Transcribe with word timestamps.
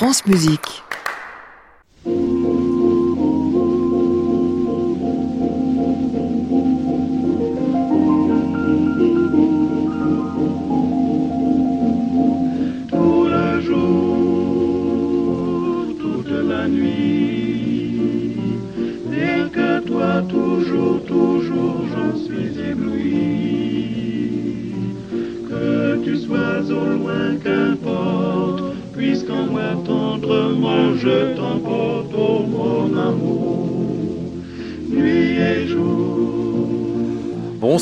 France 0.00 0.24
Musique. 0.24 0.82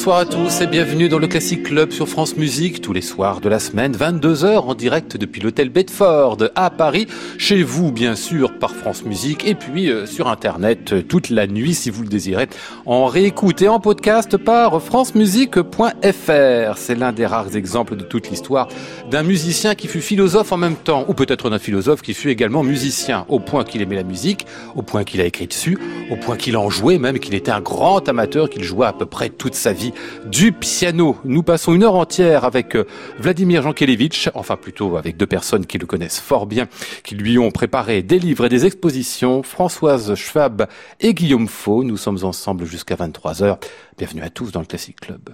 Bonsoir 0.08 0.22
à 0.22 0.24
tous 0.24 0.62
et 0.62 0.66
bienvenue 0.66 1.10
dans 1.10 1.18
le 1.18 1.26
Classic 1.26 1.62
Club 1.62 1.90
sur 1.90 2.08
France 2.08 2.34
Musique 2.38 2.80
tous 2.80 2.94
les 2.94 3.02
soirs 3.02 3.42
de 3.42 3.50
la 3.50 3.58
semaine, 3.58 3.94
22h 3.94 4.60
en 4.60 4.74
direct 4.74 5.18
depuis 5.18 5.42
l'hôtel 5.42 5.68
Bedford 5.68 6.38
à 6.54 6.70
Paris, 6.70 7.06
chez 7.36 7.62
vous 7.62 7.92
bien 7.92 8.16
sûr 8.16 8.58
par 8.58 8.74
France 8.74 9.04
Musique 9.04 9.46
et 9.46 9.54
puis 9.54 9.90
euh, 9.90 10.06
sur 10.06 10.28
internet 10.28 10.94
euh, 10.94 11.02
toute 11.02 11.28
la 11.28 11.46
nuit 11.46 11.74
si 11.74 11.90
vous 11.90 12.04
le 12.04 12.08
désirez 12.08 12.48
en 12.86 13.04
réécoute 13.04 13.60
et 13.60 13.68
en 13.68 13.80
podcast 13.80 14.38
par 14.38 14.80
francemusique.fr. 14.80 16.78
C'est 16.78 16.94
l'un 16.94 17.12
des 17.12 17.26
rares 17.26 17.54
exemples 17.54 17.94
de 17.94 18.04
toute 18.04 18.30
l'histoire 18.30 18.68
d'un 19.10 19.22
musicien 19.22 19.74
qui 19.74 19.88
fut 19.88 20.00
philosophe 20.00 20.52
en 20.52 20.56
même 20.56 20.76
temps 20.76 21.04
ou 21.08 21.12
peut-être 21.12 21.50
d'un 21.50 21.58
philosophe 21.58 22.00
qui 22.00 22.14
fut 22.14 22.30
également 22.30 22.62
musicien 22.62 23.26
au 23.28 23.40
point 23.40 23.62
qu'il 23.62 23.82
aimait 23.82 23.96
la 23.96 24.04
musique, 24.04 24.46
au 24.74 24.80
point 24.80 25.04
qu'il 25.04 25.20
a 25.20 25.26
écrit 25.26 25.48
dessus, 25.48 25.76
au 26.10 26.16
point 26.16 26.38
qu'il 26.38 26.56
en 26.56 26.70
jouait 26.70 26.96
même 26.96 27.18
qu'il 27.18 27.34
était 27.34 27.50
un 27.50 27.60
grand 27.60 28.08
amateur 28.08 28.48
qu'il 28.48 28.64
jouait 28.64 28.86
à 28.86 28.94
peu 28.94 29.04
près 29.04 29.28
toute 29.28 29.54
sa 29.54 29.74
vie 29.74 29.92
du 30.26 30.52
piano. 30.52 31.16
Nous 31.24 31.42
passons 31.42 31.74
une 31.74 31.84
heure 31.84 31.94
entière 31.94 32.44
avec 32.44 32.76
euh, 32.76 32.86
Vladimir 33.18 33.62
Jankelevitch, 33.62 34.30
enfin 34.34 34.56
plutôt 34.56 34.96
avec 34.96 35.16
deux 35.16 35.26
personnes 35.26 35.66
qui 35.66 35.78
le 35.78 35.86
connaissent 35.86 36.20
fort 36.20 36.46
bien, 36.46 36.68
qui 37.04 37.14
lui 37.14 37.38
ont 37.38 37.50
préparé 37.50 38.02
des 38.02 38.18
livres 38.18 38.46
et 38.46 38.48
des 38.48 38.66
expositions, 38.66 39.42
Françoise 39.42 40.14
Schwab 40.14 40.66
et 41.00 41.14
Guillaume 41.14 41.48
Faux. 41.48 41.84
Nous 41.84 41.96
sommes 41.96 42.24
ensemble 42.24 42.64
jusqu'à 42.64 42.96
23h. 42.96 43.58
Bienvenue 43.96 44.22
à 44.22 44.30
tous 44.30 44.52
dans 44.52 44.60
le 44.60 44.66
Classic 44.66 44.98
Club. 44.98 45.30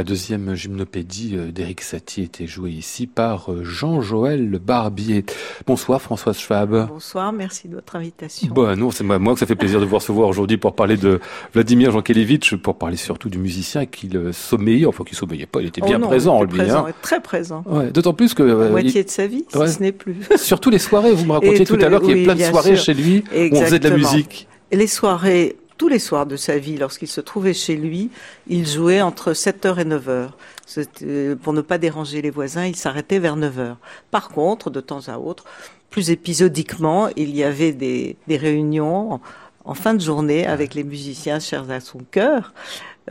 La 0.00 0.04
deuxième 0.04 0.54
gymnopédie 0.54 1.32
euh, 1.34 1.52
d'Éric 1.52 1.82
Satie 1.82 2.22
était 2.22 2.46
jouée 2.46 2.70
ici 2.70 3.06
par 3.06 3.52
euh, 3.52 3.64
Jean-Joël 3.64 4.58
Barbier. 4.58 5.26
Bonsoir 5.66 6.00
Françoise 6.00 6.38
Schwab. 6.38 6.88
Bonsoir, 6.88 7.34
merci 7.34 7.68
de 7.68 7.74
votre 7.74 7.96
invitation. 7.96 8.48
Bon, 8.50 8.74
non, 8.78 8.90
c'est 8.92 9.04
moi, 9.04 9.34
que 9.34 9.38
ça 9.40 9.44
fait 9.44 9.56
plaisir 9.56 9.78
de 9.78 9.84
vous 9.84 9.96
recevoir 9.96 10.26
aujourd'hui 10.26 10.56
pour 10.56 10.74
parler 10.74 10.96
de 10.96 11.20
Vladimir 11.52 11.90
Jankelevitch, 11.90 12.54
pour 12.54 12.78
parler 12.78 12.96
surtout 12.96 13.28
du 13.28 13.36
musicien 13.36 13.84
qui 13.84 14.08
le 14.08 14.32
sommeillait, 14.32 14.86
enfin 14.86 15.04
qui 15.04 15.14
sommeillait 15.14 15.44
pas, 15.44 15.60
il 15.60 15.66
était 15.66 15.82
Oh 15.84 15.86
bien 15.86 15.98
non, 15.98 16.06
présent 16.06 16.34
il 16.38 16.40
en 16.40 16.44
était 16.44 16.52
lui. 16.54 16.58
présent, 16.62 16.86
hein. 16.86 16.92
très 17.02 17.20
présent. 17.20 17.62
Ouais, 17.66 17.90
D'autant 17.90 18.14
plus 18.14 18.32
que 18.32 18.42
La 18.42 18.54
euh, 18.54 18.70
moitié 18.70 19.04
de 19.04 19.10
sa 19.10 19.26
vie, 19.26 19.44
ouais. 19.54 19.68
si 19.68 19.74
ce 19.74 19.82
n'est 19.82 19.92
plus. 19.92 20.16
surtout 20.36 20.70
les 20.70 20.78
soirées, 20.78 21.12
vous 21.12 21.26
me 21.26 21.32
racontiez 21.32 21.66
tout 21.66 21.74
à 21.78 21.90
l'heure 21.90 22.00
qu'il 22.00 22.08
y 22.08 22.12
avait 22.12 22.20
oui, 22.20 22.24
plein 22.24 22.36
de 22.36 22.50
soirées 22.50 22.76
sûr. 22.76 22.84
chez 22.86 22.94
lui 22.94 23.22
où 23.34 23.54
on 23.54 23.60
faisait 23.66 23.78
de 23.78 23.86
la 23.90 23.96
musique. 23.98 24.48
Les 24.72 24.86
soirées, 24.86 25.56
tous 25.80 25.88
les 25.88 25.98
soirs 25.98 26.26
de 26.26 26.36
sa 26.36 26.58
vie, 26.58 26.76
lorsqu'il 26.76 27.08
se 27.08 27.22
trouvait 27.22 27.54
chez 27.54 27.74
lui, 27.74 28.10
il 28.48 28.66
jouait 28.66 29.00
entre 29.00 29.32
7h 29.32 29.78
et 29.78 29.86
9h. 29.86 30.28
C'était- 30.66 31.34
Pour 31.42 31.54
ne 31.54 31.62
pas 31.62 31.78
déranger 31.78 32.20
les 32.20 32.28
voisins, 32.28 32.66
il 32.66 32.76
s'arrêtait 32.76 33.18
vers 33.18 33.34
9h. 33.34 33.76
Par 34.10 34.28
contre, 34.28 34.68
de 34.68 34.82
temps 34.82 35.08
à 35.08 35.16
autre, 35.16 35.46
plus 35.88 36.10
épisodiquement, 36.10 37.08
il 37.16 37.34
y 37.34 37.42
avait 37.44 37.72
des, 37.72 38.18
réunions 38.28 39.20
en, 39.64 39.74
fin 39.74 39.94
de 39.94 40.02
journée 40.02 40.46
avec 40.46 40.74
les 40.74 40.84
musiciens 40.84 41.40
chers 41.40 41.70
à 41.70 41.80
son 41.80 42.00
cœur. 42.10 42.52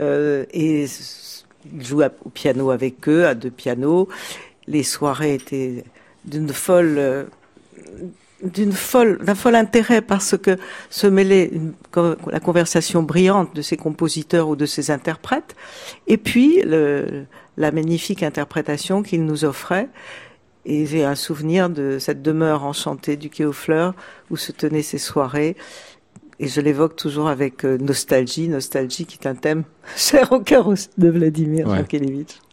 Euh, 0.00 0.44
et 0.52 0.86
il 1.74 1.84
jouait 1.84 2.10
au 2.24 2.28
piano 2.28 2.70
avec 2.70 3.08
eux, 3.08 3.26
à 3.26 3.34
deux 3.34 3.50
pianos. 3.50 4.08
Les 4.68 4.84
soirées 4.84 5.34
étaient 5.34 5.82
d'une 6.24 6.50
folle... 6.50 6.98
euh, 6.98 7.24
d'une 8.42 8.72
folle, 8.72 9.18
d'un 9.18 9.34
fol 9.34 9.54
intérêt 9.54 10.00
parce 10.00 10.36
que 10.36 10.56
se 10.88 11.06
mêlait 11.06 11.50
une, 11.52 11.72
la 12.30 12.40
conversation 12.40 13.02
brillante 13.02 13.54
de 13.54 13.62
ces 13.62 13.76
compositeurs 13.76 14.48
ou 14.48 14.56
de 14.56 14.66
ces 14.66 14.90
interprètes, 14.90 15.54
et 16.06 16.16
puis 16.16 16.62
le, 16.62 17.24
la 17.56 17.70
magnifique 17.72 18.22
interprétation 18.22 19.02
qu'il 19.02 19.24
nous 19.24 19.44
offrait. 19.44 19.88
Et 20.66 20.84
j'ai 20.86 21.04
un 21.04 21.14
souvenir 21.14 21.70
de 21.70 21.98
cette 21.98 22.22
demeure 22.22 22.64
enchantée 22.64 23.16
du 23.16 23.30
quai 23.30 23.44
aux 23.44 23.52
fleurs 23.52 23.94
où 24.30 24.36
se 24.36 24.52
tenaient 24.52 24.82
ces 24.82 24.98
soirées. 24.98 25.56
Et 26.38 26.48
je 26.48 26.60
l'évoque 26.60 26.96
toujours 26.96 27.28
avec 27.28 27.64
euh, 27.64 27.76
nostalgie, 27.78 28.48
nostalgie 28.48 29.04
qui 29.04 29.18
est 29.20 29.26
un 29.26 29.34
thème 29.34 29.64
cher 29.96 30.32
au 30.32 30.40
cœur 30.40 30.72
de 30.96 31.08
Vladimir 31.08 31.68
ouais. 31.68 31.78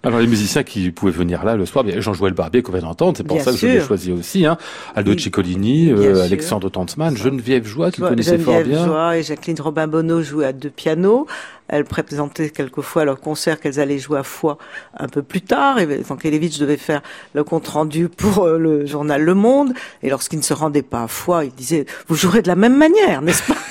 Alors 0.07 0.21
les 0.21 0.27
musiciens 0.27 0.63
qui 0.63 0.89
pouvaient 0.91 1.11
venir 1.11 1.43
là 1.43 1.57
le 1.57 1.65
soir, 1.65 1.83
Jean-Joël 1.97 2.31
Barbier 2.31 2.61
qu'on 2.61 2.71
vient 2.71 2.79
d'entendre, 2.79 3.17
c'est 3.17 3.25
pour 3.25 3.41
ça 3.41 3.51
que 3.51 3.57
je 3.57 3.67
l'ai 3.67 3.81
choisi 3.81 4.13
aussi, 4.13 4.45
hein. 4.45 4.57
Aldo 4.95 5.11
oui, 5.11 5.19
Ciccolini, 5.19 5.91
euh, 5.91 6.23
Alexandre 6.23 6.69
Tanzmann, 6.69 7.17
Geneviève 7.17 7.65
Joie 7.67 7.91
qui 7.91 7.99
connaissait 7.99 8.37
fort 8.37 8.53
bien. 8.53 8.63
Geneviève 8.63 8.85
Joie 8.85 9.17
et 9.17 9.23
Jacqueline 9.23 9.59
Robin 9.59 9.85
Bonneau 9.87 10.21
jouaient 10.21 10.45
à 10.45 10.53
deux 10.53 10.69
pianos. 10.69 11.27
Elles 11.67 11.83
présentaient 11.83 12.51
quelquefois 12.51 13.03
leurs 13.03 13.19
concerts 13.19 13.59
qu'elles 13.59 13.81
allaient 13.81 13.99
jouer 13.99 14.19
à 14.19 14.23
Foix 14.23 14.57
un 14.97 15.09
peu 15.09 15.23
plus 15.23 15.41
tard. 15.41 15.77
Et 15.77 15.85
Vankelevitch 15.85 16.57
devait 16.57 16.77
faire 16.77 17.01
le 17.33 17.43
compte 17.43 17.67
rendu 17.67 18.07
pour 18.07 18.45
euh, 18.45 18.57
le 18.57 18.85
journal 18.85 19.21
Le 19.21 19.33
Monde. 19.33 19.73
Et 20.03 20.09
lorsqu'il 20.09 20.39
ne 20.39 20.43
se 20.45 20.53
rendait 20.53 20.83
pas 20.83 21.03
à 21.03 21.07
Foix, 21.09 21.43
il 21.43 21.51
disait, 21.51 21.85
vous 22.07 22.15
jouerez 22.15 22.41
de 22.41 22.47
la 22.47 22.55
même 22.55 22.77
manière, 22.77 23.21
n'est-ce 23.21 23.43
pas? 23.43 23.59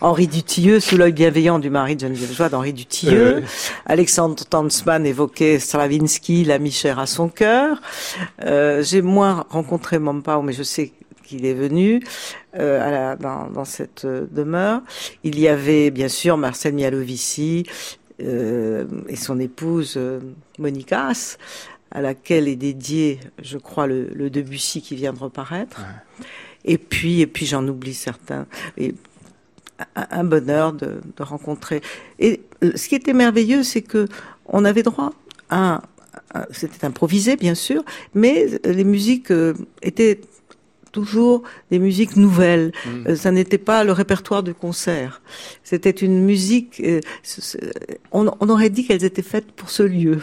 Henri 0.00 0.26
Dutilleux, 0.26 0.80
sous 0.80 0.96
l'œil 0.96 1.12
bienveillant 1.12 1.58
du 1.58 1.70
mari 1.70 1.96
de 1.96 2.00
Geneviève 2.00 2.32
Joie 2.32 2.48
d'Henri 2.48 2.72
Dutilleux. 2.72 3.36
Euh... 3.36 3.40
Alexandre 3.86 4.44
Tanzmann 4.44 5.06
évoquait 5.06 5.58
Stravinsky, 5.58 6.44
l'ami 6.44 6.70
cher 6.70 6.98
à 6.98 7.06
son 7.06 7.28
cœur. 7.28 7.80
Euh, 8.44 8.82
J'ai 8.82 9.00
moins 9.02 9.46
rencontré 9.48 9.98
Mompao, 9.98 10.42
mais 10.42 10.52
je 10.52 10.62
sais 10.62 10.92
qu'il 11.24 11.46
est 11.46 11.54
venu 11.54 12.02
euh, 12.58 12.86
à 12.86 12.90
la, 12.90 13.16
dans, 13.16 13.48
dans, 13.50 13.64
cette 13.64 14.06
demeure. 14.06 14.82
Il 15.24 15.40
y 15.40 15.48
avait 15.48 15.90
bien 15.90 16.08
sûr 16.08 16.36
Marcel 16.36 16.74
Mialovici 16.74 17.64
et 18.18 19.16
son 19.16 19.38
épouse 19.40 19.98
Monikas, 20.58 21.36
à 21.90 22.00
laquelle 22.00 22.48
est 22.48 22.56
dédié, 22.56 23.20
je 23.42 23.58
crois, 23.58 23.86
le, 23.86 24.08
le 24.14 24.30
Debussy 24.30 24.80
qui 24.80 24.94
vient 24.94 25.12
de 25.12 25.18
reparaître. 25.18 25.80
Ouais. 25.80 26.26
Et 26.64 26.78
puis, 26.78 27.20
et 27.20 27.26
puis 27.26 27.46
j'en 27.46 27.66
oublie 27.68 27.94
certains. 27.94 28.46
Et 28.76 28.94
un 29.94 30.24
bonheur 30.24 30.72
de, 30.72 31.00
de, 31.16 31.22
rencontrer. 31.22 31.82
Et 32.18 32.42
ce 32.62 32.88
qui 32.88 32.94
était 32.94 33.12
merveilleux, 33.12 33.62
c'est 33.62 33.82
que 33.82 34.06
on 34.46 34.64
avait 34.64 34.82
droit 34.82 35.12
à, 35.50 35.82
à 36.32 36.46
c'était 36.50 36.84
improvisé 36.86 37.36
bien 37.36 37.54
sûr, 37.54 37.84
mais 38.14 38.46
les 38.64 38.84
musiques 38.84 39.30
euh, 39.30 39.54
étaient 39.82 40.20
toujours 40.92 41.42
des 41.70 41.78
musiques 41.78 42.16
nouvelles. 42.16 42.72
Mmh. 42.86 43.16
Ça 43.16 43.30
n'était 43.30 43.58
pas 43.58 43.84
le 43.84 43.92
répertoire 43.92 44.42
du 44.42 44.54
concert. 44.54 45.20
C'était 45.62 45.90
une 45.90 46.24
musique. 46.24 46.80
Euh, 46.80 47.00
on, 48.12 48.30
on, 48.40 48.48
aurait 48.48 48.70
dit 48.70 48.86
qu'elles 48.86 49.04
étaient 49.04 49.20
faites 49.34 49.52
pour 49.52 49.68
ce 49.68 49.82
lieu. 49.82 50.18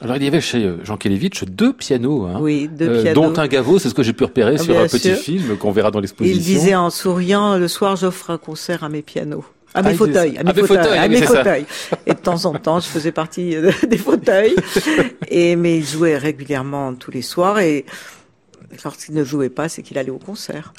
Alors 0.00 0.16
il 0.16 0.24
y 0.24 0.26
avait 0.26 0.40
chez 0.40 0.72
Jean 0.82 0.96
Kelevitch 0.96 1.44
deux 1.44 1.72
pianos, 1.72 2.24
hein, 2.26 2.38
oui, 2.40 2.68
deux 2.68 2.88
euh, 2.88 3.02
pianos. 3.02 3.20
dont 3.20 3.38
un 3.40 3.46
Gaveau, 3.46 3.78
c'est 3.78 3.88
ce 3.88 3.94
que 3.94 4.02
j'ai 4.02 4.12
pu 4.12 4.24
repérer 4.24 4.56
ah, 4.58 4.62
sur 4.62 4.78
un 4.78 4.88
petit 4.88 5.14
film 5.14 5.56
qu'on 5.56 5.70
verra 5.70 5.90
dans 5.90 6.00
l'exposition. 6.00 6.36
Il 6.36 6.42
disait 6.42 6.74
en 6.74 6.90
souriant, 6.90 7.56
le 7.56 7.68
soir 7.68 7.94
j'offre 7.94 8.30
un 8.30 8.38
concert 8.38 8.82
à 8.82 8.88
mes 8.88 9.02
pianos. 9.02 9.44
À 9.72 9.82
mes 9.82 9.90
ah, 9.90 9.94
fauteuils, 9.94 10.38
à 10.38 10.44
mes, 10.44 10.52
fauteuils, 10.52 10.66
fauteuils, 10.66 10.98
à 10.98 11.08
mes 11.08 11.22
fauteuils. 11.22 11.66
Et 12.06 12.14
de 12.14 12.18
temps 12.18 12.44
en 12.44 12.52
temps, 12.54 12.78
je 12.78 12.86
faisais 12.86 13.10
partie 13.12 13.56
des 13.88 13.98
fauteuils. 13.98 14.54
Et 15.28 15.56
mais 15.56 15.78
il 15.78 15.84
jouait 15.84 16.16
régulièrement 16.16 16.94
tous 16.94 17.10
les 17.10 17.22
soirs 17.22 17.58
et 17.58 17.84
Lorsqu'il 18.84 19.14
ne 19.14 19.24
jouait 19.24 19.48
pas, 19.48 19.68
c'est 19.68 19.82
qu'il 19.82 19.98
allait 19.98 20.10
au 20.10 20.18
concert. 20.18 20.72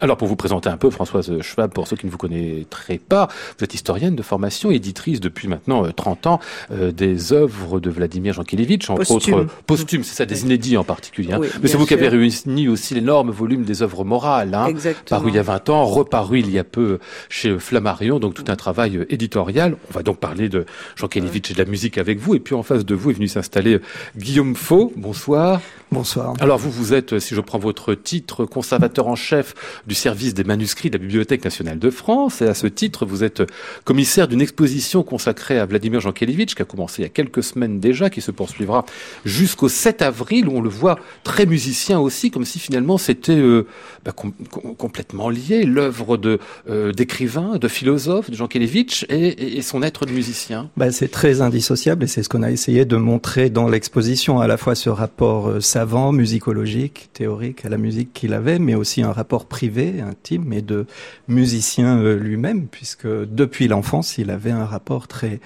Alors, 0.00 0.16
pour 0.16 0.28
vous 0.28 0.36
présenter 0.36 0.68
un 0.68 0.76
peu, 0.76 0.90
Françoise 0.90 1.40
Schwab, 1.40 1.72
pour 1.72 1.86
ceux 1.86 1.96
qui 1.96 2.06
ne 2.06 2.10
vous 2.10 2.18
connaîtraient 2.18 2.98
pas, 2.98 3.28
vous 3.58 3.64
êtes 3.64 3.74
historienne 3.74 4.16
de 4.16 4.22
formation, 4.22 4.70
éditrice 4.70 5.20
depuis 5.20 5.48
maintenant 5.48 5.90
30 5.90 6.26
euh, 6.26 6.30
ans 6.30 6.40
euh, 6.70 6.92
des 6.92 7.32
œuvres 7.32 7.80
de 7.80 7.90
Vladimir 7.90 8.34
Jankélévitch, 8.34 8.90
entre 8.90 9.06
Posthume. 9.06 9.34
autres 9.34 9.54
posthumes, 9.66 10.04
c'est 10.04 10.14
ça, 10.14 10.26
des 10.26 10.42
inédits 10.42 10.76
en 10.76 10.84
particulier. 10.84 11.32
Hein. 11.32 11.38
Oui, 11.40 11.48
Mais 11.62 11.68
c'est 11.68 11.76
vous 11.76 11.86
qui 11.86 11.94
avez 11.94 12.08
réuni 12.08 12.68
aussi 12.68 12.94
l'énorme 12.94 13.30
volume 13.30 13.64
des 13.64 13.82
œuvres 13.82 14.04
morales, 14.04 14.54
hein, 14.54 14.72
paru 15.08 15.30
il 15.30 15.36
y 15.36 15.38
a 15.38 15.42
20 15.42 15.68
ans, 15.70 15.84
reparu 15.84 16.40
il 16.40 16.50
y 16.50 16.58
a 16.58 16.64
peu 16.64 16.98
chez 17.28 17.58
Flammarion, 17.58 18.18
donc 18.18 18.34
tout 18.34 18.44
un 18.48 18.56
travail 18.56 19.06
éditorial. 19.08 19.76
On 19.90 19.94
va 19.94 20.02
donc 20.02 20.18
parler 20.18 20.48
de 20.48 20.66
Jankélévitch 20.96 21.50
et 21.50 21.54
de 21.54 21.58
la 21.58 21.64
musique 21.64 21.98
avec 21.98 22.18
vous, 22.18 22.34
et 22.34 22.40
puis 22.40 22.54
en 22.54 22.62
face 22.62 22.84
de 22.84 22.94
vous 22.94 23.10
est 23.10 23.14
venu 23.14 23.28
s'installer 23.28 23.80
Guillaume 24.16 24.56
Faux. 24.56 24.92
Bonsoir. 24.96 25.60
Bonsoir. 25.92 26.32
Alors 26.40 26.56
vous, 26.56 26.70
vous 26.70 26.94
êtes, 26.94 27.18
si 27.18 27.34
je 27.34 27.40
prends 27.42 27.58
votre 27.58 27.92
titre, 27.92 28.46
conservateur 28.46 29.08
en 29.08 29.14
chef 29.14 29.54
du 29.86 29.94
service 29.94 30.32
des 30.32 30.42
manuscrits 30.42 30.88
de 30.88 30.96
la 30.96 31.02
Bibliothèque 31.02 31.44
nationale 31.44 31.78
de 31.78 31.90
France. 31.90 32.40
Et 32.40 32.46
à 32.46 32.54
ce 32.54 32.66
titre, 32.66 33.04
vous 33.04 33.24
êtes 33.24 33.42
commissaire 33.84 34.26
d'une 34.26 34.40
exposition 34.40 35.02
consacrée 35.02 35.58
à 35.58 35.66
Vladimir 35.66 36.00
Jankélévitch, 36.00 36.54
qui 36.54 36.62
a 36.62 36.64
commencé 36.64 37.02
il 37.02 37.04
y 37.04 37.06
a 37.06 37.10
quelques 37.10 37.42
semaines 37.42 37.78
déjà, 37.78 38.08
qui 38.08 38.22
se 38.22 38.30
poursuivra 38.30 38.86
jusqu'au 39.26 39.68
7 39.68 40.00
avril, 40.00 40.48
où 40.48 40.56
on 40.56 40.60
le 40.62 40.70
voit 40.70 40.98
très 41.24 41.44
musicien 41.44 42.00
aussi, 42.00 42.30
comme 42.30 42.46
si 42.46 42.58
finalement 42.58 42.96
c'était 42.96 43.36
euh, 43.36 43.66
bah, 44.04 44.12
com 44.12 44.32
complètement 44.78 45.28
lié, 45.28 45.64
l'œuvre 45.64 46.16
de 46.16 46.38
euh, 46.70 46.92
d'écrivain, 46.92 47.58
de 47.58 47.68
philosophe 47.68 48.30
de 48.30 48.36
Jankélévitch 48.36 49.04
et, 49.10 49.26
et, 49.26 49.58
et, 49.58 49.62
son 49.62 49.82
être 49.82 50.06
de 50.06 50.12
musicien. 50.12 50.70
Bah, 50.78 50.90
c'est 50.90 51.08
très 51.08 51.42
indissociable 51.42 52.04
et 52.04 52.06
c'est 52.06 52.22
ce 52.22 52.30
qu'on 52.30 52.42
a 52.42 52.50
essayé 52.50 52.86
de 52.86 52.96
montrer 52.96 53.50
dans 53.50 53.68
l'exposition, 53.68 54.40
à 54.40 54.46
la 54.46 54.56
fois 54.56 54.74
ce 54.74 54.88
rapport 54.88 55.48
euh, 55.48 55.60
savant, 55.82 56.12
musicologique, 56.12 57.08
théorique 57.12 57.64
à 57.64 57.68
la 57.68 57.76
musique 57.76 58.12
qu'il 58.12 58.34
avait, 58.34 58.60
mais 58.60 58.76
aussi 58.76 59.02
un 59.02 59.10
rapport 59.10 59.46
privé, 59.46 60.00
intime, 60.00 60.52
et 60.52 60.62
de 60.62 60.86
musicien 61.26 61.98
euh, 61.98 62.14
lui-même, 62.16 62.68
puisque 62.68 63.08
depuis 63.08 63.66
l'enfance, 63.66 64.16
il 64.16 64.30
avait 64.30 64.52
un 64.52 64.64
rapport 64.64 65.08
très 65.08 65.40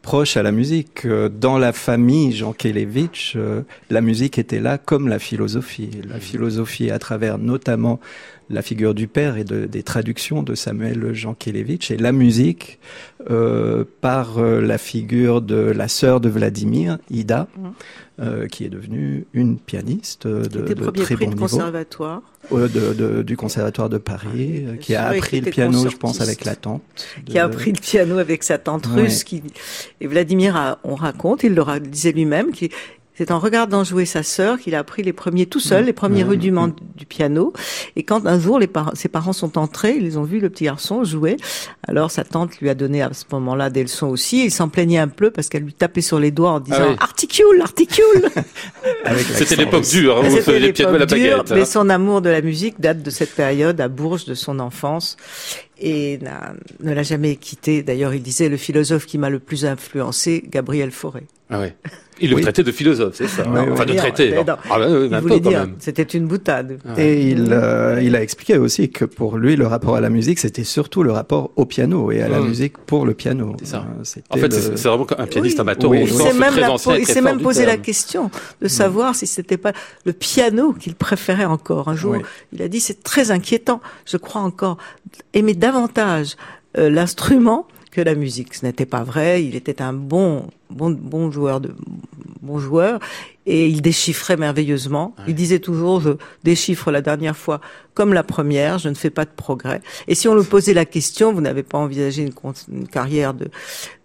proche 0.00 0.36
à 0.36 0.44
la 0.44 0.52
musique. 0.52 1.06
Euh, 1.06 1.28
dans 1.28 1.58
la 1.58 1.72
famille 1.72 2.30
Jean 2.30 2.52
Kelevitch, 2.52 3.32
euh, 3.34 3.62
la 3.90 4.00
musique 4.00 4.38
était 4.38 4.60
là 4.60 4.78
comme 4.78 5.08
la 5.08 5.18
philosophie. 5.18 5.90
La 6.08 6.20
philosophie 6.20 6.92
à 6.92 7.00
travers 7.00 7.38
notamment 7.38 7.98
la 8.50 8.62
figure 8.62 8.94
du 8.94 9.06
père 9.06 9.36
et 9.36 9.44
de, 9.44 9.66
des 9.66 9.82
traductions 9.82 10.42
de 10.42 10.54
Samuel 10.54 11.14
Jean 11.14 11.34
Kelevitch 11.34 11.90
et 11.90 11.96
la 11.96 12.12
musique 12.12 12.80
euh, 13.30 13.84
par 14.00 14.38
euh, 14.38 14.60
la 14.60 14.76
figure 14.76 15.40
de 15.40 15.54
la 15.54 15.88
sœur 15.88 16.20
de 16.20 16.28
Vladimir, 16.28 16.98
Ida, 17.10 17.46
mmh. 17.56 17.68
euh, 18.20 18.46
qui 18.48 18.64
est 18.64 18.68
devenue 18.68 19.26
une 19.32 19.58
pianiste 19.58 20.26
de, 20.26 20.48
de 20.48 20.90
très 20.90 21.16
bon 21.16 21.28
niveau. 21.28 21.40
Conservatoire. 21.42 22.22
De, 22.50 22.66
de, 22.66 23.22
du 23.22 23.36
conservatoire 23.36 23.88
de 23.90 23.98
Paris, 23.98 24.64
qui 24.80 24.94
a 24.94 25.08
appris 25.08 25.40
le 25.40 25.50
piano, 25.50 25.88
je 25.88 25.96
pense, 25.96 26.20
avec 26.20 26.44
la 26.44 26.56
tante. 26.56 26.82
Qui 27.26 27.38
a 27.38 27.44
appris 27.44 27.70
le 27.70 27.78
piano 27.78 28.18
avec 28.18 28.42
sa 28.42 28.56
tante 28.58 28.86
russe. 28.86 29.18
Ouais. 29.18 29.24
Qui... 29.24 29.42
Et 30.00 30.06
Vladimir, 30.06 30.56
a, 30.56 30.78
on 30.82 30.94
raconte, 30.94 31.44
il 31.44 31.54
le 31.54 31.80
disait 31.80 32.12
lui-même, 32.12 32.50
qui 32.50 32.70
c'est 33.20 33.32
en 33.32 33.38
regardant 33.38 33.84
jouer 33.84 34.06
sa 34.06 34.22
sœur 34.22 34.58
qu'il 34.58 34.74
a 34.74 34.78
appris 34.78 35.02
les 35.02 35.12
premiers 35.12 35.44
tout 35.44 35.60
seul, 35.60 35.84
les 35.84 35.92
premiers 35.92 36.24
mmh. 36.24 36.28
rudiments 36.28 36.68
mmh. 36.68 36.74
du 36.96 37.04
piano. 37.04 37.52
Et 37.94 38.02
quand 38.02 38.24
un 38.24 38.40
jour 38.40 38.58
les 38.58 38.66
par 38.66 38.92
ses 38.94 39.08
parents 39.08 39.34
sont 39.34 39.58
entrés, 39.58 39.94
ils 39.94 40.18
ont 40.18 40.22
vu 40.22 40.40
le 40.40 40.48
petit 40.48 40.64
garçon 40.64 41.04
jouer. 41.04 41.36
Alors 41.86 42.10
sa 42.10 42.24
tante 42.24 42.58
lui 42.60 42.70
a 42.70 42.74
donné 42.74 43.02
à 43.02 43.12
ce 43.12 43.24
moment-là 43.32 43.68
des 43.68 43.82
leçons 43.82 44.06
aussi. 44.06 44.46
Il 44.46 44.50
s'en 44.50 44.70
plaignait 44.70 45.00
un 45.00 45.08
peu 45.08 45.30
parce 45.30 45.50
qu'elle 45.50 45.64
lui 45.64 45.74
tapait 45.74 46.00
sur 46.00 46.18
les 46.18 46.30
doigts 46.30 46.52
en 46.52 46.60
disant 46.60 46.78
ah 46.80 46.88
oui. 46.92 46.96
articule, 46.98 47.60
articule. 47.60 48.30
C'était 49.34 49.56
l'époque 49.56 49.86
dure, 49.86 50.16
hein, 50.16 50.22
vous 50.26 50.52
les 50.52 50.72
pianos 50.72 50.94
à 50.94 50.98
la 51.00 51.04
baguette. 51.04 51.52
Hein. 51.52 51.54
Mais 51.56 51.66
son 51.66 51.90
amour 51.90 52.22
de 52.22 52.30
la 52.30 52.40
musique 52.40 52.80
date 52.80 53.02
de 53.02 53.10
cette 53.10 53.34
période 53.34 53.82
à 53.82 53.88
Bourges, 53.88 54.24
de 54.24 54.34
son 54.34 54.58
enfance 54.60 55.18
et 55.78 56.18
ne 56.80 56.92
l'a 56.94 57.02
jamais 57.02 57.36
quitté. 57.36 57.82
D'ailleurs, 57.82 58.14
il 58.14 58.22
disait 58.22 58.48
le 58.48 58.56
philosophe 58.56 59.04
qui 59.04 59.18
m'a 59.18 59.28
le 59.28 59.40
plus 59.40 59.66
influencé, 59.66 60.42
Gabriel 60.46 60.90
Fauré. 60.90 61.26
Ah 61.50 61.60
ouais. 61.60 61.74
Il 62.20 62.30
le 62.30 62.36
oui. 62.36 62.42
traitait 62.42 62.62
de 62.62 62.72
philosophe, 62.72 63.14
c'est 63.16 63.28
ça. 63.28 63.44
Oui, 63.48 63.60
enfin, 63.72 63.84
de 63.84 63.94
traiter. 63.94 64.34
Non. 64.34 64.44
Ah, 64.70 64.78
bah, 64.78 64.86
il 64.88 65.16
voulait 65.20 65.40
dire, 65.40 65.66
c'était 65.78 66.02
une 66.02 66.26
boutade. 66.26 66.78
Ah, 66.86 67.00
et 67.00 67.30
il, 67.30 67.48
euh, 67.50 68.00
il 68.02 68.14
a 68.14 68.22
expliqué 68.22 68.58
aussi 68.58 68.90
que 68.90 69.04
pour 69.04 69.38
lui, 69.38 69.56
le 69.56 69.66
rapport 69.66 69.96
à 69.96 70.00
la 70.00 70.10
musique, 70.10 70.38
c'était 70.38 70.64
surtout 70.64 71.02
le 71.02 71.12
rapport 71.12 71.50
au 71.56 71.64
piano 71.64 72.10
et 72.12 72.20
à 72.20 72.28
la 72.28 72.40
mmh. 72.40 72.46
musique 72.46 72.78
pour 72.78 73.06
le 73.06 73.14
piano. 73.14 73.56
C'est 73.60 73.66
ça. 73.66 73.86
Euh, 73.98 74.20
en 74.30 74.36
fait, 74.36 74.48
le... 74.48 74.76
c'est 74.76 74.88
vraiment 74.88 75.06
un 75.16 75.26
pianiste 75.26 75.56
oui. 75.56 75.60
amateur. 75.60 75.90
Oui. 75.90 76.00
Il 76.02 76.12
s'est 76.12 76.32
même, 76.32 76.56
la, 76.56 76.76
il 76.98 77.06
s'est 77.06 77.20
même 77.20 77.40
posé 77.40 77.64
la 77.66 77.76
question 77.76 78.30
de 78.60 78.68
savoir 78.68 79.12
mmh. 79.12 79.14
si 79.14 79.26
c'était 79.26 79.56
pas 79.56 79.72
le 80.04 80.12
piano 80.12 80.72
qu'il 80.72 80.94
préférait 80.94 81.44
encore. 81.46 81.88
Un 81.88 81.96
jour, 81.96 82.16
il 82.52 82.62
a 82.62 82.68
dit 82.68 82.80
c'est 82.80 83.02
très 83.02 83.30
inquiétant. 83.30 83.80
Je 84.06 84.16
crois 84.16 84.42
encore 84.42 84.76
aimer 85.32 85.54
davantage 85.54 86.36
euh, 86.78 86.90
l'instrument 86.90 87.66
que 87.90 88.00
la 88.00 88.14
musique. 88.14 88.54
Ce 88.54 88.64
n'était 88.64 88.86
pas 88.86 89.02
vrai. 89.02 89.44
Il 89.44 89.56
était 89.56 89.82
un 89.82 89.92
bon, 89.92 90.48
bon, 90.70 90.90
bon 90.90 91.30
joueur 91.30 91.60
de, 91.60 91.74
bon 92.42 92.58
joueur 92.58 93.00
et 93.46 93.66
il 93.66 93.82
déchiffrait 93.82 94.36
merveilleusement. 94.36 95.14
Ouais. 95.18 95.24
Il 95.28 95.34
disait 95.34 95.58
toujours, 95.58 96.00
je 96.00 96.10
déchiffre 96.44 96.90
la 96.90 97.02
dernière 97.02 97.36
fois 97.36 97.60
comme 97.94 98.12
la 98.12 98.22
première, 98.22 98.78
je 98.78 98.88
ne 98.88 98.94
fais 98.94 99.10
pas 99.10 99.24
de 99.24 99.30
progrès. 99.30 99.80
Et 100.08 100.14
si 100.14 100.28
on 100.28 100.34
lui 100.34 100.44
posait 100.44 100.74
la 100.74 100.84
question, 100.84 101.32
vous 101.32 101.40
n'avez 101.40 101.62
pas 101.62 101.78
envisagé 101.78 102.22
une, 102.22 102.32
une 102.72 102.88
carrière 102.88 103.34
de, 103.34 103.48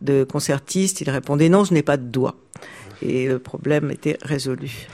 de 0.02 0.24
concertiste, 0.24 1.02
il 1.02 1.10
répondait 1.10 1.50
non, 1.50 1.64
je 1.64 1.74
n'ai 1.74 1.84
pas 1.84 1.98
de 1.98 2.06
doigt. 2.06 2.36
Et 3.02 3.28
le 3.28 3.40
problème 3.40 3.92
était 3.92 4.18
résolu. 4.22 4.88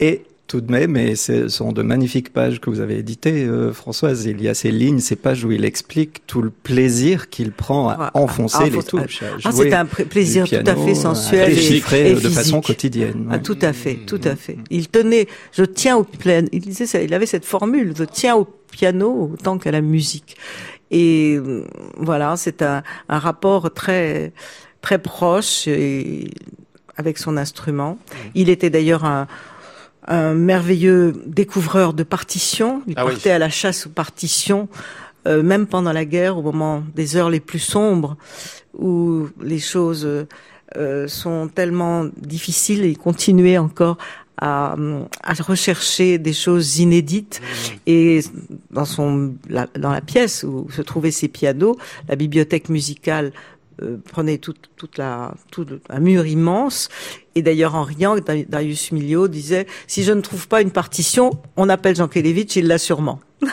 Et 0.00 0.24
tout 0.46 0.60
de 0.60 0.70
même, 0.70 0.96
et 0.96 1.16
ce 1.16 1.48
sont 1.48 1.72
de 1.72 1.82
magnifiques 1.82 2.32
pages 2.32 2.60
que 2.60 2.68
vous 2.68 2.80
avez 2.80 2.98
éditées, 2.98 3.44
euh, 3.44 3.72
Françoise. 3.72 4.26
Il 4.26 4.42
y 4.42 4.48
a 4.48 4.54
ces 4.54 4.70
lignes, 4.70 5.00
ces 5.00 5.16
pages 5.16 5.44
où 5.44 5.52
il 5.52 5.64
explique 5.64 6.26
tout 6.26 6.42
le 6.42 6.50
plaisir 6.50 7.30
qu'il 7.30 7.50
prend 7.50 7.88
à 7.88 7.96
ah, 7.98 8.10
enfoncer 8.14 8.58
ah, 8.60 8.68
les 8.68 8.82
touches. 8.82 9.22
Ah, 9.44 9.52
c'est 9.52 9.72
un 9.72 9.86
plaisir 9.86 10.48
tout 10.48 10.56
à 10.66 10.76
fait 10.76 10.94
sensuel 10.94 11.50
et, 11.58 11.76
et, 11.76 12.14
de 12.14 12.28
façon 12.28 12.60
quotidienne. 12.60 13.28
Ah, 13.30 13.38
tout 13.38 13.58
à 13.62 13.72
fait, 13.72 13.96
tout 14.06 14.20
à 14.24 14.36
fait. 14.36 14.58
Il 14.70 14.88
tenait, 14.88 15.28
je 15.52 15.64
tiens 15.64 15.96
au 15.96 16.04
plein, 16.04 16.44
il 16.52 16.60
disait 16.60 16.86
ça, 16.86 17.00
il 17.00 17.14
avait 17.14 17.26
cette 17.26 17.46
formule, 17.46 17.94
je 17.96 18.04
tiens 18.04 18.36
au 18.36 18.46
piano 18.70 19.30
autant 19.32 19.58
qu'à 19.58 19.70
la 19.70 19.80
musique. 19.80 20.36
Et 20.90 21.38
voilà, 21.96 22.36
c'est 22.36 22.60
un, 22.60 22.82
un 23.08 23.18
rapport 23.18 23.72
très 23.72 24.32
très 24.82 24.98
proche 24.98 25.66
et 25.66 26.30
avec 26.96 27.16
son 27.18 27.36
instrument. 27.38 27.98
Il 28.34 28.50
était 28.50 28.70
d'ailleurs 28.70 29.04
un, 29.04 29.26
un 30.06 30.34
merveilleux 30.34 31.14
découvreur 31.26 31.94
de 31.94 32.02
partitions. 32.02 32.82
Il 32.86 32.94
ah 32.96 33.04
partait 33.04 33.30
à 33.30 33.38
la 33.38 33.48
chasse 33.48 33.86
aux 33.86 33.90
partitions, 33.90 34.68
euh, 35.26 35.42
même 35.42 35.66
pendant 35.66 35.92
la 35.92 36.04
guerre, 36.04 36.38
au 36.38 36.42
moment 36.42 36.82
des 36.94 37.16
heures 37.16 37.30
les 37.30 37.40
plus 37.40 37.58
sombres, 37.58 38.16
où 38.78 39.28
les 39.40 39.58
choses 39.58 40.06
euh, 40.76 41.08
sont 41.08 41.48
tellement 41.48 42.06
difficiles. 42.16 42.84
Il 42.84 42.98
continuait 42.98 43.58
encore 43.58 43.96
à, 44.36 44.76
à, 45.22 45.32
rechercher 45.34 46.18
des 46.18 46.32
choses 46.32 46.78
inédites. 46.78 47.40
Mmh. 47.40 47.76
Et 47.86 48.20
dans 48.70 48.84
son 48.84 49.34
dans 49.48 49.92
la 49.92 50.00
pièce 50.00 50.42
où 50.42 50.66
se 50.70 50.82
trouvaient 50.82 51.12
ses 51.12 51.28
pianos, 51.28 51.76
la 52.08 52.16
bibliothèque 52.16 52.68
musicale 52.68 53.32
euh, 53.82 53.96
prenait 54.10 54.38
toute, 54.38 54.70
toute 54.76 54.98
la, 54.98 55.34
tout 55.50 55.66
un 55.88 56.00
mur 56.00 56.26
immense. 56.26 56.88
Et 57.34 57.42
d'ailleurs, 57.42 57.74
en 57.74 57.82
riant, 57.82 58.16
Darius 58.48 58.92
Milhaud 58.92 59.28
disait 59.28 59.66
si 59.86 60.04
je 60.04 60.12
ne 60.12 60.20
trouve 60.20 60.46
pas 60.46 60.62
une 60.62 60.70
partition, 60.70 61.30
on 61.56 61.68
appelle 61.68 61.96
Jean 61.96 62.08
Kelevitch, 62.08 62.56
il 62.56 62.66
l'a 62.68 62.78
sûrement. 62.78 63.20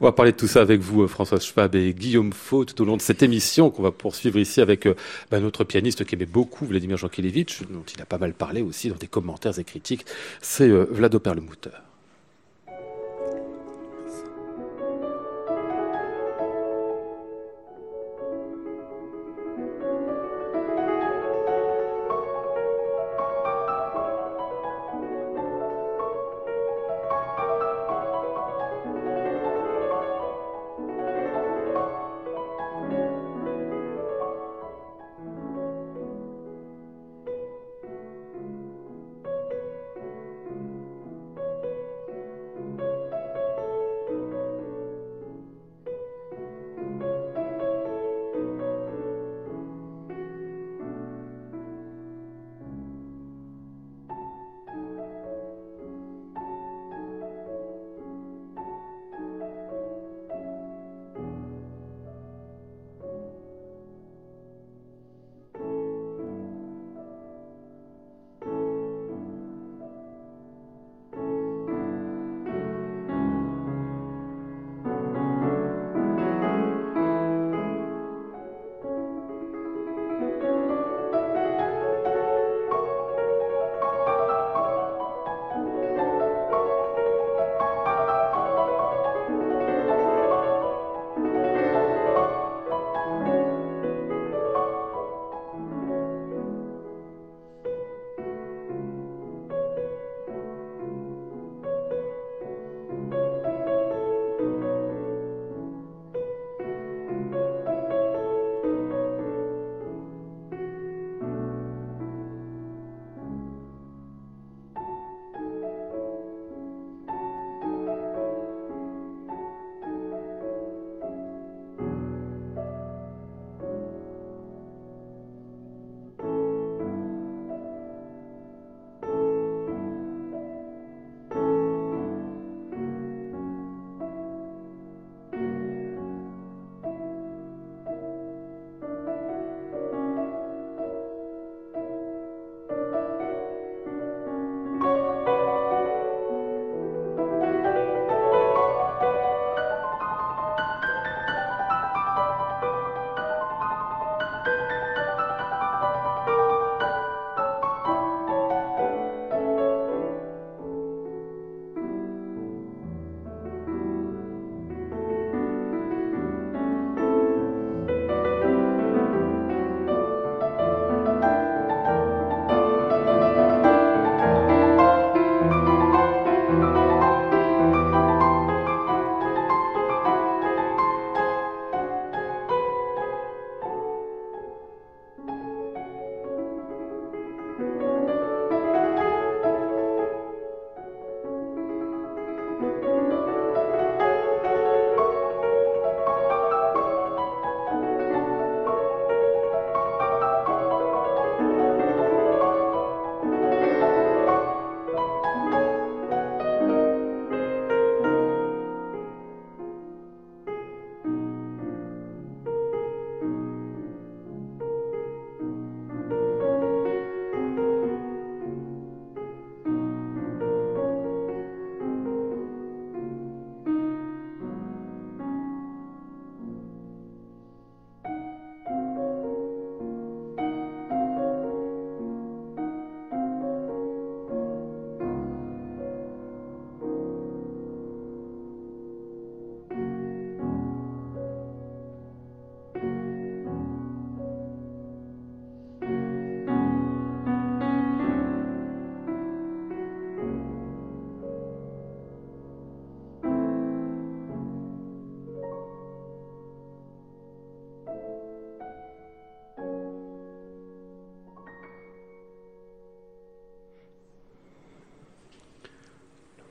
On 0.00 0.04
va 0.04 0.12
parler 0.12 0.32
de 0.32 0.36
tout 0.36 0.46
ça 0.46 0.60
avec 0.60 0.80
vous, 0.80 1.02
euh, 1.02 1.06
François 1.06 1.38
Schwab 1.38 1.74
et 1.74 1.94
Guillaume 1.94 2.32
Faux, 2.32 2.64
tout 2.64 2.80
au 2.82 2.84
long 2.84 2.96
de 2.96 3.02
cette 3.02 3.22
émission 3.22 3.70
qu'on 3.70 3.82
va 3.82 3.92
poursuivre 3.92 4.38
ici 4.38 4.60
avec 4.60 4.86
euh, 4.86 4.94
bah, 5.30 5.40
notre 5.40 5.64
pianiste 5.64 6.04
qui 6.04 6.14
aimait 6.14 6.26
beaucoup 6.26 6.66
Vladimir 6.66 6.96
Jankélévitch, 6.96 7.62
dont 7.70 7.84
il 7.94 8.02
a 8.02 8.06
pas 8.06 8.18
mal 8.18 8.34
parlé 8.34 8.62
aussi 8.62 8.88
dans 8.88 8.96
des 8.96 9.06
commentaires 9.06 9.58
et 9.58 9.64
critiques. 9.64 10.04
C'est 10.40 10.68
Vlado 10.68 11.20
Perlemouter. 11.20 11.70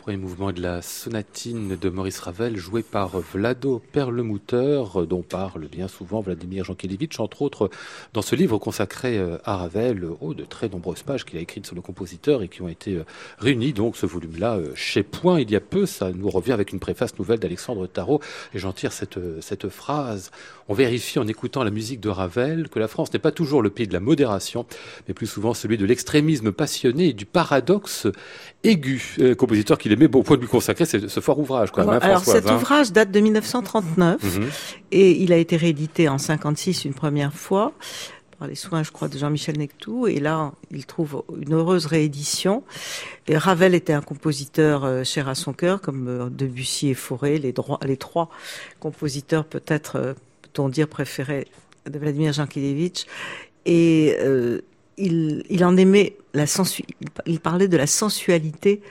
Premier 0.10 0.24
mouvement 0.24 0.52
de 0.52 0.60
la 0.60 0.82
sonatine 0.82 1.78
de 1.80 1.90
Maurice 1.90 2.18
Ravel, 2.18 2.58
joué 2.58 2.82
par 2.82 3.20
Vlado 3.20 3.80
Perlemouteur, 3.92 5.06
dont 5.06 5.22
parle 5.22 5.68
bien 5.68 5.88
souvent 5.88 6.20
Vladimir 6.20 6.66
Jankélévitch, 6.66 7.20
entre 7.20 7.44
autres 7.44 7.70
dans 8.14 8.24
ce 8.24 8.36
livre 8.36 8.58
consacré 8.58 9.20
euh, 9.20 9.38
à 9.44 9.58
Ravel, 9.58 10.08
oh, 10.20 10.34
de 10.34 10.46
très 10.46 10.68
nombreuses 10.68 11.04
pages 11.04 11.26
qu'il 11.26 11.38
a 11.38 11.42
écrites 11.42 11.68
sur 11.68 11.76
le 11.76 11.84
compositeur 11.84 12.42
et 12.42 12.48
qui 12.48 12.64
ont 12.64 12.70
été 12.70 12.96
euh, 12.96 13.06
réunies, 13.38 13.72
donc 13.72 13.98
ce 13.98 14.08
volume-là, 14.08 14.56
euh, 14.56 14.72
chez 14.74 15.04
Point, 15.04 15.42
il 15.42 15.52
y 15.52 15.56
a 15.56 15.60
peu. 15.60 15.86
Ça 15.86 16.12
nous 16.12 16.32
revient 16.32 16.54
avec 16.54 16.74
une 16.74 16.80
préface 16.80 17.20
nouvelle 17.20 17.38
d'Alexandre 17.38 17.86
Tarot, 17.86 18.20
et 18.56 18.58
j'en 18.58 18.74
tire 18.74 18.92
cette, 18.92 19.70
phrase. 19.70 20.32
On 20.70 20.74
vérifie 20.74 21.20
en 21.20 21.28
écoutant 21.28 21.64
la 21.64 21.70
musique 21.70 22.00
de 22.00 22.10
Ravel 22.10 22.70
que 22.70 22.80
la 22.80 22.88
France 22.88 23.14
n'est 23.14 23.20
pas 23.20 23.32
toujours 23.32 23.62
le 23.62 23.70
pays 23.70 23.88
de 23.88 23.94
la 23.94 24.00
modération, 24.00 24.66
mais 25.08 25.14
plus 25.14 25.28
souvent 25.28 25.54
celui 25.54 25.78
de 25.78 25.86
l'extrémisme 25.86 26.52
passionné 26.52 27.10
et 27.10 27.14
du 27.14 27.28
paradoxe 27.28 28.08
aigu. 28.64 29.18
compositeur 29.38 29.78
qu'il 29.78 29.94
aimait 30.00 30.08
beaucoup 30.08 30.36
de 30.36 30.42
lui 30.42 30.48
consacrer 30.48 30.86
ce 30.86 31.20
fort 31.20 31.40
ouvrage. 31.40 31.72
Quand 31.72 31.86
même, 31.86 31.96
hein, 31.96 32.00
Alors 32.02 32.24
cet 32.24 32.50
ouvrage 32.50 32.92
date 32.92 33.12
de 33.12 33.20
1939 33.20 34.24
mhm. 34.24 34.50
et 34.92 35.12
il 35.22 35.34
a 35.34 35.38
été 35.38 35.58
réédité 35.58 36.08
en 36.10 36.18
56 36.18 36.86
une 36.86 36.94
première 36.94 37.34
fois 37.34 37.74
par 38.40 38.48
les 38.48 38.56
soins, 38.56 38.84
je 38.84 38.92
crois, 38.92 39.10
de 39.10 39.18
Jean-Michel 39.18 39.58
Nectou. 39.58 40.08
Et 40.08 40.20
là, 40.20 40.54
il 40.72 40.86
trouve 40.86 41.24
une 41.42 41.54
heureuse 41.54 41.86
réédition. 41.86 42.64
Et 43.28 43.38
Ravel 43.38 43.76
était 43.76 43.92
un 43.92 44.02
compositeur 44.02 44.86
euh, 44.86 45.04
cher 45.04 45.28
à 45.28 45.36
son 45.36 45.52
cœur, 45.52 45.82
comme 45.82 46.08
euh, 46.08 46.30
Debussy 46.30 46.90
et 46.90 46.94
Fauré, 46.94 47.38
les, 47.38 47.54
les 47.86 47.98
trois 47.98 48.30
compositeurs 48.80 49.44
peut-être, 49.44 49.98
euh, 49.98 50.14
peut-on 50.42 50.70
dire, 50.70 50.88
préférés 50.88 51.48
de 51.86 52.00
Vladimir 52.00 52.32
Jankélévitch. 52.32 53.06
Et 53.66 54.18
il, 54.98 55.44
il, 55.50 55.66
en 55.66 55.78
aimait 55.78 56.16
la 56.34 56.48
sensu 56.48 56.84
il 57.26 57.40
parlait 57.40 57.68
de 57.68 57.78
la 57.78 57.88
sensualité 57.88 58.82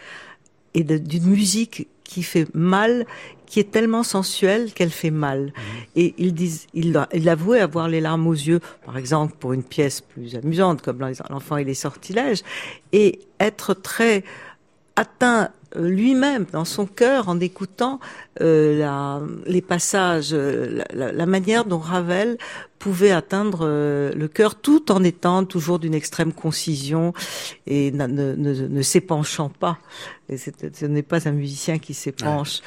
et 0.75 0.85
d'une 0.85 1.27
musique 1.27 1.89
qui 2.05 2.23
fait 2.23 2.47
mal, 2.55 3.07
qui 3.47 3.61
est 3.61 3.71
tellement 3.71 4.03
sensuelle 4.03 4.73
qu'elle 4.73 4.91
fait 4.91 5.11
mal. 5.11 5.47
Mmh. 5.47 5.51
Et 5.97 6.15
il, 6.19 6.35
dit, 6.35 6.67
il, 6.73 7.07
il 7.13 7.29
avouait 7.29 7.61
avoir 7.61 7.89
les 7.89 8.01
larmes 8.01 8.27
aux 8.27 8.33
yeux, 8.33 8.61
par 8.85 8.97
exemple 8.97 9.35
pour 9.39 9.53
une 9.53 9.63
pièce 9.63 10.01
plus 10.01 10.35
amusante 10.35 10.83
comme 10.83 10.99
L'enfant 11.31 11.59
et 11.59 11.65
les 11.65 11.75
sortilèges, 11.75 12.43
et 12.93 13.21
être 13.41 13.75
très 13.75 14.25
atteint 14.97 15.51
lui-même 15.77 16.47
dans 16.53 16.65
son 16.65 16.87
cœur 16.87 17.29
en 17.29 17.41
écoutant 17.41 18.01
euh, 18.41 18.79
la, 18.79 19.21
les 19.47 19.61
passages, 19.61 20.31
euh, 20.33 20.83
la, 20.93 21.13
la, 21.13 21.27
manière 21.27 21.65
dont 21.65 21.79
Ravel 21.79 22.39
pouvait 22.79 23.11
atteindre 23.11 23.61
euh, 23.63 24.13
le 24.15 24.29
cœur 24.29 24.55
tout 24.55 24.91
en 24.91 25.03
étant 25.05 25.45
toujours 25.45 25.79
d'une 25.79 25.95
extrême 25.95 26.33
concision 26.33 27.13
et 27.67 27.91
ne, 27.91 28.07
ne, 28.07 28.35
ne 28.35 28.83
s'épanchant 28.83 29.51
pas. 29.51 29.79
Et 30.29 30.37
ce 30.37 30.87
n'est 30.87 31.03
pas 31.03 31.29
un 31.29 31.33
musicien 31.33 31.79
qui 31.79 31.95
s'épanche 31.95 32.61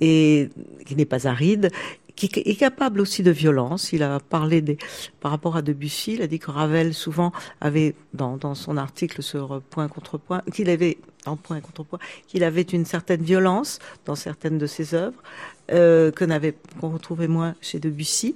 et 0.00 0.50
qui 0.84 0.94
n'est 0.94 1.06
pas 1.06 1.26
aride 1.26 1.70
qui 2.16 2.30
est 2.34 2.58
capable 2.58 3.00
aussi 3.00 3.22
de 3.22 3.30
violence. 3.30 3.92
Il 3.92 4.02
a 4.02 4.18
parlé 4.18 4.62
des, 4.62 4.78
par 5.20 5.30
rapport 5.30 5.56
à 5.56 5.62
Debussy, 5.62 6.14
il 6.14 6.22
a 6.22 6.26
dit 6.26 6.38
que 6.38 6.50
Ravel 6.50 6.94
souvent 6.94 7.32
avait, 7.60 7.94
dans, 8.14 8.54
son 8.54 8.76
article 8.76 9.22
sur 9.22 9.60
point 9.70 9.86
contre 9.88 10.18
point, 10.18 10.42
qu'il 10.52 10.70
avait, 10.70 10.98
en 11.26 11.36
point 11.36 11.60
contre 11.60 11.84
point, 11.84 11.98
qu'il 12.26 12.42
avait 12.42 12.62
une 12.62 12.86
certaine 12.86 13.22
violence 13.22 13.78
dans 14.06 14.14
certaines 14.14 14.58
de 14.58 14.66
ses 14.66 14.94
œuvres, 14.94 15.22
euh, 15.70 16.10
n'avait, 16.22 16.54
qu'on 16.80 16.90
retrouvait 16.90 17.28
moins 17.28 17.54
chez 17.60 17.78
Debussy. 17.78 18.34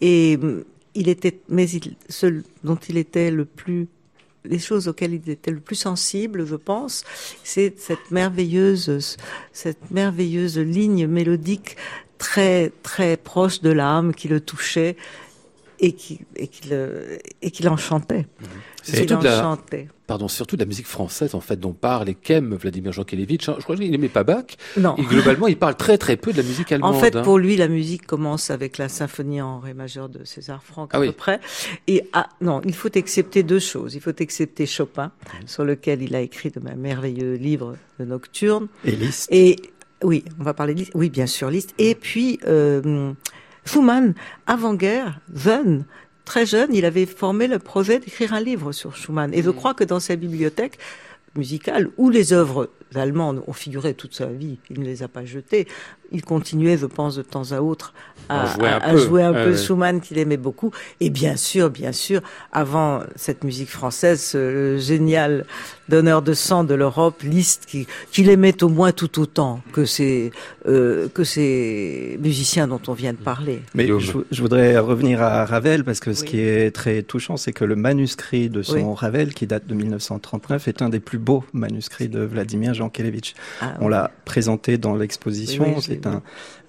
Et 0.00 0.38
il 0.94 1.08
était, 1.08 1.40
mais 1.48 1.68
il, 1.70 1.96
ce 2.08 2.42
dont 2.62 2.76
il 2.76 2.98
était 2.98 3.30
le 3.30 3.46
plus 3.46 3.88
les 4.44 4.58
choses 4.58 4.88
auxquelles 4.88 5.14
il 5.14 5.30
était 5.30 5.50
le 5.50 5.60
plus 5.60 5.76
sensible, 5.76 6.46
je 6.46 6.56
pense, 6.56 7.04
c'est 7.44 7.78
cette 7.78 8.10
merveilleuse, 8.10 9.16
cette 9.52 9.90
merveilleuse 9.90 10.58
ligne 10.58 11.06
mélodique 11.06 11.76
très 12.22 12.70
très 12.84 13.16
proche 13.16 13.62
de 13.62 13.70
l'âme 13.70 14.14
qui 14.14 14.28
le 14.28 14.40
touchait 14.40 14.96
et 15.80 15.92
qui 15.92 16.20
et 16.36 16.46
qui 16.46 16.68
le 16.68 17.18
et 17.42 17.50
qui 17.50 17.64
l'enchantait. 17.64 18.26
C'est 18.84 19.08
surtout, 19.08 19.26
pardon, 20.06 20.28
surtout 20.28 20.56
de 20.56 20.62
la 20.62 20.66
musique 20.66 20.86
française 20.86 21.34
en 21.34 21.40
fait 21.40 21.58
dont 21.58 21.72
parle 21.72 22.08
et 22.08 22.14
qu'aime 22.14 22.54
Vladimir 22.54 22.92
Jankélévitch. 22.92 23.46
Je 23.46 23.62
crois 23.62 23.74
qu'il 23.74 23.90
n'aimait 23.90 24.08
pas 24.08 24.22
Bach. 24.22 24.44
Non. 24.76 24.94
Et 24.96 25.02
globalement, 25.02 25.48
il 25.48 25.56
parle 25.56 25.76
très 25.76 25.98
très 25.98 26.16
peu 26.16 26.32
de 26.32 26.36
la 26.36 26.44
musique 26.44 26.70
allemande. 26.70 26.94
En 26.94 26.98
fait, 27.00 27.16
hein. 27.16 27.22
pour 27.22 27.38
lui, 27.38 27.56
la 27.56 27.66
musique 27.66 28.06
commence 28.06 28.50
avec 28.50 28.78
la 28.78 28.88
symphonie 28.88 29.42
en 29.42 29.58
ré 29.58 29.74
majeur 29.74 30.08
de 30.08 30.24
César 30.24 30.62
Franck 30.62 30.94
à 30.94 30.98
ah 30.98 31.00
peu 31.00 31.12
près. 31.12 31.40
Et 31.88 32.04
ah, 32.12 32.28
non, 32.40 32.60
il 32.64 32.74
faut 32.74 32.96
accepter 32.96 33.42
deux 33.42 33.58
choses. 33.58 33.96
Il 33.96 34.00
faut 34.00 34.22
accepter 34.22 34.66
Chopin, 34.66 35.06
mmh. 35.06 35.46
sur 35.48 35.64
lequel 35.64 36.02
il 36.02 36.14
a 36.14 36.20
écrit 36.20 36.50
de 36.50 36.60
merveilleux 36.60 37.34
livre 37.34 37.76
de 37.98 38.04
nocturne. 38.04 38.68
Et 38.84 38.92
Liszt. 38.92 39.28
Et 39.32 39.56
oui, 40.04 40.24
on 40.40 40.44
va 40.44 40.54
parler 40.54 40.74
de 40.74 40.80
Liszt. 40.80 40.92
Oui, 40.94 41.10
bien 41.10 41.26
sûr, 41.26 41.50
Liszt. 41.50 41.74
Et 41.78 41.94
puis 41.94 42.40
euh, 42.46 43.12
Schumann, 43.64 44.14
avant-guerre, 44.46 45.20
jeune, 45.34 45.84
très 46.24 46.46
jeune, 46.46 46.74
il 46.74 46.84
avait 46.84 47.06
formé 47.06 47.46
le 47.46 47.58
projet 47.58 47.98
d'écrire 47.98 48.34
un 48.34 48.40
livre 48.40 48.72
sur 48.72 48.96
Schumann. 48.96 49.32
Et 49.34 49.42
je 49.42 49.50
mm. 49.50 49.54
crois 49.54 49.74
que 49.74 49.84
dans 49.84 50.00
sa 50.00 50.16
bibliothèque 50.16 50.78
musicale, 51.36 51.88
où 51.96 52.10
les 52.10 52.32
œuvres 52.32 52.70
allemandes 52.94 53.42
ont 53.46 53.52
figuré 53.52 53.94
toute 53.94 54.14
sa 54.14 54.26
vie, 54.26 54.58
il 54.70 54.80
ne 54.80 54.84
les 54.84 55.02
a 55.02 55.08
pas 55.08 55.24
jetées, 55.24 55.66
il 56.12 56.22
continuait, 56.22 56.76
je 56.76 56.86
pense, 56.86 57.16
de 57.16 57.22
temps 57.22 57.52
à 57.52 57.60
autre 57.60 57.92
à, 58.28 58.96
jouer 58.96 59.22
un 59.22 59.32
peu, 59.32 59.56
Schumann 59.56 60.00
qu'il 60.00 60.18
aimait 60.18 60.36
beaucoup. 60.36 60.70
Et 61.00 61.10
bien 61.10 61.36
sûr, 61.36 61.70
bien 61.70 61.92
sûr, 61.92 62.20
avant 62.52 63.00
cette 63.16 63.44
musique 63.44 63.68
française, 63.68 64.32
le 64.34 64.78
génial 64.78 65.44
donneur 65.88 66.22
de 66.22 66.32
sang 66.32 66.64
de 66.64 66.74
l'Europe, 66.74 67.22
Liszt, 67.22 67.66
qui, 67.66 67.86
qui 68.10 68.22
l'aimait 68.22 68.62
au 68.62 68.68
moins 68.68 68.92
tout 68.92 69.20
autant 69.20 69.60
que 69.72 69.84
ces, 69.84 70.30
euh, 70.66 71.08
que 71.12 71.24
ces 71.24 72.18
musiciens 72.22 72.66
dont 72.66 72.80
on 72.86 72.94
vient 72.94 73.12
de 73.12 73.18
parler. 73.18 73.62
Mais 73.74 73.86
je, 73.86 74.40
voudrais 74.40 74.78
revenir 74.78 75.20
à 75.22 75.44
Ravel, 75.44 75.84
parce 75.84 76.00
que 76.00 76.14
ce 76.14 76.24
qui 76.24 76.40
est 76.40 76.74
très 76.74 77.02
touchant, 77.02 77.36
c'est 77.36 77.52
que 77.52 77.64
le 77.64 77.76
manuscrit 77.76 78.48
de 78.48 78.62
son 78.62 78.94
Ravel, 78.94 79.34
qui 79.34 79.46
date 79.46 79.66
de 79.66 79.74
1939, 79.74 80.68
est 80.68 80.82
un 80.82 80.88
des 80.88 81.00
plus 81.00 81.18
beaux 81.18 81.44
manuscrits 81.52 82.08
de 82.08 82.20
Vladimir 82.20 82.74
Jankélévitch. 82.74 83.34
Ah, 83.60 83.74
on 83.80 83.88
l'a 83.88 84.10
présenté 84.24 84.78
dans 84.78 84.94
l'exposition. 84.94 85.80
c'est 85.80 86.01
un 86.06 86.22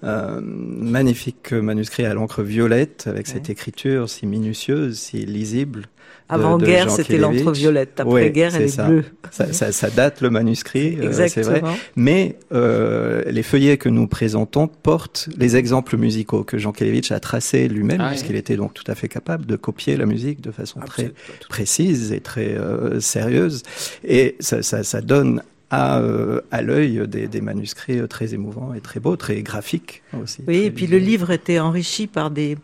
euh, 0.04 0.40
magnifique 0.42 1.52
manuscrit 1.52 2.04
à 2.04 2.14
l'encre 2.14 2.42
violette, 2.42 3.04
avec 3.06 3.26
cette 3.26 3.50
écriture 3.50 4.08
si 4.08 4.26
minutieuse, 4.26 4.98
si 4.98 5.24
lisible. 5.24 5.86
Avant-guerre, 6.28 6.90
c'était 6.90 7.18
l'encre 7.18 7.52
violette. 7.52 8.00
Après-guerre, 8.00 8.54
elle 8.54 8.62
est 8.62 8.86
bleue. 8.86 9.04
Ça, 9.30 9.52
ça, 9.52 9.72
ça, 9.72 9.90
date 9.90 10.20
le 10.22 10.30
manuscrit, 10.30 10.96
euh, 11.00 11.12
c'est 11.28 11.42
vrai. 11.42 11.62
Mais 11.96 12.38
euh, 12.52 13.22
les 13.26 13.42
feuillets 13.42 13.76
que 13.76 13.88
nous 13.88 14.06
présentons 14.06 14.66
portent 14.66 15.28
les 15.36 15.56
exemples 15.56 15.96
musicaux 15.96 16.44
que 16.44 16.56
Jean 16.56 16.72
Kelevitch 16.72 17.12
a 17.12 17.20
tracés 17.20 17.68
lui-même, 17.68 18.00
ah, 18.00 18.08
puisqu'il 18.08 18.36
était 18.36 18.56
donc 18.56 18.72
tout 18.72 18.84
à 18.90 18.94
fait 18.94 19.08
capable 19.08 19.44
de 19.44 19.56
copier 19.56 19.96
la 19.96 20.06
musique 20.06 20.40
de 20.40 20.50
façon 20.50 20.80
très 20.80 21.12
précise 21.48 22.12
et 22.12 22.20
très 22.20 22.54
euh, 22.54 23.00
sérieuse. 23.00 23.62
Et 24.04 24.36
ça, 24.40 24.62
ça, 24.62 24.82
ça 24.82 25.02
donne 25.02 25.42
à, 25.74 25.98
euh, 25.98 26.40
à 26.50 26.62
l'œil 26.62 27.06
des, 27.08 27.26
des, 27.26 27.40
manuscrits 27.40 28.06
très 28.08 28.32
émouvants 28.32 28.74
et 28.74 28.80
très 28.80 29.00
beaux, 29.00 29.16
très 29.16 29.42
graphiques 29.42 30.02
aussi. 30.20 30.42
Oui, 30.46 30.58
et 30.58 30.70
puis 30.70 30.86
le 30.86 30.98
livre 30.98 31.30
était 31.30 31.58
enrichi 31.58 32.06
par 32.06 32.30
des, 32.30 32.56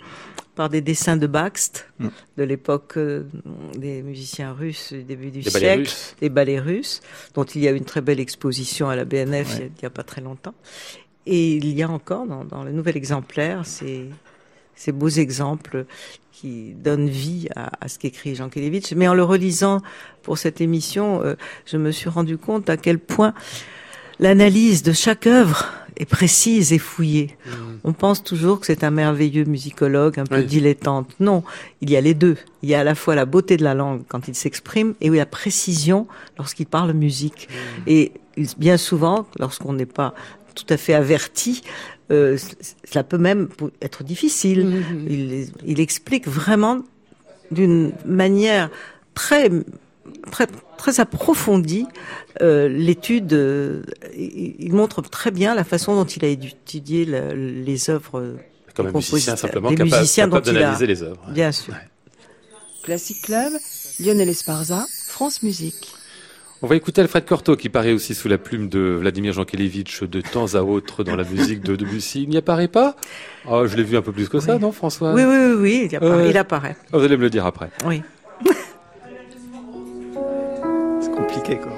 par 0.55 0.69
des 0.69 0.81
dessins 0.81 1.17
de 1.17 1.27
Baxt, 1.27 1.89
mm. 1.99 2.09
de 2.39 2.43
l'époque 2.45 2.95
euh, 2.97 3.25
des 3.77 4.03
musiciens 4.03 4.53
russes 4.53 4.93
du 4.93 5.03
début 5.03 5.31
du 5.31 5.43
siècle, 5.43 5.93
des 6.21 6.29
ballets 6.29 6.61
russes, 6.61 7.01
dont 7.35 7.45
il 7.45 7.63
y 7.63 7.69
a 7.69 7.73
eu 7.73 7.77
une 7.77 7.85
très 7.85 8.01
belle 8.01 8.21
exposition 8.21 8.89
à 8.89 8.95
la 8.95 9.05
BNF 9.05 9.59
il 9.59 9.71
n'y 9.81 9.87
a, 9.87 9.91
pas 9.91 10.05
très 10.05 10.21
longtemps. 10.21 10.55
Et 11.27 11.57
il 11.57 11.67
y 11.73 11.83
a 11.83 11.91
encore 11.91 12.27
dans, 12.27 12.45
dans 12.45 12.63
le 12.63 12.73
nouvel 12.73 12.97
exemplaire 12.97 13.67
ces, 13.67 14.09
ces 14.81 14.93
beaux 14.93 15.11
exemples 15.11 15.85
qui 16.33 16.73
donnent 16.73 17.11
vie 17.11 17.49
à, 17.55 17.71
à 17.85 17.89
ce 17.89 17.99
qu'écrit 17.99 18.35
Jean 18.35 18.49
Kelevitch. 18.49 18.93
Mais 18.95 19.07
en 19.09 19.15
le 19.15 19.23
relisant 19.23 19.83
pour 20.23 20.39
cette 20.39 20.63
émission, 20.63 21.23
euh, 21.23 21.35
je 21.67 21.77
me 21.77 21.91
suis 21.91 22.09
rendu 22.09 22.39
compte 22.39 22.71
à 22.71 22.79
quel 22.79 22.99
point 22.99 23.35
l'analyse 24.21 24.83
de 24.83 24.93
chaque 24.93 25.27
œuvre 25.27 25.67
est 25.99 26.07
précise 26.07 26.73
et 26.73 26.79
fouillée. 26.79 27.37
Mm. 27.45 27.51
On 27.85 27.93
pense 27.93 28.25
toujours 28.25 28.59
que 28.59 28.67
c'est 28.67 28.83
un 28.83 28.91
merveilleux 28.91 29.45
musicologue, 29.45 30.19
un 30.19 30.25
peu 30.25 30.43
dilettante. 30.43 31.11
Non, 31.21 31.45
il 31.83 31.91
y 31.91 31.97
a 31.99 32.01
les 32.01 32.15
deux. 32.15 32.39
Il 32.63 32.71
y 32.71 32.75
a 32.75 32.81
à 32.81 32.85
la 32.85 32.95
fois 32.95 33.15
la 33.15 33.27
beauté 33.27 33.59
de 33.59 33.65
la 33.65 33.75
langue 33.75 34.01
quand 34.09 34.29
il 34.29 34.35
s'exprime 34.35 34.95
et 35.03 35.11
la 35.11 35.27
précision 35.27 36.07
lorsqu'il 36.39 36.67
parle 36.67 36.95
musique. 36.95 37.51
Mm. 37.51 37.83
Et 37.87 38.13
bien 38.57 38.79
souvent, 38.79 39.27
lorsqu'on 39.39 39.75
n'est 39.75 39.85
pas 39.85 40.15
tout 40.65 40.73
à 40.73 40.77
fait 40.77 40.95
averti, 40.95 41.63
euh, 42.11 42.37
cela 42.85 43.05
peut 43.05 43.19
même 43.19 43.49
être 43.83 44.05
difficile. 44.05 44.67
Mm-hmm. 44.67 45.07
Il, 45.09 45.49
il 45.65 45.81
explique 45.81 46.27
vraiment 46.27 46.83
d'une 47.51 47.93
manière 48.05 48.71
très 49.15 49.51
très 50.31 50.47
très 50.77 51.01
approfondie 51.01 51.87
euh, 52.43 52.69
l'étude. 52.69 53.33
Euh, 53.33 53.83
il 54.17 54.73
montre 54.73 55.03
très 55.03 55.31
bien 55.31 55.55
la 55.55 55.65
façon 55.65 55.95
dont 55.95 56.05
il 56.05 56.25
a 56.25 56.29
étudié 56.29 57.05
les 57.05 57.91
œuvres. 57.91 58.37
Comme 58.75 58.87
un 58.87 58.93
musicien 58.93 59.37
simplement 59.37 59.71
capable, 59.75 60.43
d'analyser 60.43 60.87
les 60.87 61.03
œuvres. 61.03 61.23
Bien 61.31 61.53
sûr. 61.53 61.75
Classic 62.83 63.21
Club, 63.21 63.53
Lionel 63.99 64.29
Esparza, 64.29 64.87
France 65.07 65.43
Musique. 65.43 65.93
On 66.63 66.67
va 66.67 66.77
écouter 66.77 67.01
Alfred 67.01 67.25
Cortot 67.25 67.57
qui 67.57 67.71
paraît 67.71 67.93
aussi 67.93 68.15
sous 68.15 68.29
la 68.29 68.37
plume 68.37 68.69
de 68.69 68.99
Vladimir 69.01 69.33
Jankélévitch 69.33 70.03
de 70.03 70.21
temps 70.21 70.55
à 70.55 70.61
autre 70.61 71.05
dans 71.05 71.17
la 71.17 71.25
musique 71.25 71.63
de 71.63 71.75
Debussy. 71.75 72.25
Il 72.25 72.29
n'y 72.29 72.37
apparaît 72.37 72.69
pas? 72.69 72.97
Oh, 73.49 73.67
Je 73.67 73.77
l'ai 73.77 73.83
vu 73.83 73.97
un 73.97 74.03
peu 74.03 74.13
plus 74.13 74.29
que 74.29 74.41
ça, 74.41 74.59
non 74.59 74.71
François? 74.71 75.15
Oui, 75.15 75.23
oui, 75.25 75.37
oui, 75.37 75.55
oui 75.59 75.89
il, 75.91 75.97
apparaît, 75.97 76.29
il 76.31 76.37
apparaît. 76.37 76.77
Vous 76.93 77.03
allez 77.03 77.17
me 77.17 77.23
le 77.23 77.31
dire 77.31 77.47
après. 77.47 77.71
Oui. 77.87 78.03
C'est 81.01 81.13
compliqué 81.13 81.57
quoi. 81.57 81.73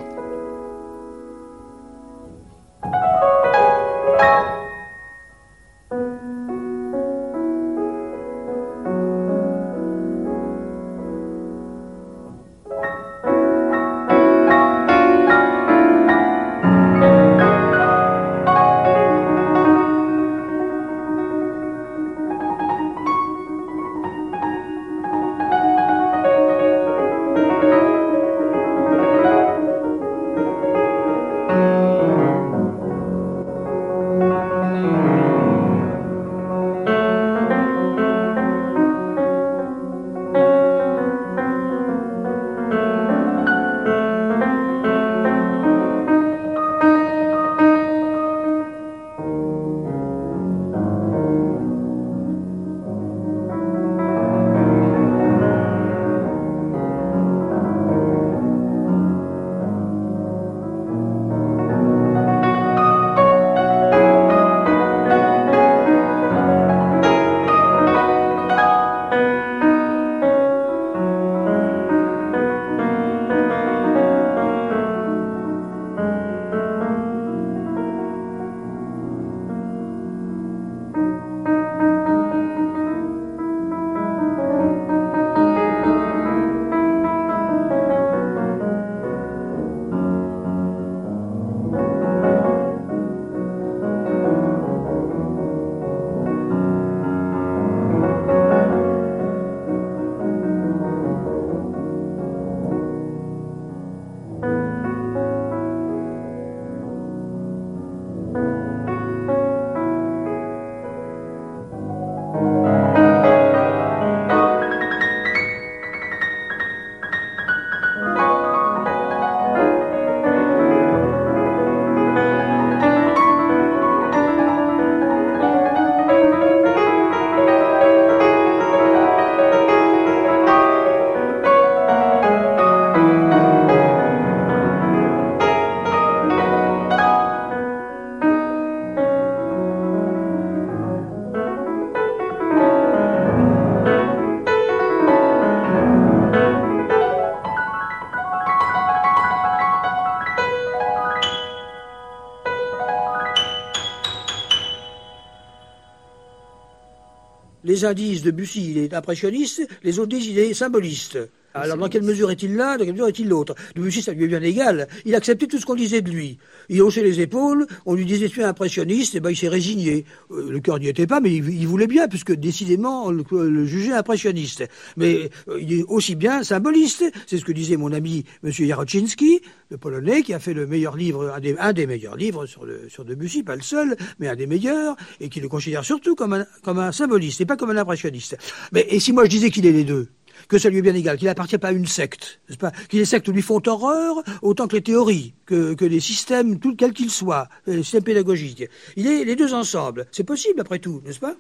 Les 157.85 157.95
disent 157.95 158.23
Debussy, 158.23 158.71
il 158.71 158.79
est 158.79 158.95
impressionniste, 158.95 159.67
les 159.83 159.99
autres 159.99 160.11
disent 160.11 160.27
il 160.27 160.39
est 160.39 160.55
symboliste. 160.55 161.19
Alors, 161.55 161.77
dans 161.77 161.89
quelle 161.89 162.03
mesure 162.03 162.31
est-il 162.31 162.57
l'un, 162.57 162.77
dans 162.77 162.85
quelle 162.85 162.95
mesure 162.95 163.09
est-il 163.09 163.29
l'autre? 163.29 163.55
Debussy, 163.75 164.03
ça 164.03 164.13
lui 164.13 164.25
est 164.25 164.29
bien 164.29 164.43
égal. 164.43 164.89
Il 165.05 165.15
acceptait 165.15 165.47
tout 165.47 165.59
ce 165.59 165.67
qu'on 165.67 165.75
disait 165.75 166.01
de 166.01 166.11
lui. 166.11 166.39
Il 166.69 166.81
haussait 166.83 167.03
les 167.03 167.21
épaules, 167.21 167.67
on 167.85 167.95
lui 167.95 168.07
disait 168.07 168.29
tu 168.29 168.41
es 168.41 168.45
impressionniste, 168.45 169.15
et 169.15 169.21
ben 169.21 169.31
il 169.31 169.37
s'est 169.37 169.49
résigné. 169.49 170.05
Euh, 170.31 170.51
le 170.51 170.61
cœur 170.61 170.79
n'y 170.79 170.89
était 170.89 171.07
pas, 171.07 171.21
mais 171.21 171.35
il, 171.35 171.67
voulait 171.67 171.87
bien, 171.87 172.09
puisque 172.09 172.33
décidément, 172.33 173.07
on 173.07 173.11
le, 173.11 173.67
jugeait 173.67 173.93
impressionniste. 173.93 174.65
Mais 174.97 175.31
euh, 175.49 175.59
il 175.61 175.73
est 175.81 175.85
aussi 175.89 176.15
bien 176.15 176.43
symboliste. 176.43 177.05
C'est 177.27 177.39
ce 177.39 177.45
que 177.45 177.53
disait 177.53 177.77
mon 177.77 177.93
ami 177.93 178.25
M. 178.43 178.51
Jaroczynski, 178.51 179.43
le 179.71 179.77
Polonais, 179.77 180.23
qui 180.23 180.33
a 180.35 180.39
fait 180.39 180.55
le 180.55 180.67
meilleur 180.67 180.97
livre, 180.97 181.35
un 181.59 181.73
des, 181.73 181.87
meilleurs 181.87 182.17
livres 182.17 182.47
sur, 182.47 182.65
le, 182.65 182.89
sur 182.89 183.05
Debussy, 183.05 183.43
pas 183.43 183.57
le 183.57 183.63
seul, 183.63 183.97
mais 184.19 184.29
un 184.29 184.37
des 184.37 184.47
meilleurs, 184.47 184.97
et 185.21 185.29
qui 185.29 185.41
le 185.41 185.49
considère 185.49 185.85
surtout 185.85 186.15
comme 186.15 186.33
un, 186.33 186.47
comme 186.63 186.79
un 186.79 186.93
symboliste, 186.93 187.41
et 187.41 187.47
pas 187.47 187.57
comme 187.57 187.71
un 187.71 187.77
impressionniste. 187.77 188.37
Mais, 188.73 188.87
et 188.89 189.01
si 189.01 189.13
moi 189.13 189.25
je 189.25 189.31
disais 189.31 189.51
qu'il 189.51 189.67
est 189.67 189.73
les 189.73 189.85
deux? 189.85 190.09
Que 190.49 190.59
ça 190.59 190.69
lui 190.69 190.79
est 190.79 190.83
bien 190.83 190.95
égal, 190.95 191.17
qu'il 191.17 191.27
n'appartient 191.27 191.59
pas 191.59 191.69
à 191.69 191.73
une 191.73 191.87
secte, 191.87 192.41
n'est-ce 192.49 192.59
pas? 192.59 192.71
Que 192.71 192.97
les 192.97 193.05
sectes 193.05 193.29
lui 193.29 193.43
font 193.43 193.61
horreur 193.67 194.23
autant 194.43 194.69
que 194.69 194.77
les 194.77 194.83
théories, 194.83 195.35
que, 195.47 195.75
que 195.75 195.85
les 195.85 196.01
systèmes, 196.01 196.59
tout 196.59 196.77
quels 196.77 196.93
qu'ils 196.93 197.11
soient, 197.11 197.49
les 197.67 197.83
systèmes 197.83 198.05
pédagogiques. 198.05 198.65
Il 198.97 199.07
est 199.07 199.25
les 199.25 199.37
deux 199.37 199.55
ensemble. 199.55 200.07
C'est 200.13 200.25
possible 200.25 200.61
après 200.61 200.79
tout, 200.79 201.03
n'est-ce 201.05 201.21
pas? 201.21 201.35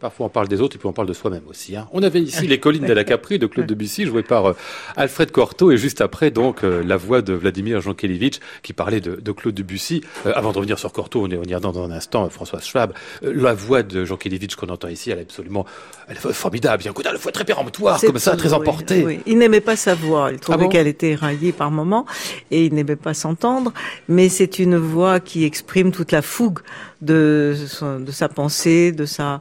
Parfois 0.00 0.26
on 0.26 0.28
parle 0.28 0.48
des 0.48 0.60
autres 0.60 0.76
et 0.76 0.78
puis 0.78 0.88
on 0.88 0.92
parle 0.92 1.08
de 1.08 1.12
soi-même 1.12 1.42
aussi. 1.48 1.76
Hein. 1.76 1.88
On 1.92 2.02
avait 2.02 2.20
ici 2.20 2.46
Les 2.50 2.58
collines 2.58 2.86
de 2.86 2.92
la 2.92 3.04
Capri 3.04 3.38
de 3.38 3.46
Claude 3.46 3.66
Debussy, 3.66 4.06
joué 4.06 4.22
par 4.22 4.46
euh, 4.46 4.56
Alfred 4.96 5.30
Cortot, 5.30 5.70
et 5.70 5.76
juste 5.76 6.00
après 6.00 6.30
donc 6.30 6.64
euh, 6.64 6.82
la 6.82 6.96
voix 6.96 7.22
de 7.22 7.32
Vladimir 7.32 7.80
Jankélévitch 7.80 8.40
qui 8.62 8.72
parlait 8.72 9.00
de, 9.00 9.16
de 9.16 9.32
Claude 9.32 9.54
Debussy. 9.54 10.02
Euh, 10.26 10.32
avant 10.34 10.52
de 10.52 10.56
revenir 10.56 10.78
sur 10.78 10.92
Cortot, 10.92 11.22
on 11.22 11.28
y 11.28 11.36
reviendra 11.36 11.60
dans, 11.60 11.72
dans 11.72 11.84
un 11.84 11.92
instant, 11.92 12.28
François 12.30 12.60
Schwab. 12.60 12.92
la 13.22 13.54
voix 13.54 13.82
de 13.82 14.04
Jankélévitch 14.04 14.56
qu'on 14.56 14.68
entend 14.68 14.88
ici, 14.88 15.10
elle 15.10 15.18
est 15.18 15.22
absolument 15.22 15.66
elle 16.08 16.16
est 16.16 16.32
formidable. 16.32 16.82
Il 16.82 16.86
y 16.86 16.88
a 16.88 16.90
un 16.90 16.94
coup 16.94 17.02
voix 17.20 17.32
très 17.32 17.44
péremptoire, 17.44 18.00
comme 18.00 18.18
ça, 18.18 18.36
très 18.36 18.52
emportée. 18.52 19.20
Il 19.26 19.38
n'aimait 19.38 19.60
pas 19.60 19.76
sa 19.76 19.94
voix, 19.94 20.30
il 20.32 20.40
trouvait 20.40 20.64
ah 20.66 20.68
qu'elle 20.68 20.88
était 20.88 21.10
éraillée 21.10 21.52
par 21.52 21.70
moments, 21.70 22.04
et 22.50 22.66
il 22.66 22.74
n'aimait 22.74 22.96
pas 22.96 23.14
s'entendre, 23.14 23.72
mais 24.08 24.28
c'est 24.28 24.58
une 24.58 24.76
voix 24.76 25.20
qui 25.20 25.44
exprime 25.44 25.92
toute 25.92 26.10
la 26.10 26.22
fougue 26.22 26.60
de, 27.02 27.54
de 27.98 28.12
sa 28.12 28.28
pensée, 28.28 28.92
de 28.92 29.06
sa 29.06 29.40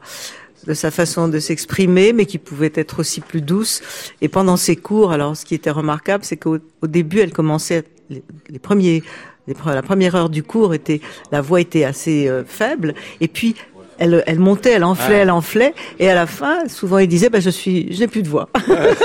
de 0.68 0.74
sa 0.74 0.92
façon 0.92 1.28
de 1.28 1.40
s'exprimer, 1.40 2.14
mais 2.14 2.26
qui 2.26 2.38
pouvait 2.38 2.72
être 2.76 3.00
aussi 3.00 3.22
plus 3.22 3.42
douce. 3.42 3.82
Et 4.22 4.28
pendant 4.28 4.58
ses 4.58 4.76
cours, 4.76 5.12
alors 5.12 5.36
ce 5.38 5.46
qui 5.46 5.56
était 5.56 5.72
remarquable, 5.72 6.24
c'est 6.24 6.38
qu'au 6.38 6.60
début, 6.84 7.20
elle 7.20 7.32
commençait 7.32 7.86
les, 8.10 8.60
premiers, 8.60 9.04
la 9.48 9.82
première 9.82 10.16
heure 10.16 10.30
du 10.30 10.44
cours 10.44 10.74
était, 10.74 11.02
la 11.32 11.42
voix 11.42 11.62
était 11.62 11.84
assez 11.84 12.28
euh, 12.28 12.44
faible, 12.46 12.94
et 13.22 13.28
puis 13.28 13.56
elle, 14.00 14.24
elle 14.26 14.40
montait, 14.40 14.72
elle 14.72 14.84
enflait, 14.84 15.18
ah. 15.18 15.22
elle 15.24 15.32
enflait, 15.32 15.74
et 16.00 16.10
à 16.10 16.16
la 16.16 16.26
fin, 16.26 16.68
souvent 16.68 16.98
il 16.98 17.08
disait, 17.08 17.30
bah, 17.30 17.40
je 17.40 17.50
suis, 17.50 17.94
je 17.94 18.00
n'ai 18.00 18.08
plus 18.08 18.24
de 18.24 18.30
voix, 18.30 18.50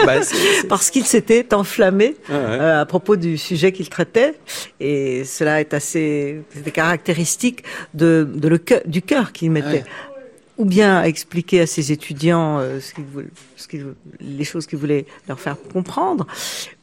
bah, 0.07 0.15
parce 0.69 0.91
qu'il 0.91 1.05
s'était 1.05 1.53
enflammé 1.53 2.17
ah, 2.29 2.33
euh, 2.33 2.83
à 2.83 2.87
propos 2.87 3.17
du 3.17 3.37
sujet 3.37 3.73
qu'il 3.73 3.89
traitait, 3.89 4.35
et 4.81 5.25
cela 5.25 5.61
est 5.61 5.75
assez, 5.75 6.43
caractéristique 6.73 7.65
de, 7.93 8.29
de 8.35 8.49
le 8.49 8.61
du 8.87 9.03
cœur 9.03 9.33
qu'il 9.33 9.51
mettait. 9.51 9.85
Ou 10.59 10.65
bien 10.65 10.99
à 10.99 11.07
expliquer 11.09 11.61
à 11.61 11.67
ses 11.67 11.91
étudiants 11.93 12.59
euh, 12.59 12.81
ce 12.81 12.95
qu'il 12.95 13.05
voulait- 13.05 13.27
ce 13.57 13.67
qu'il- 13.69 13.87
les 14.21 14.45
choses 14.45 14.67
qu'il 14.67 14.79
voulait 14.79 15.07
leur 15.29 15.41
faire 15.41 15.57
comprendre, 15.73 16.27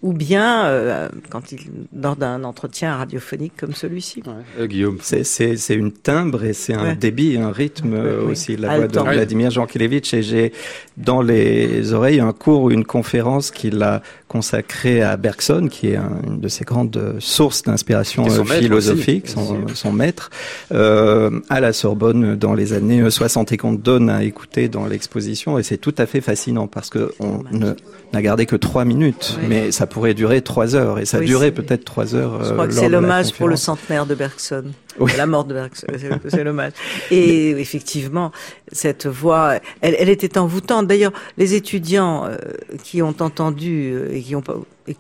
ou 0.02 0.14
bien 0.14 0.66
euh, 0.66 1.10
quand 1.30 1.52
il 1.52 1.60
lors 1.96 2.16
d'un 2.16 2.44
entretien 2.44 2.96
radiophonique 2.96 3.54
comme 3.58 3.74
celui-ci. 3.74 4.24
Euh, 4.60 4.68
Guillaume. 4.68 4.98
C'est, 5.02 5.76
une 5.76 5.92
timbre 5.92 6.44
et 6.44 6.54
c'est 6.54 6.74
un 6.74 6.84
Ouais. 6.90 6.96
débit, 6.96 7.38
un 7.38 7.52
rythme 7.52 7.94
euh, 7.94 8.24
Oui. 8.26 8.32
aussi, 8.32 8.58
la 8.58 8.78
voix 8.78 8.88
de. 8.88 9.00
Vladimir 9.00 9.52
Jankélévitch. 9.52 10.14
Et 10.14 10.24
j'ai 10.24 10.54
dans 10.98 11.22
les 11.22 11.94
oreilles 11.94 12.20
un 12.20 12.34
cours 12.34 12.64
ou 12.64 12.72
une 12.72 12.86
conférence 12.86 13.52
qu'il 13.52 13.82
a 13.84 14.02
consacrée 14.28 15.02
à 15.02 15.18
Bergson, 15.18 15.68
qui 15.70 15.90
est 15.90 15.98
un- 15.98 16.22
une 16.26 16.40
de 16.40 16.48
ses 16.48 16.64
grandes 16.64 17.16
sources 17.20 17.64
d'inspiration 17.64 18.24
philosophique, 18.46 19.26
aussi. 19.26 19.34
son, 19.34 19.68
son 19.76 19.92
maître, 19.92 20.30
euh, 20.72 21.40
à 21.50 21.60
la 21.60 21.74
Sorbonne 21.74 22.36
dans 22.36 22.54
les 22.54 22.74
années 22.74 23.10
60 23.10 23.52
et 23.52 23.58
qu'on 23.62 23.74
donne 23.74 24.10
à 24.10 24.24
écouter 24.24 24.68
dans 24.68 24.86
l'exposition. 24.88 25.58
Et 25.60 25.64
c'est 25.64 25.78
tout 25.78 25.94
à 25.98 26.06
fait 26.08 26.20
fascinant 26.22 26.68
parce 26.68 26.90
que 26.90 27.14
on 27.20 27.44
n'a 28.14 28.22
gardé 28.22 28.46
que 28.46 28.56
trois 28.56 28.84
minutes, 28.86 29.38
Oui. 29.40 29.46
mais 29.48 29.72
ça 29.72 29.86
pourrait 29.88 30.14
durer 30.16 30.42
trois 30.42 30.76
heures. 30.76 30.98
Et 31.00 31.06
ça 31.06 31.20
Oui, 31.20 31.26
durait 31.28 31.52
peut-être 31.52 31.86
trois 31.86 32.16
heures. 32.16 32.44
Je 32.44 32.50
euh, 32.50 32.54
crois 32.54 32.68
que 32.68 32.74
c'est 32.74 32.90
l'hommage 32.90 33.32
pour 33.34 33.48
le 33.48 33.56
centenaire 33.56 34.06
de 34.06 34.16
Bergson. 34.16 34.66
Oui. 35.00 35.12
La 35.18 35.28
mort 35.28 35.46
de 35.46 35.54
Bergson, 35.54 35.88
c'est- 36.30 36.44
l'hommage. 36.44 36.74
Et 37.12 37.52
effectivement, 37.52 38.32
cette 38.72 39.06
voix, 39.06 39.60
elle, 39.82 39.96
elle 40.00 40.10
était 40.10 40.38
envoûtante. 40.38 40.88
D'ailleurs, 40.88 41.14
les 41.38 41.54
étudiants 41.54 42.26
euh, 42.26 42.38
qui 42.84 43.02
ont 43.02 43.16
entendu 43.20 43.92
euh, 43.94 44.12
et 44.16 44.22
qui 44.22 44.36
ont, 44.36 44.44
et 44.88 44.94
qui 44.96 45.00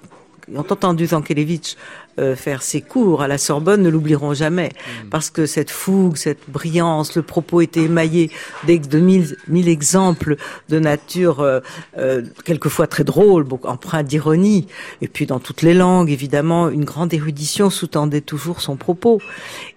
ont 0.55 0.59
entendu 0.59 1.07
Zankelevitch 1.07 1.75
euh, 2.19 2.35
faire 2.35 2.61
ses 2.61 2.81
cours 2.81 3.21
à 3.21 3.27
la 3.27 3.37
Sorbonne 3.37 3.81
ne 3.81 3.89
l'oublieront 3.89 4.33
jamais. 4.33 4.69
Mm. 4.69 5.09
Parce 5.09 5.29
que 5.29 5.45
cette 5.45 5.71
fougue, 5.71 6.17
cette 6.17 6.49
brillance, 6.49 7.15
le 7.15 7.21
propos 7.21 7.61
était 7.61 7.83
émaillé 7.83 8.31
de 8.67 8.99
mille, 8.99 9.37
mille 9.47 9.69
exemples 9.69 10.35
de 10.69 10.79
nature 10.79 11.39
euh, 11.39 11.59
euh, 11.97 12.23
quelquefois 12.43 12.87
très 12.87 13.03
drôle, 13.03 13.43
beaucoup 13.43 13.67
empreint 13.67 14.03
d'ironie. 14.03 14.67
Et 15.01 15.07
puis 15.07 15.25
dans 15.25 15.39
toutes 15.39 15.61
les 15.61 15.73
langues, 15.73 16.09
évidemment, 16.09 16.69
une 16.69 16.85
grande 16.85 17.13
érudition 17.13 17.69
sous-tendait 17.69 18.21
toujours 18.21 18.61
son 18.61 18.75
propos. 18.75 19.21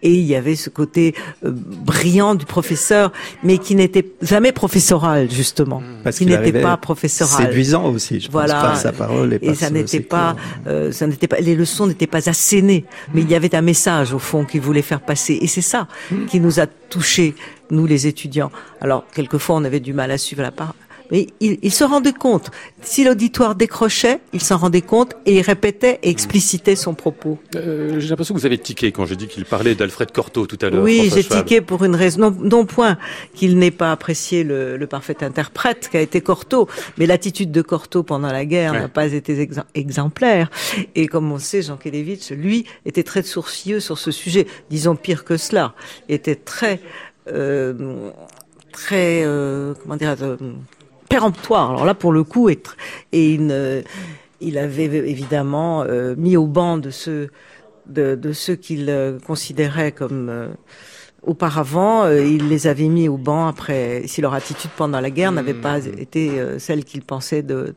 Et 0.05 0.13
il 0.13 0.25
y 0.27 0.37
avait 0.37 0.55
ce 0.55 0.71
côté 0.71 1.15
euh, 1.45 1.51
brillant 1.51 2.35
du 2.37 2.45
professeur, 2.45 3.11
mais 3.43 3.59
qui 3.59 3.75
n'était 3.75 4.07
jamais 4.23 4.53
professoral, 4.53 5.31
justement. 5.31 5.83
Parce 6.05 6.19
qui 6.19 6.27
qu'il 6.27 6.37
n'était 6.39 6.61
pas 6.61 6.77
professoral. 6.77 7.47
Séduisant 7.47 7.87
aussi, 7.87 8.21
je 8.21 8.31
Voilà. 8.31 8.55
pense, 8.55 8.63
par 8.63 8.77
sa 8.77 8.93
parole 8.93 9.33
et, 9.33 9.37
Et 9.37 9.47
par 9.47 9.57
ça 9.57 9.69
ce- 9.69 9.73
n'était 9.73 10.01
pas, 10.01 10.37
euh, 10.67 10.93
ça 10.93 11.07
n'était 11.07 11.27
pas, 11.27 11.41
les 11.41 11.57
leçons 11.57 11.87
n'étaient 11.87 12.07
pas 12.07 12.29
assénées, 12.29 12.85
mais 13.15 13.23
il 13.23 13.31
y 13.31 13.35
avait 13.35 13.55
un 13.57 13.63
message 13.63 14.13
au 14.13 14.19
fond 14.19 14.45
qu'il 14.45 14.61
voulait 14.61 14.83
faire 14.83 15.01
passer. 15.01 15.39
Et 15.41 15.47
c'est 15.47 15.63
ça 15.63 15.89
qui 16.29 16.39
nous 16.39 16.61
a 16.61 16.67
touchés, 16.67 17.35
nous 17.71 17.87
les 17.87 18.07
étudiants. 18.07 18.53
Alors 18.83 19.05
quelquefois 19.15 19.57
on 19.57 19.65
avait 19.65 19.81
du 19.81 19.95
mal 19.95 20.11
à 20.11 20.19
suivre 20.19 20.43
la 20.43 20.53
part. 20.53 20.75
Mais 21.11 21.27
il, 21.41 21.59
il 21.63 21.73
se 21.73 21.85
rendait 21.85 22.13
compte. 22.13 22.51
Si 22.81 23.05
l'auditoire 23.05 23.55
décrochait, 23.55 24.21
il 24.33 24.41
s'en 24.41 24.57
rendait 24.57 24.81
compte 24.81 25.15
et 25.27 25.37
il 25.37 25.41
répétait 25.43 25.99
et 26.03 26.09
explicitait 26.11 26.77
son 26.77 26.95
propos. 26.95 27.39
Euh, 27.57 28.01
j'ai 28.01 28.09
l'impression 28.09 28.35
que 28.35 28.41
vous 28.41 28.47
avez 28.47 28.59
tiqué 28.59 28.91
quand 28.93 29.05
j'ai 29.07 29.17
dit 29.17 29.27
qu'il 29.29 29.45
parlait 29.45 29.75
d'Alfred 29.75 30.11
Cortot 30.13 30.47
tout 30.47 30.59
à 30.63 30.71
l'heure. 30.71 30.83
Oui, 30.83 31.11
j'ai 31.15 31.25
tiqué 31.25 31.61
pour 31.61 31.85
une 31.85 31.95
raison, 31.95 32.21
non, 32.31 32.37
non 32.41 32.65
point 32.67 32.97
qu'il 33.35 33.59
n'ait 33.59 33.71
pas 33.71 33.93
apprécié 33.93 34.45
le, 34.45 34.77
le 34.77 34.87
parfait 34.87 35.23
interprète 35.23 35.89
qu'a 35.91 36.01
été 36.01 36.21
Cortot, 36.21 36.69
mais 36.99 37.07
l'attitude 37.07 37.53
de 37.53 37.63
Cortot 37.63 38.03
pendant 38.03 38.33
la 38.33 38.45
guerre 38.45 38.73
Ouais. 38.73 38.81
n'a 38.81 38.89
pas 38.89 39.13
été 39.13 39.41
ex- 39.41 39.61
exemplaire. 39.75 40.51
Et 40.95 41.07
comme 41.07 41.31
on 41.31 41.39
sait, 41.39 41.61
Jean 41.63 41.77
Kelevitch, 41.77 42.31
lui, 42.31 42.65
était 42.87 43.03
très 43.03 43.23
sourcilleux 43.23 43.81
sur 43.81 43.99
ce 43.99 44.11
sujet. 44.11 44.47
Disons 44.71 44.97
pire 44.97 45.25
que 45.25 45.37
cela, 45.37 45.75
était 46.09 46.35
très, 46.35 46.81
euh, 47.31 48.11
très, 48.73 49.23
euh, 49.25 49.75
comment 49.83 49.97
dire, 49.97 50.17
euh, 50.23 50.37
péremptoire. 51.09 51.71
Alors 51.71 51.85
là, 51.85 51.95
pour 51.95 52.13
le 52.13 52.25
coup, 52.25 52.49
et, 52.49 52.61
et 53.13 53.35
une, 53.35 53.51
euh, 53.51 53.83
il 54.41 54.59
avait 54.59 54.85
évidemment 54.85 55.83
euh, 55.83 56.15
mis 56.17 56.37
au 56.37 56.47
banc 56.47 56.79
de 56.79 56.91
ceux 56.91 57.31
de, 57.87 58.15
de 58.15 58.33
ceux 58.33 58.57
qu'il 58.57 58.89
euh, 58.89 59.19
considérait 59.19 59.93
comme 59.93 60.29
euh, 60.31 60.49
auparavant, 61.23 62.05
euh, 62.05 62.25
il 62.25 62.49
les 62.49 62.67
avait 62.67 62.89
mis 62.89 63.09
au 63.09 63.17
banc 63.17 63.47
après 63.47 64.03
si 64.07 64.21
leur 64.21 64.35
attitude 64.35 64.71
pendant 64.77 65.01
la 65.01 65.11
guerre 65.11 65.33
n'avait 65.33 65.55
pas 65.55 65.85
été 65.85 66.39
euh, 66.39 66.59
celle 66.59 66.85
qu'il 66.85 67.03
pensait 67.03 67.43
de 67.43 67.75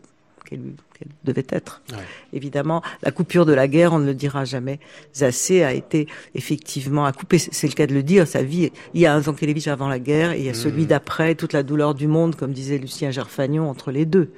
qu'elle 0.47 1.09
devait 1.23 1.45
être. 1.49 1.81
Ouais. 1.91 1.97
Évidemment, 2.33 2.81
la 3.03 3.11
coupure 3.11 3.45
de 3.45 3.53
la 3.53 3.67
guerre, 3.67 3.93
on 3.93 3.99
ne 3.99 4.05
le 4.05 4.13
dira 4.13 4.45
jamais 4.45 4.79
assez, 5.21 5.63
a 5.63 5.73
été 5.73 6.07
effectivement 6.35 7.05
à 7.05 7.11
couper. 7.11 7.37
C'est 7.37 7.67
le 7.67 7.73
cas 7.73 7.87
de 7.87 7.93
le 7.93 8.03
dire. 8.03 8.27
Sa 8.27 8.43
vie, 8.43 8.71
il 8.93 9.01
y 9.01 9.05
a 9.05 9.13
un 9.13 9.21
Zankelevitch 9.21 9.67
avant 9.67 9.87
la 9.87 9.99
guerre 9.99 10.31
et 10.31 10.39
il 10.39 10.45
y 10.45 10.49
a 10.49 10.53
celui 10.53 10.85
d'après, 10.85 11.35
toute 11.35 11.53
la 11.53 11.63
douleur 11.63 11.93
du 11.93 12.07
monde, 12.07 12.35
comme 12.35 12.53
disait 12.53 12.77
Lucien 12.77 13.11
Gerfagnon, 13.11 13.69
entre 13.69 13.91
les 13.91 14.05
deux. 14.05 14.31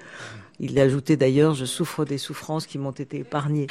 Il 0.62 0.78
a 0.78 0.84
ajouté 0.84 1.16
d'ailleurs, 1.16 1.54
je 1.54 1.64
souffre 1.64 2.04
des 2.04 2.18
souffrances 2.18 2.68
qui 2.68 2.78
m'ont 2.78 2.92
été 2.92 3.20
épargnées. 3.20 3.68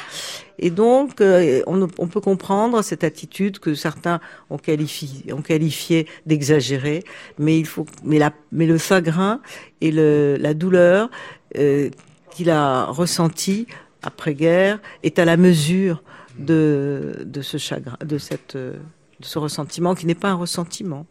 Et 0.57 0.71
donc, 0.71 1.21
euh, 1.21 1.61
on, 1.67 1.87
on 1.99 2.07
peut 2.07 2.19
comprendre 2.21 2.81
cette 2.81 3.03
attitude 3.03 3.59
que 3.59 3.75
certains 3.75 4.19
ont 4.49 4.57
qualifié, 4.57 5.31
ont 5.31 5.43
qualifié 5.43 6.07
d'exagérée, 6.25 7.03
mais 7.37 7.59
il 7.59 7.67
faut, 7.67 7.85
mais 8.03 8.17
la, 8.17 8.33
mais 8.51 8.65
le 8.65 8.79
chagrin 8.79 9.39
et 9.81 9.91
le, 9.91 10.37
la 10.39 10.55
douleur 10.55 11.11
euh, 11.57 11.91
qu'il 12.31 12.49
a 12.49 12.85
ressenti 12.85 13.67
après-guerre 14.01 14.79
est 15.03 15.19
à 15.19 15.25
la 15.25 15.37
mesure 15.37 16.03
de, 16.37 17.25
ce 17.41 17.57
chagrin, 17.57 17.97
de 18.03 18.17
cette, 18.17 18.55
de 18.55 18.79
ce 19.21 19.39
ressentiment 19.39 19.95
qui 19.95 20.05
n'est 20.05 20.15
pas 20.15 20.29
un 20.29 20.35
ressentiment, 20.35 21.05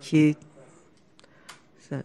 qui 0.00 0.18
est, 0.18 0.38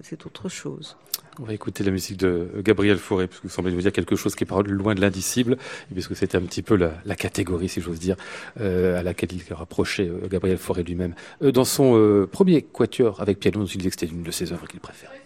c'est 0.01 0.25
autre 0.25 0.49
chose. 0.49 0.95
On 1.41 1.45
va 1.45 1.53
écouter 1.53 1.86
la 1.86 1.91
musique 1.91 2.17
de 2.17 2.49
Gabriel 2.58 2.97
Fauré, 2.97 3.27
parce 3.27 3.39
que 3.39 3.47
vous 3.47 3.53
semblez 3.53 3.71
nous 3.71 3.79
dire 3.79 3.93
quelque 3.93 4.17
chose 4.17 4.36
qui 4.36 4.43
est 4.43 4.67
loin 4.67 4.93
de 4.93 4.99
l'indicible, 4.99 5.58
puisque 5.93 6.13
c'était 6.13 6.38
un 6.38 6.41
petit 6.41 6.62
peu 6.62 6.75
la, 6.75 7.15
catégorie, 7.15 7.69
si 7.69 7.79
j'ose 7.79 7.99
dire, 7.99 8.17
euh, 8.60 8.99
à 8.99 9.03
laquelle 9.03 9.29
il 9.32 9.53
rapprochait 9.53 10.10
euh, 10.10 10.27
Gabriel 10.27 10.58
Fauré 10.58 10.84
lui-même. 10.84 11.15
Euh, 11.41 11.53
dans 11.53 11.63
son 11.63 12.27
premier 12.29 12.62
quatuor 12.62 13.21
avec 13.21 13.39
piano, 13.39 13.65
il 13.65 13.77
disait 13.77 13.89
que 13.89 13.95
c'était 13.97 14.13
une 14.13 14.23
de 14.23 14.32
ses 14.32 14.51
œuvres 14.51 14.67
qu'il 14.67 14.82
préférait. 14.82 15.18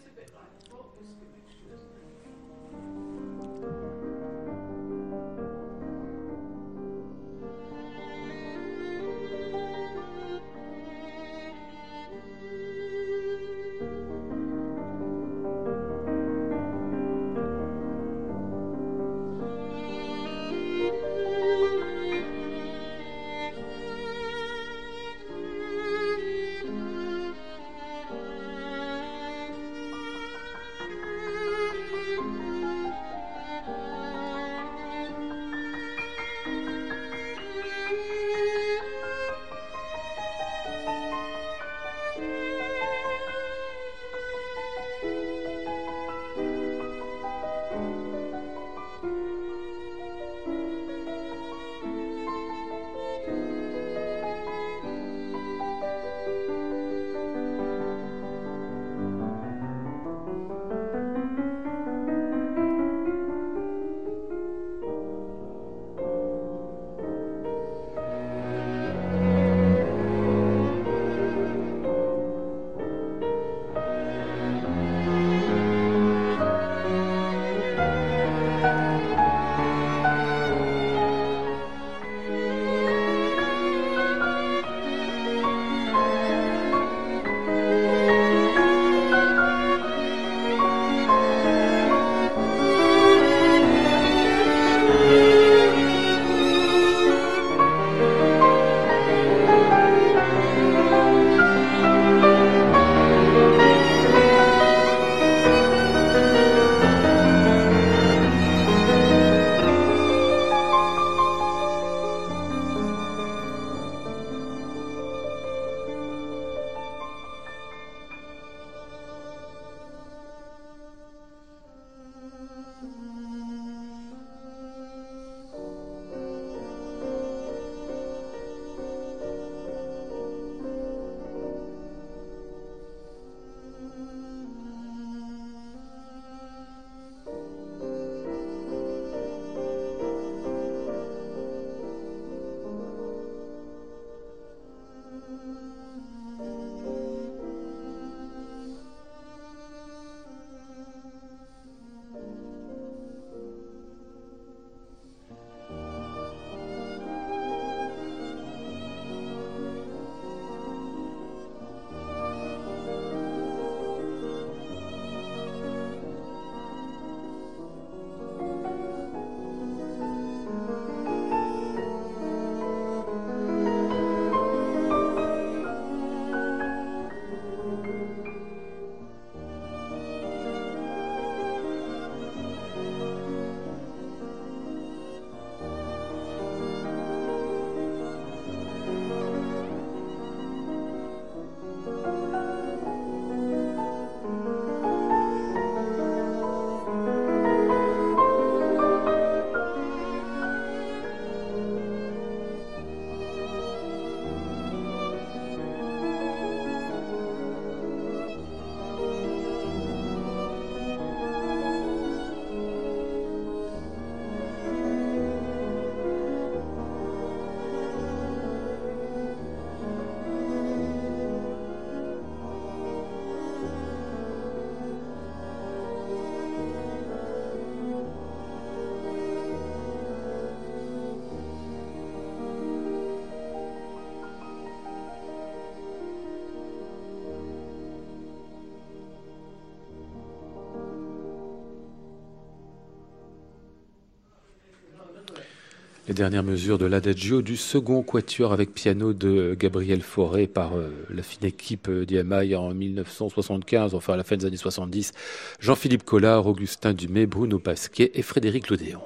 Les 246.13 246.17
dernières 246.17 246.43
mesures 246.43 246.77
de 246.77 246.85
l'Adagio 246.85 247.41
du 247.41 247.57
second 247.57 248.03
quatuor 248.03 248.53
avec 248.53 248.71
piano 248.71 249.13
de 249.13 249.57
Gabriel 249.59 250.03
Fauré 250.03 250.45
par 250.45 250.77
euh, 250.77 250.91
la 251.09 251.23
fine 251.23 251.47
équipe 251.47 251.87
euh, 251.89 252.05
d'IMI 252.05 252.53
en 252.53 252.71
1975, 252.71 253.95
enfin 253.95 254.13
à 254.13 254.17
la 254.17 254.23
fin 254.23 254.37
des 254.37 254.45
années 254.45 254.55
70. 254.55 255.11
Jean-Philippe 255.59 256.03
Collard, 256.03 256.45
Augustin 256.45 256.93
Dumay, 256.93 257.25
Bruno 257.25 257.57
Pasquet 257.57 258.11
et 258.13 258.21
Frédéric 258.21 258.69
Lodéon. 258.69 258.99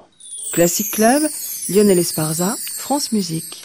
Classic 0.52 0.90
Club, 0.90 1.22
Lionel 1.70 1.98
Esparza, 1.98 2.54
France 2.74 3.10
Musique. 3.12 3.64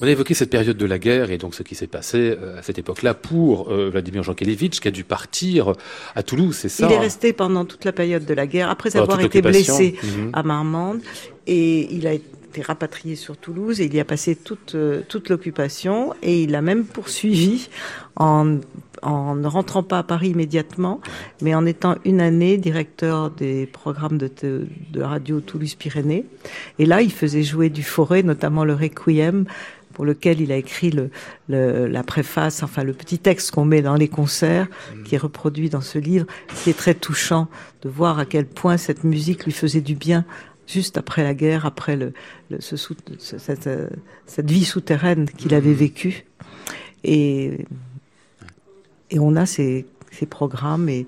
On 0.00 0.06
a 0.08 0.10
évoqué 0.10 0.34
cette 0.34 0.50
période 0.50 0.76
de 0.76 0.86
la 0.86 0.98
guerre 0.98 1.30
et 1.30 1.38
donc 1.38 1.54
ce 1.54 1.62
qui 1.62 1.76
s'est 1.76 1.86
passé 1.86 2.36
euh, 2.42 2.58
à 2.58 2.62
cette 2.62 2.80
époque-là 2.80 3.14
pour 3.14 3.72
Vladimir 3.72 4.24
Jankélévitch 4.24 4.80
qui 4.80 4.88
a 4.88 4.90
dû 4.90 5.04
partir 5.04 5.74
à 6.16 6.24
Toulouse, 6.24 6.56
c'est 6.58 6.68
ça 6.68 6.88
Il 6.88 6.92
est 6.92 6.98
resté 6.98 7.32
pendant 7.32 7.64
toute 7.64 7.84
la 7.84 7.92
période 7.92 8.24
de 8.24 8.34
la 8.34 8.48
guerre, 8.48 8.68
après 8.68 8.96
avoir 8.96 9.20
été 9.20 9.42
blessé 9.42 9.94
mhm. 10.02 10.30
à 10.32 10.42
Marmande, 10.42 11.02
et 11.46 11.94
il 11.94 12.08
a 12.08 12.14
été 12.14 12.39
été 12.50 12.62
rapatrié 12.62 13.14
sur 13.14 13.36
Toulouse 13.36 13.80
et 13.80 13.84
il 13.84 13.94
y 13.94 14.00
a 14.00 14.04
passé 14.04 14.34
toute, 14.34 14.74
euh, 14.74 15.02
toute 15.08 15.28
l'occupation 15.28 16.14
et 16.20 16.42
il 16.42 16.56
a 16.56 16.62
même 16.62 16.84
poursuivi 16.84 17.68
en, 18.16 18.58
en 19.02 19.36
ne 19.36 19.46
rentrant 19.46 19.84
pas 19.84 19.98
à 19.98 20.02
Paris 20.02 20.30
immédiatement, 20.30 21.00
mais 21.42 21.54
en 21.54 21.64
étant 21.64 21.94
une 22.04 22.20
année 22.20 22.56
directeur 22.58 23.30
des 23.30 23.66
programmes 23.66 24.18
de, 24.18 24.28
de 24.42 25.02
radio 25.02 25.40
Toulouse-Pyrénées. 25.40 26.26
Et 26.80 26.86
là, 26.86 27.02
il 27.02 27.12
faisait 27.12 27.44
jouer 27.44 27.70
du 27.70 27.84
forêt, 27.84 28.24
notamment 28.24 28.64
le 28.64 28.74
Requiem, 28.74 29.44
pour 29.92 30.04
lequel 30.04 30.40
il 30.40 30.50
a 30.50 30.56
écrit 30.56 30.90
le, 30.90 31.10
le, 31.48 31.86
la 31.86 32.02
préface, 32.02 32.62
enfin 32.64 32.82
le 32.82 32.92
petit 32.92 33.18
texte 33.18 33.52
qu'on 33.52 33.64
met 33.64 33.82
dans 33.82 33.96
les 33.96 34.08
concerts, 34.08 34.66
qui 35.04 35.14
est 35.14 35.18
reproduit 35.18 35.70
dans 35.70 35.80
ce 35.80 35.98
livre, 35.98 36.26
qui 36.56 36.70
est 36.70 36.76
très 36.76 36.94
touchant 36.94 37.48
de 37.82 37.88
voir 37.88 38.18
à 38.18 38.24
quel 38.24 38.46
point 38.46 38.76
cette 38.76 39.04
musique 39.04 39.44
lui 39.44 39.52
faisait 39.52 39.80
du 39.80 39.94
bien 39.94 40.24
juste 40.70 40.98
après 40.98 41.22
la 41.22 41.34
guerre, 41.34 41.66
après 41.66 41.96
le, 41.96 42.12
ce, 42.60 42.76
cette, 43.18 43.68
cette, 44.26 44.50
vie 44.50 44.64
souterraine 44.64 45.28
qu'il 45.28 45.54
avait 45.54 45.74
vécue. 45.74 46.24
Et, 47.04 47.66
et 49.10 49.18
on 49.18 49.36
a 49.36 49.46
ces, 49.46 49.86
ces 50.12 50.26
programmes 50.26 50.88
et 50.88 51.06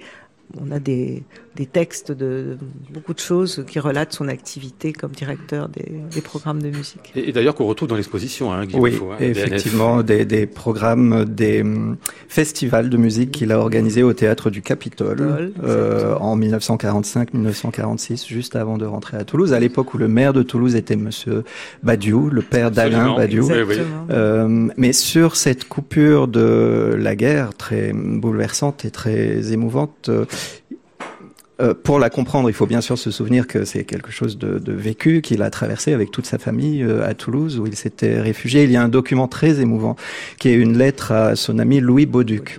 on 0.61 0.71
a 0.71 0.79
des, 0.79 1.23
des 1.57 1.67
textes 1.67 2.13
de, 2.13 2.57
beaucoup 2.91 3.13
de 3.13 3.19
choses 3.19 3.65
qui 3.69 3.79
relatent 3.79 4.13
son 4.13 4.29
activité 4.29 4.93
comme 4.93 5.13
directeur 5.13 5.69
des, 5.69 5.93
des 6.11 6.21
programmes 6.23 6.63
de 6.63 6.71
musique. 6.71 7.13
Et, 7.15 7.33
d'ailleurs 7.33 7.55
qu'on 7.55 7.67
retrouve 7.67 7.89
dans 7.89 7.97
l'exposition, 7.97 8.53
hein, 8.53 8.67
Oui, 8.75 8.99
hein, 9.03 9.17
effectivement, 9.21 10.03
des, 10.03 10.25
des, 10.25 10.47
programmes, 10.47 11.25
des 11.27 11.61
hum, 11.61 11.97
festivals 12.29 12.89
de 12.89 12.97
musique 12.97 13.33
qu'il 13.33 13.53
a 13.53 13.59
organisés 13.59 14.03
au 14.03 14.13
théâtre 14.13 14.51
du 14.51 14.63
Capitole 14.63 15.53
euh, 15.63 16.15
en 16.17 16.39
1945-1946, 16.39 18.27
juste 18.27 18.57
avant 18.57 18.79
de 18.79 18.87
rentrer 18.87 19.19
à 19.19 19.25
Toulouse, 19.25 19.53
à 19.53 19.61
l'époque 19.61 19.93
où 19.95 19.99
le 19.99 20.09
maire 20.09 20.33
de 20.33 20.43
Toulouse 20.43 20.75
était 20.75 20.97
Monsieur 20.97 21.45
Badiou, 21.83 22.31
le 22.31 22.43
père 22.43 22.71
d'Alain 22.71 23.15
Badiou. 23.15 23.49
Euh, 24.11 24.69
mais 24.77 24.93
sur 24.93 25.37
cette 25.37 25.69
coupure 25.69 26.29
de 26.29 26.97
la 26.99 27.15
guerre 27.15 27.55
très 27.55 27.93
bouleversante 27.93 28.85
et 28.85 28.91
très 28.91 29.53
émouvante, 29.53 30.11
euh, 31.63 31.75
pour 31.75 31.99
la 31.99 32.11
comprendre, 32.11 32.51
il 32.51 32.53
faut 32.53 32.67
bien 32.67 32.81
sûr 32.81 32.99
se 32.99 33.11
souvenir 33.11 33.47
que 33.47 33.65
c'est 33.65 33.85
quelque 33.85 34.11
chose 34.11 34.37
de, 34.37 34.59
de 34.59 34.73
vécu 34.73 35.23
qu'il 35.23 35.43
a 35.43 35.51
traversé 35.51 35.93
avec 35.93 36.11
toute 36.11 36.27
sa 36.27 36.39
famille 36.39 36.83
euh, 36.83 37.07
à 37.07 37.15
Toulouse 37.15 37.59
où 37.59 37.67
il 37.67 37.77
s'était 37.77 38.21
réfugié. 38.21 38.65
Il 38.65 38.71
y 38.73 38.77
a 38.77 38.83
un 38.83 38.89
document 38.89 39.29
très 39.29 39.61
émouvant 39.61 39.97
qui 40.39 40.49
est 40.49 40.55
une 40.55 40.77
lettre 40.77 41.13
à 41.13 41.37
son 41.37 41.59
ami 41.59 41.81
Louis 41.81 42.07
Bauduc. 42.07 42.59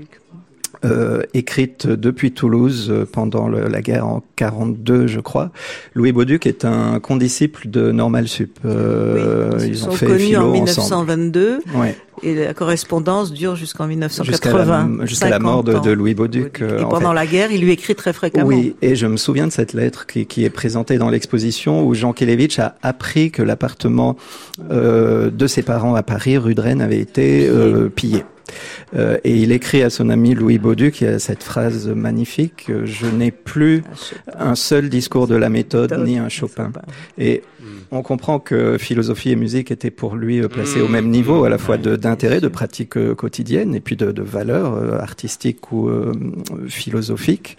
Euh, 0.85 1.21
écrite 1.33 1.87
depuis 1.87 2.31
Toulouse 2.31 2.89
euh, 2.89 3.05
pendant 3.09 3.47
le, 3.47 3.67
la 3.67 3.81
guerre 3.81 4.05
en 4.05 4.21
42, 4.35 5.07
je 5.07 5.19
crois. 5.19 5.51
Louis 5.93 6.11
Bauduc 6.11 6.45
est 6.45 6.65
un 6.65 6.99
condisciple 6.99 7.69
de 7.69 7.91
Normal 7.91 8.27
Sup. 8.27 8.59
Euh, 8.65 9.51
oui, 9.53 9.63
ils, 9.63 9.67
ils, 9.69 9.83
ont 9.83 9.91
sont 9.91 9.97
fait 9.97 10.05
connus 10.07 10.35
en 10.35 10.51
1922. 10.51 11.59
Ouais. 11.75 11.95
Et 12.21 12.35
la 12.35 12.53
correspondance 12.53 13.33
dure 13.33 13.55
jusqu'en 13.55 13.87
1980. 13.87 15.05
Jusqu'à 15.05 15.29
la, 15.29 15.39
mort 15.39 15.63
de, 15.63 15.79
de, 15.79 15.91
Louis 15.91 16.13
Bauduc. 16.13 16.61
Et 16.61 16.83
pendant 16.83 17.09
fait. 17.09 17.15
la 17.15 17.25
guerre, 17.25 17.51
il 17.51 17.61
lui 17.61 17.71
écrit 17.71 17.95
très 17.95 18.13
fréquemment. 18.13 18.47
Oui, 18.47 18.75
et 18.81 18.95
je 18.95 19.07
me 19.07 19.17
souviens 19.17 19.47
de 19.47 19.51
cette 19.51 19.73
lettre 19.73 20.05
qui, 20.05 20.25
qui 20.25 20.45
est 20.45 20.49
présentée 20.49 20.97
dans 20.97 21.09
l'exposition 21.09 21.85
où 21.85 21.93
Jean 21.93 22.13
Kelevitch 22.13 22.59
a 22.59 22.75
appris 22.81 23.31
que 23.31 23.41
l'appartement 23.41 24.15
euh, 24.71 25.29
de 25.29 25.47
ses 25.47 25.63
parents 25.63 25.95
à 25.95 26.03
Paris, 26.03 26.37
rue 26.37 26.55
de 26.55 26.61
Rennes, 26.61 26.81
avait 26.81 26.99
été 26.99 27.47
euh, 27.49 27.89
pillé. 27.89 28.23
Euh, 28.95 29.17
et 29.23 29.35
il 29.35 29.51
écrit 29.51 29.81
à 29.81 29.89
son 29.89 30.09
ami 30.09 30.35
Louis 30.35 30.59
Baudu 30.59 30.91
qui 30.91 31.05
a 31.05 31.19
cette 31.19 31.43
phrase 31.43 31.87
magnifique 31.87 32.71
Je 32.85 33.07
n'ai 33.07 33.31
plus 33.31 33.83
un 34.37 34.55
seul 34.55 34.89
discours 34.89 35.27
de 35.27 35.35
la 35.35 35.49
méthode 35.49 35.93
ni 36.05 36.17
un 36.17 36.29
Chopin. 36.29 36.71
Et 37.17 37.43
on 37.91 38.01
comprend 38.01 38.39
que 38.39 38.77
philosophie 38.77 39.31
et 39.31 39.35
musique 39.35 39.71
étaient 39.71 39.91
pour 39.91 40.15
lui 40.15 40.41
euh, 40.41 40.47
placés 40.47 40.81
au 40.81 40.87
même 40.87 41.09
niveau, 41.09 41.43
à 41.43 41.49
la 41.49 41.57
fois 41.57 41.77
d'intérêt, 41.77 42.37
de, 42.37 42.41
de 42.41 42.47
pratique 42.47 42.97
euh, 42.97 43.15
quotidienne 43.15 43.75
et 43.75 43.79
puis 43.79 43.95
de, 43.95 44.11
de 44.11 44.21
valeurs 44.21 45.01
artistiques 45.01 45.71
ou 45.71 45.89
philosophiques. 46.67 47.57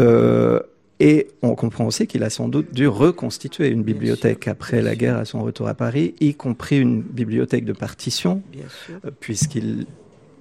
Euh, 0.00 0.60
et 1.00 1.28
on 1.42 1.54
comprend 1.54 1.86
aussi 1.86 2.06
qu'il 2.06 2.24
a 2.24 2.30
sans 2.30 2.48
doute 2.48 2.74
dû 2.74 2.88
reconstituer 2.88 3.68
une 3.68 3.82
bibliothèque 3.82 4.48
après 4.48 4.82
la 4.82 4.96
guerre 4.96 5.16
à 5.16 5.24
son 5.24 5.42
retour 5.42 5.68
à 5.68 5.74
Paris, 5.74 6.14
y 6.20 6.34
compris 6.34 6.78
une 6.78 7.02
bibliothèque 7.02 7.64
de 7.64 7.72
partitions, 7.72 8.42
puisqu'il 9.20 9.86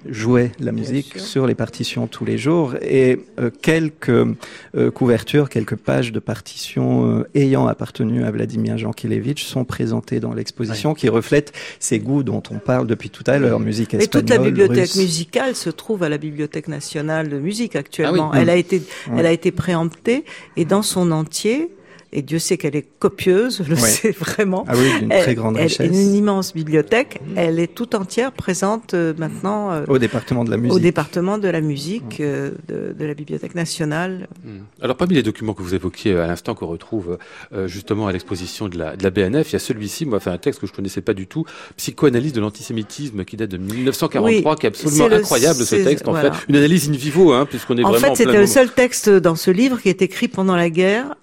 jouait 0.10 0.51
la 0.60 0.72
musique 0.72 1.18
sur 1.18 1.47
les 1.47 1.55
partitions 1.55 2.08
tous 2.08 2.26
les 2.26 2.38
jours 2.38 2.76
et 2.82 3.20
euh, 3.39 3.49
quelques 3.62 4.10
euh, 4.10 4.91
couvertures, 4.91 5.49
quelques 5.49 5.76
pages 5.76 6.12
de 6.12 6.20
partitions 6.20 7.20
euh, 7.20 7.30
ayant 7.36 7.68
appartenu 7.68 8.24
à 8.24 8.32
Vladimir 8.32 8.78
Jankélévitch 8.78 9.45
sont 9.45 9.66
présentées 9.66 10.20
dans 10.20 10.34
l'exposition 10.34 10.93
qui 10.93 11.10
reflètent 11.10 11.53
ces 11.80 11.99
goûts 11.99 12.24
dont 12.24 12.43
on 12.51 12.60
parle 12.60 12.88
depuis 12.88 13.10
tout 13.10 13.24
à 13.28 13.38
l'heure, 13.38 13.60
musique 13.60 13.93
espagnole. 13.93 14.03
Et 14.03 14.28
toute 14.28 14.30
la 14.30 14.43
bibliothèque 14.43 14.95
musicale 14.95 15.55
se 15.55 15.70
trouve 15.70 16.03
à 16.03 16.10
la 16.10 16.18
Bibliothèque 16.18 16.68
nationale 16.68 17.30
de 17.30 17.39
musique 17.39 17.76
actuellement. 17.76 18.32
Ah 18.34 18.41
elle 18.41 18.49
a 18.49 18.55
été, 18.55 18.82
elle 19.16 19.26
a 19.26 19.32
été 19.32 19.51
préemptée 19.51 20.26
et 20.55 20.66
dans 20.66 20.82
son 20.82 21.12
entier, 21.12 21.70
et 22.14 22.22
Dieu 22.22 22.39
sait 22.39 22.58
qu'elle 22.58 22.76
est 22.76 22.88
copieuse, 22.99 23.62
je 23.64 23.70
le 23.70 23.76
ouais. 23.76 23.89
sais 23.89 24.12
vraiment. 24.12 24.66
Ah 24.68 24.74
oui, 24.76 24.99
d'une 24.99 25.10
très 25.10 25.36
grande 25.36 25.58
elle, 25.58 25.64
richesse. 25.64 25.88
une 25.88 26.16
immense 26.16 26.53
bibliothèque. 26.53 27.20
Elle 27.36 27.60
est 27.60 27.74
tout 27.74 27.95
entière 27.95 28.32
présente 28.32 28.93
euh, 28.93 29.14
maintenant 29.18 29.72
euh, 29.72 29.86
au 29.88 29.97
département 29.97 30.43
de 30.43 30.51
la 30.51 30.58
musique. 30.58 30.74
Au 30.74 30.80
département 30.80 31.38
de 31.38 31.47
la 31.47 31.62
musique 31.62 32.22
euh, 32.22 32.51
de, 32.68 32.95
de, 32.97 33.05
la 33.05 33.14
Bibliothèque 33.14 33.55
nationale. 33.55 34.28
Mmh. 34.43 34.49
Alors 34.82 34.95
parmi 34.95 35.16
les 35.16 35.24
documents 35.24 35.53
que 35.53 35.62
vous 35.62 35.76
évoquiez 35.76 36.18
à 36.18 36.28
l'instant 36.28 36.55
qu'on 36.55 36.68
retrouve 36.68 37.18
euh, 37.53 37.68
justement 37.68 38.08
à 38.08 38.12
l'exposition 38.12 38.70
de 38.70 38.78
la, 38.78 38.95
de 38.95 39.03
la 39.03 39.10
BNF, 39.10 39.49
il 39.49 39.53
y 39.53 39.55
a 39.55 39.60
celui-ci, 39.60 40.05
moi, 40.05 40.20
fait 40.20 40.30
un 40.30 40.38
texte 40.38 40.62
que 40.62 40.68
je 40.68 40.74
connaissais 40.74 41.01
pas 41.01 41.14
du 41.14 41.28
tout, 41.28 41.45
psychoanalyse 41.76 42.34
de 42.34 42.41
l'antisémitisme, 42.41 43.26
qui 43.26 43.36
date 43.36 43.49
de 43.49 43.58
1943, 43.58 44.51
oui, 44.51 44.58
qui 44.60 44.66
est 44.66 44.70
absolument 44.70 45.10
est 45.10 45.16
incroyable 45.16 45.60
ce 45.60 45.76
texte. 45.76 46.08
En 46.08 46.12
voilà. 46.12 46.32
fait, 46.32 46.45
une 46.47 46.55
analyse 46.55 46.89
in 46.89 46.93
vivo, 46.93 47.34
hein, 47.34 47.45
puisqu'on 47.45 47.78
est 47.78 47.84
en 47.84 47.89
vraiment. 47.89 48.08
En 48.08 48.16
fait, 48.16 48.24
c'était 48.24 48.39
le 48.39 48.47
seul 48.47 48.72
texte 48.72 49.10
dans 49.10 49.36
ce 49.36 49.51
livre 49.51 49.82
qui 49.82 49.89
est 49.89 50.01
écrit 50.01 50.28
pendant 50.28 50.55
la 50.55 50.70
guerre, 50.70 51.16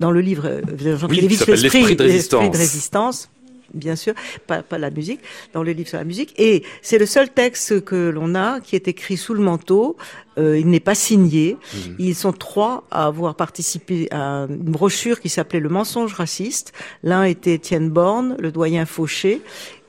dans 0.00 0.10
le 0.10 0.20
livre 0.26 0.60
Jean 0.78 1.08
oui, 1.08 1.20
l'esprit 1.20 1.96
de, 1.96 2.04
de 2.04 2.56
résistance 2.56 3.30
bien 3.74 3.96
sûr, 3.96 4.14
pas, 4.46 4.62
pas, 4.62 4.78
la 4.78 4.90
musique, 4.90 5.20
dans 5.52 5.62
le 5.62 5.72
livre 5.72 5.88
sur 5.88 5.98
la 5.98 6.04
musique. 6.04 6.34
Et 6.38 6.62
c'est 6.82 6.98
le 6.98 7.06
seul 7.06 7.28
texte 7.30 7.84
que 7.84 8.10
l'on 8.10 8.34
a 8.34 8.60
qui 8.60 8.76
est 8.76 8.88
écrit 8.88 9.16
sous 9.16 9.34
le 9.34 9.42
manteau. 9.42 9.96
Euh, 10.38 10.58
il 10.58 10.68
n'est 10.68 10.80
pas 10.80 10.94
signé. 10.94 11.54
Mmh. 11.54 11.78
Ils 11.98 12.14
sont 12.14 12.32
trois 12.32 12.84
à 12.90 13.06
avoir 13.06 13.34
participé 13.34 14.08
à 14.10 14.46
une 14.48 14.56
brochure 14.56 15.20
qui 15.20 15.28
s'appelait 15.28 15.60
Le 15.60 15.68
mensonge 15.68 16.14
raciste. 16.14 16.72
L'un 17.02 17.24
était 17.24 17.54
Étienne 17.54 17.90
Borne, 17.90 18.36
le 18.38 18.52
doyen 18.52 18.84
Fauché, 18.86 19.40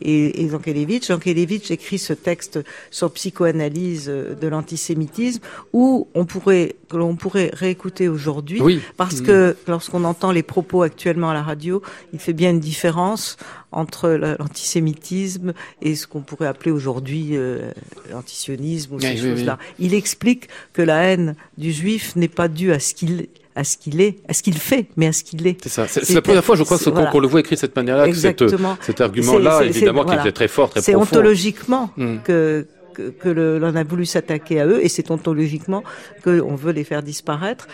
et, 0.01 0.43
et 0.43 0.49
Zankelevitch. 0.49 1.07
Zankelevitch 1.07 1.71
écrit 1.71 1.97
ce 1.97 2.13
texte 2.13 2.59
sur 2.91 3.11
psychoanalyse 3.11 4.07
de 4.07 4.47
l'antisémitisme 4.47 5.41
où 5.73 6.07
on 6.13 6.25
pourrait 6.25 6.75
que 6.89 6.97
l'on 6.97 7.15
pourrait 7.15 7.51
réécouter 7.53 8.07
aujourd'hui 8.07 8.61
oui. 8.61 8.81
parce 8.95 9.19
mmh. 9.21 9.25
que 9.25 9.57
lorsqu'on 9.67 10.03
entend 10.05 10.31
les 10.31 10.43
propos 10.43 10.83
actuellement 10.83 11.29
à 11.29 11.33
la 11.33 11.43
radio, 11.43 11.81
il 12.13 12.19
fait 12.19 12.33
bien 12.33 12.51
une 12.51 12.59
différence 12.59 13.37
entre 13.71 14.09
l'antisémitisme 14.09 15.53
et 15.81 15.95
ce 15.95 16.07
qu'on 16.07 16.21
pourrait 16.21 16.47
appeler 16.47 16.71
aujourd'hui 16.71 17.31
euh, 17.33 17.71
l'antisionisme 18.11 18.95
ou 18.95 18.99
ces 18.99 19.11
oui, 19.11 19.17
choses-là. 19.17 19.57
Oui, 19.59 19.87
il 19.87 19.93
explique 19.93 20.47
que 20.73 20.81
la 20.81 21.03
haine 21.03 21.35
du 21.57 21.71
juif 21.71 22.15
n'est 22.15 22.27
pas 22.27 22.47
due 22.47 22.71
à 22.71 22.79
ce 22.79 22.93
qu'il 22.93 23.27
à 23.57 23.63
ce 23.63 23.75
qu'il 23.75 23.99
est, 24.01 24.19
à 24.29 24.33
ce 24.33 24.43
qu'il 24.43 24.57
fait, 24.57 24.85
mais 24.95 25.07
à 25.07 25.11
ce 25.11 25.23
qu'il 25.23 25.45
est. 25.47 25.57
C'est 25.63 25.69
ça. 25.69 25.87
C'est 25.87 26.13
la 26.13 26.21
première 26.21 26.45
fois, 26.45 26.55
je 26.55 26.63
crois, 26.63 26.77
qu'on 26.77 26.91
voilà. 26.91 27.11
qu 27.11 27.19
le 27.19 27.27
voit 27.27 27.39
écrit 27.39 27.55
de 27.55 27.59
cette 27.59 27.75
manière-là, 27.75 28.07
que 28.07 28.13
cette, 28.13 28.43
cet 28.81 29.01
argument-là, 29.01 29.63
évidemment, 29.65 30.01
qui 30.01 30.07
voilà. 30.07 30.21
était 30.21 30.31
très 30.31 30.47
fort, 30.47 30.69
très 30.69 30.81
profond. 30.81 30.91
C'est 30.91 30.95
ontologiquement 30.95 31.89
mm. 31.97 32.17
que 32.23 32.67
que, 32.93 33.09
que 33.09 33.29
l'on 33.29 33.75
a 33.75 33.83
voulu 33.83 34.05
s'attaquer 34.05 34.59
à 34.59 34.65
eux, 34.65 34.83
et 34.83 34.89
c'est 34.89 35.11
ontologiquement 35.11 35.83
qu'on 36.23 36.55
veut 36.55 36.71
les 36.71 36.83
faire 36.83 37.03
disparaître, 37.03 37.67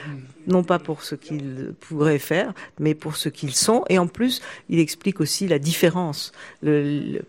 non 0.47 0.63
pas 0.63 0.79
pour 0.79 1.03
ce 1.03 1.15
qu'ils 1.15 1.73
pourraient 1.79 2.19
faire, 2.19 2.53
mais 2.79 2.93
pour 2.95 3.15
ce 3.17 3.29
qu'ils 3.29 3.53
sont. 3.55 3.83
Et 3.89 3.97
en 3.99 4.07
plus, 4.07 4.41
il 4.69 4.79
explique 4.79 5.19
aussi 5.21 5.47
la 5.47 5.59
différence, 5.59 6.31
le, 6.61 6.83
le- 6.83 7.21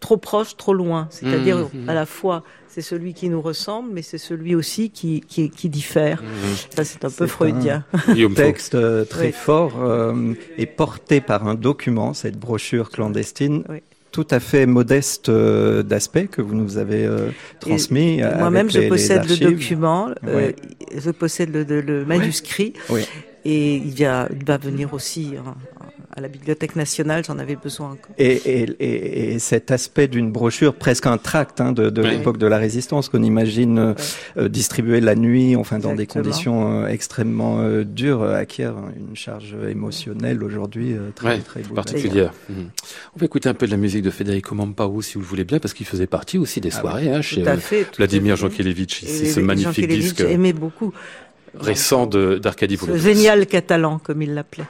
trop 0.00 0.16
proche, 0.16 0.56
trop 0.56 0.74
loin. 0.74 1.06
C'est-à-dire 1.10 1.68
Mhm. 1.72 1.88
à 1.88 1.94
la 1.94 2.06
fois 2.06 2.42
c'est 2.70 2.82
celui 2.82 3.12
qui 3.14 3.28
nous 3.28 3.40
ressemble, 3.40 3.90
mais 3.92 4.02
c'est 4.02 4.18
celui 4.18 4.54
aussi 4.54 4.90
qui, 4.90 5.20
qui, 5.20 5.50
qui 5.50 5.68
diffère. 5.68 6.22
Ça, 6.76 6.84
c'est 6.84 7.04
un 7.04 7.10
peu 7.10 7.26
freudien. 7.26 7.84
Guillaume 8.12 8.36
Faux. 8.36 8.42
texte 8.42 8.74
euh, 8.76 9.04
très 9.04 9.26
Oui. 9.28 9.32
fort 9.32 9.82
euh, 9.82 10.34
est 10.58 10.66
porté 10.66 11.20
par 11.20 11.48
un 11.48 11.54
document, 11.56 12.14
cette 12.14 12.38
brochure 12.38 12.90
clandestine, 12.90 13.64
Oui. 13.68 13.78
Tout 14.18 14.26
à 14.34 14.40
fait 14.40 14.66
modeste 14.66 15.28
euh, 15.28 15.84
d'aspect 15.84 16.26
que 16.26 16.42
vous 16.42 16.54
nous 16.56 16.76
avez 16.76 17.04
euh, 17.06 17.28
transmis. 17.60 18.20
Euh, 18.20 18.36
Moi-même, 18.36 18.68
je 18.68 18.80
les 18.80 18.88
possède 18.88 19.28
le 19.28 19.36
document, 19.36 20.08
je 21.04 21.10
possède 21.12 21.50
le, 21.52 21.62
le- 21.62 21.80
le 21.82 22.04
manuscrit, 22.04 22.72
Oui. 22.90 23.02
et 23.44 23.76
il 23.76 23.94
va, 24.02 24.28
il 24.34 24.44
va 24.44 24.56
venir 24.58 24.92
aussi 24.92 25.34
hein, 25.38 25.54
à 26.18 26.20
la 26.20 26.28
Bibliothèque 26.28 26.76
nationale, 26.76 27.24
j'en 27.24 27.38
avais 27.38 27.56
besoin 27.56 27.92
encore. 27.92 28.14
Et, 28.18 28.32
et, 28.34 28.62
et, 28.80 29.32
et 29.34 29.38
cet 29.38 29.70
aspect 29.70 30.08
d'une 30.08 30.30
brochure, 30.30 30.74
presque 30.74 31.06
un 31.06 31.16
tract 31.16 31.60
hein, 31.60 31.72
de, 31.72 31.88
de 31.90 32.02
Oui. 32.02 32.10
l'époque 32.10 32.36
de 32.38 32.46
la 32.46 32.58
résistance, 32.58 33.08
qu'on 33.08 33.22
imagine 33.22 33.78
euh, 33.78 33.94
euh, 34.36 34.48
distribuer 34.48 35.00
la 35.00 35.14
nuit, 35.14 35.56
enfin 35.56 35.78
dans 35.78 35.94
des 35.94 36.06
conditions 36.06 36.82
euh, 36.82 36.86
extrêmement 36.88 37.60
euh, 37.60 37.84
dures, 37.84 38.22
acquiert 38.22 38.74
une 38.96 39.16
charge 39.16 39.56
émotionnelle 39.68 40.42
aujourd'hui 40.44 40.92
euh, 40.92 41.10
très, 41.14 41.28
Ouais, 41.36 41.38
très 41.38 41.60
particulière. 41.62 42.32
Mhm. 42.48 42.68
On 43.16 43.18
va 43.20 43.24
écouter 43.26 43.48
un 43.48 43.54
peu 43.54 43.66
de 43.66 43.70
la 43.70 43.76
musique 43.78 44.02
de 44.02 44.10
Federico 44.10 44.54
Mampaou, 44.54 45.00
si 45.02 45.14
vous 45.14 45.20
le 45.20 45.26
voulez 45.26 45.44
bien, 45.44 45.58
parce 45.60 45.72
qu'il 45.74 45.86
faisait 45.86 46.06
partie 46.06 46.38
aussi 46.38 46.60
des 46.60 46.70
Ah 46.74 46.80
soirées 46.80 47.10
hein, 47.12 47.22
chez 47.22 47.42
Tout 47.42 47.48
à 47.48 47.56
fait. 47.56 47.84
tout 47.84 47.90
à 47.94 47.96
Vladimir. 47.98 48.36
Jankélévitch, 48.36 49.02
ici, 49.02 49.22
Et 49.26 49.30
ce 49.30 49.40
magnifique 49.40 49.88
disque 49.88 50.20
aimait 50.20 50.52
beaucoup 50.52 50.92
récent 51.58 52.06
de- 52.06 52.38
d'Arcadie 52.38 52.78
génial 52.96 53.46
catalan, 53.46 53.98
comme 53.98 54.22
il 54.22 54.34
l'appelait. 54.34 54.64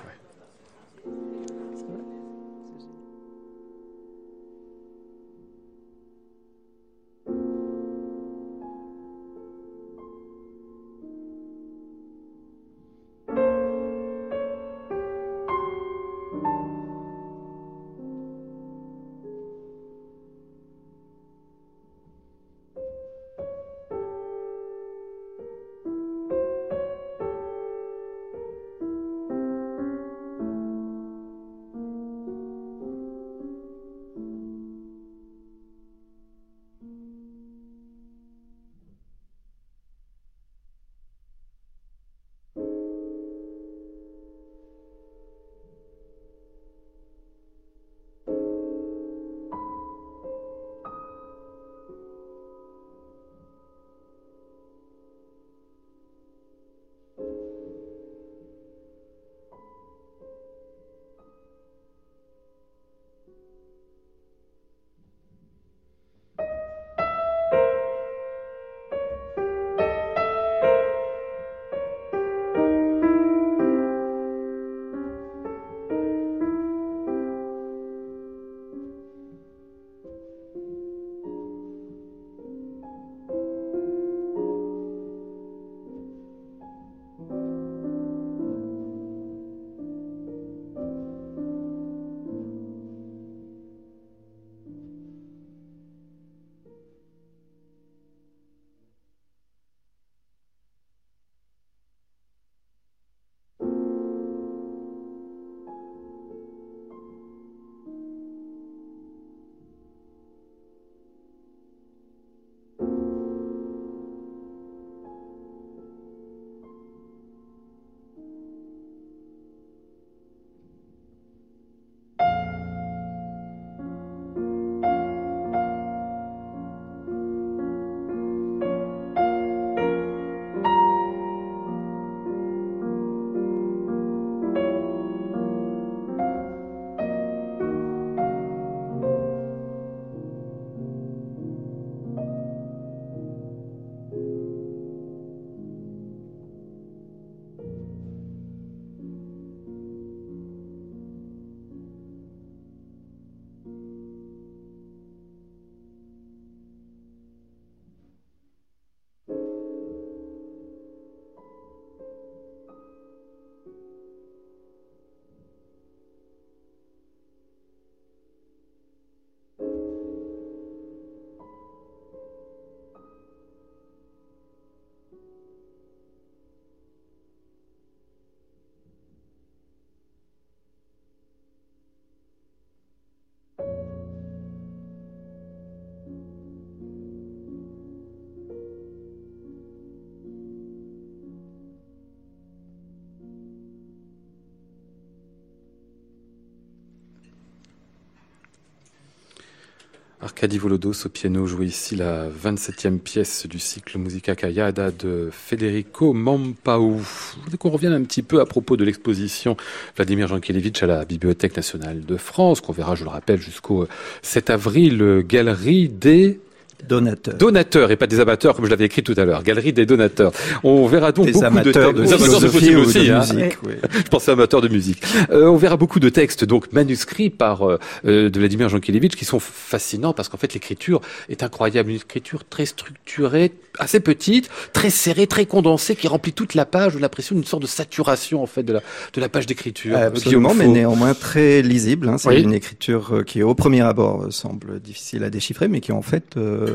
Arcadie 200.29 200.59
Volodos 200.59 201.07
au 201.07 201.09
piano 201.09 201.47
joue 201.47 201.63
ici 201.63 201.97
la 201.97 202.29
27e 202.29 202.99
pièce 202.99 203.47
du 203.47 203.59
cycle 203.59 203.97
Musica 203.97 204.37
Callada 204.37 204.91
de 204.91 205.31
Federico 205.33 206.13
Mampaou. 206.13 206.99
Je 206.99 207.41
voudrais 207.41 207.57
qu'on 207.57 207.71
revienne 207.71 207.95
un 207.95 208.03
petit 208.03 208.23
peu 208.23 208.39
à 208.43 208.45
propos 208.45 208.77
de 208.77 208.85
l'exposition 208.85 209.57
Vladimir 209.97 210.29
Jankélévitch 210.29 210.83
à 210.83 210.87
la 210.87 211.07
Bibliothèque 211.07 211.57
nationale 211.57 212.05
de 212.05 212.17
France, 212.19 212.61
qu'on 212.61 212.75
verra, 212.75 212.95
je 212.95 213.05
le 213.05 213.09
rappelle, 213.09 213.41
jusqu'au 213.41 213.89
7 214.21 214.51
avril, 214.51 215.25
Galerie 215.27 215.89
des 215.89 216.39
Donateur. 216.87 217.35
Donateurs 217.35 217.91
et 217.91 217.97
pas 217.97 218.07
des 218.07 218.21
amateurs 218.21 218.55
comme 218.55 218.65
je 218.65 218.71
l'avais 218.71 218.85
écrit 218.85 219.03
tout 219.03 219.15
à 219.17 219.25
l'heure. 219.25 219.43
Galerie 219.43 219.73
des 219.73 219.85
donateurs. 219.87 220.33
On 220.65 220.87
verra 220.87 221.13
donc 221.13 221.27
Des 221.27 221.33
beaucoup 221.33 221.45
amateurs 221.47 221.93
de 221.93 222.03
de 222.03 222.07
philosophie 222.07 222.75
ou 222.77 222.81
aussi, 222.81 223.07
de 223.07 223.13
hein. 223.13 223.19
musique. 223.21 223.57
oui. 223.67 223.73
Je 224.05 224.09
pensais 224.09 224.31
amateur 224.31 224.61
de 224.61 224.69
musique. 224.69 225.03
Euh, 225.31 225.47
on 225.47 225.57
verra 225.57 225.77
beaucoup 225.77 226.01
de 226.01 226.09
textes, 226.09 226.45
donc 226.45 226.73
manuscrits 226.73 227.31
par 227.31 227.69
euh, 227.69 227.79
euh, 228.07 228.31
de 228.31 228.39
Vladimir 228.39 228.69
Jankélévitch, 228.69 229.17
qui 229.17 229.25
sont 229.25 229.41
fascinants 229.41 230.13
parce 230.13 230.29
qu'en 230.29 230.37
fait 230.39 230.55
l'écriture 230.55 231.01
est 231.29 231.43
incroyable, 231.43 231.91
une 231.91 231.97
écriture 231.97 232.45
très 232.49 232.65
structurée, 232.67 233.53
assez 233.79 234.01
petite, 234.01 234.49
très 234.73 234.91
serrée, 234.91 235.27
très 235.27 235.47
condensée, 235.47 235.97
qui 235.97 236.09
remplit 236.09 236.33
toute 236.33 236.55
la 236.55 236.65
page. 236.65 236.95
On 236.95 236.99
a 236.99 237.03
l'impression 237.03 237.35
d'une 237.35 237.45
sorte 237.45 237.63
de 237.63 237.69
saturation 237.69 238.43
en 238.43 238.47
fait 238.47 238.63
de 238.63 238.73
la 238.75 238.83
de 239.13 239.21
la 239.21 239.29
page 239.29 239.47
d'écriture. 239.47 239.97
Absolument, 239.97 240.51
Guillaume 240.51 240.59
mais 240.59 240.69
néanmoins 240.73 241.15
très 241.15 241.63
lisible. 241.63 242.09
hein. 242.09 242.19
C'est 242.19 242.29
Oui. 242.29 242.43
une 242.43 242.53
écriture 242.55 243.11
euh, 243.13 243.23
qui, 243.25 243.43
au 243.43 243.55
premier 243.55 243.81
abord, 243.81 244.23
euh, 244.25 244.31
semble 244.31 244.81
difficile 244.81 245.25
à 245.25 245.31
déchiffrer, 245.31 245.69
mais 245.69 245.81
qui, 245.81 245.93
en 245.93 246.03
fait, 246.03 246.37
euh, 246.37 246.68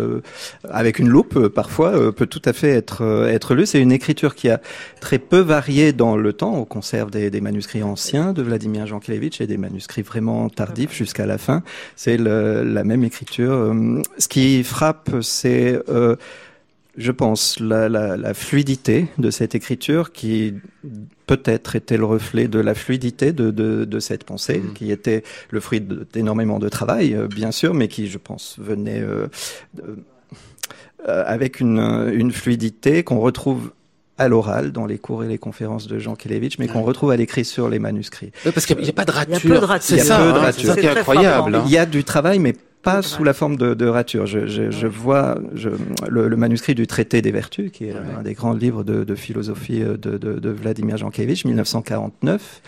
avec 0.69 0.99
une 0.99 1.09
loupe, 1.09 1.37
euh, 1.37 1.49
parfois, 1.49 1.89
euh, 1.95 2.11
peut 2.11 2.25
tout 2.25 2.41
à 2.45 2.53
fait 2.53 2.69
être 2.69 3.03
euh, 3.03 3.27
être 3.27 3.55
lue. 3.55 3.65
C'est 3.65 3.79
une 3.79 3.91
écriture 3.91 4.35
qui 4.35 4.49
a 4.49 4.59
très 4.99 5.19
peu 5.19 5.39
varié 5.39 5.93
dans 5.93 6.17
le 6.17 6.33
temps. 6.33 6.53
On 6.55 6.65
conserve 6.65 7.11
des, 7.11 7.29
des 7.29 7.41
manuscrits 7.41 7.83
anciens 7.83 8.33
de 8.33 8.41
Vladimir 8.41 8.87
Jankélévitch 8.87 9.41
et 9.41 9.47
des 9.47 9.57
manuscrits 9.57 10.01
vraiment 10.01 10.49
tardifs 10.49 10.93
jusqu'à 10.93 11.25
la 11.25 11.37
fin. 11.37 11.63
C'est 11.95 12.17
la 12.17 12.83
même 12.83 13.03
écriture. 13.03 13.53
Euh, 13.53 14.01
Ce 14.17 14.27
qui 14.27 14.63
frappe, 14.63 15.09
c'est 15.21 15.79
euh, 15.89 16.15
je 16.95 17.11
pense, 17.11 17.59
la, 17.59 17.89
la, 17.89 18.17
la 18.17 18.33
fluidité 18.35 19.07
de 19.17 19.31
cette 19.31 19.55
écriture 19.55 20.11
qui 20.11 20.53
peut-être 21.25 21.75
était 21.75 21.97
le 21.97 22.05
reflet 22.05 22.47
de 22.47 22.59
la 22.59 22.75
fluidité 22.75 23.31
de, 23.33 23.49
de, 23.49 23.85
de 23.85 23.99
cette 23.99 24.23
pensée, 24.25 24.59
Mhm. 24.59 24.73
qui 24.73 24.91
était 24.91 25.23
le 25.49 25.59
fruit 25.59 25.81
d'énormément 26.13 26.59
de 26.59 26.69
travail, 26.69 27.15
euh, 27.15 27.27
bien 27.27 27.51
sûr, 27.51 27.73
mais 27.73 27.87
qui, 27.87 28.07
je 28.07 28.17
pense, 28.19 28.57
venait 28.59 29.01
euh, 29.01 29.27
euh, 31.07 31.23
avec 31.25 31.59
une, 31.59 31.79
une 32.13 32.31
fluidité 32.31 33.03
qu'on 33.03 33.19
retrouve 33.19 33.71
à 34.19 34.27
l'oral 34.27 34.71
dans 34.71 34.85
les 34.85 34.99
cours 34.99 35.23
et 35.23 35.27
les 35.27 35.39
conférences 35.39 35.87
de 35.87 35.97
Jean 35.97 36.15
Kelevitch, 36.15 36.59
mais 36.59 36.67
qu'on 36.67 36.83
retrouve 36.83 37.09
à 37.11 37.17
l'écrit 37.17 37.43
sur 37.43 37.67
les 37.67 37.79
manuscrits. 37.79 38.31
Ouais, 38.45 38.51
parce 38.51 38.65
qu'il 38.67 38.77
n'y 38.77 38.87
a, 38.87 38.93
pas 38.93 39.05
de 39.05 39.11
Il 39.11 39.15
y 39.15 39.17
a 39.17 39.23
rature. 39.35 39.49
peu 39.49 39.59
de 39.59 39.65
rature. 39.65 39.87
C'est 39.87 39.95
Il 39.95 39.97
y 39.97 40.01
a 40.01 40.03
ça, 40.05 40.17
peu 40.19 40.23
de 40.25 40.29
hein, 40.29 40.33
rature. 40.41 40.61
c'est 40.61 40.67
ça 40.67 40.75
qui 40.81 40.85
est 40.85 40.97
incroyable. 40.99 41.55
hein. 41.55 41.63
Il 41.65 41.71
y 41.71 41.77
a 41.77 41.85
du 41.87 42.03
travail, 42.03 42.37
mais 42.37 42.53
pas 42.83 43.01
sous 43.01 43.23
la 43.23 43.33
forme 43.33 43.55
de, 43.55 43.73
de 43.73 43.87
rature. 43.87 44.25
Je, 44.25 44.45
je, 44.45 44.69
je 44.69 44.87
vois 44.87 45.39
je, 45.55 45.69
le, 46.09 46.27
le 46.27 46.35
manuscrit 46.35 46.75
du 46.75 46.85
traité 46.85 47.21
des 47.21 47.31
vertus, 47.31 47.71
qui 47.71 47.85
est 47.85 47.93
un 47.93 48.21
des 48.21 48.33
grands 48.33 48.53
livres 48.53 48.83
de, 48.83 49.03
de 49.03 49.15
philosophie 49.15 49.81
euh, 49.81 49.97
de, 49.97 50.49
Vladimir 50.49 50.97
Jankévitch, 50.97 51.45
1949. 51.45 52.61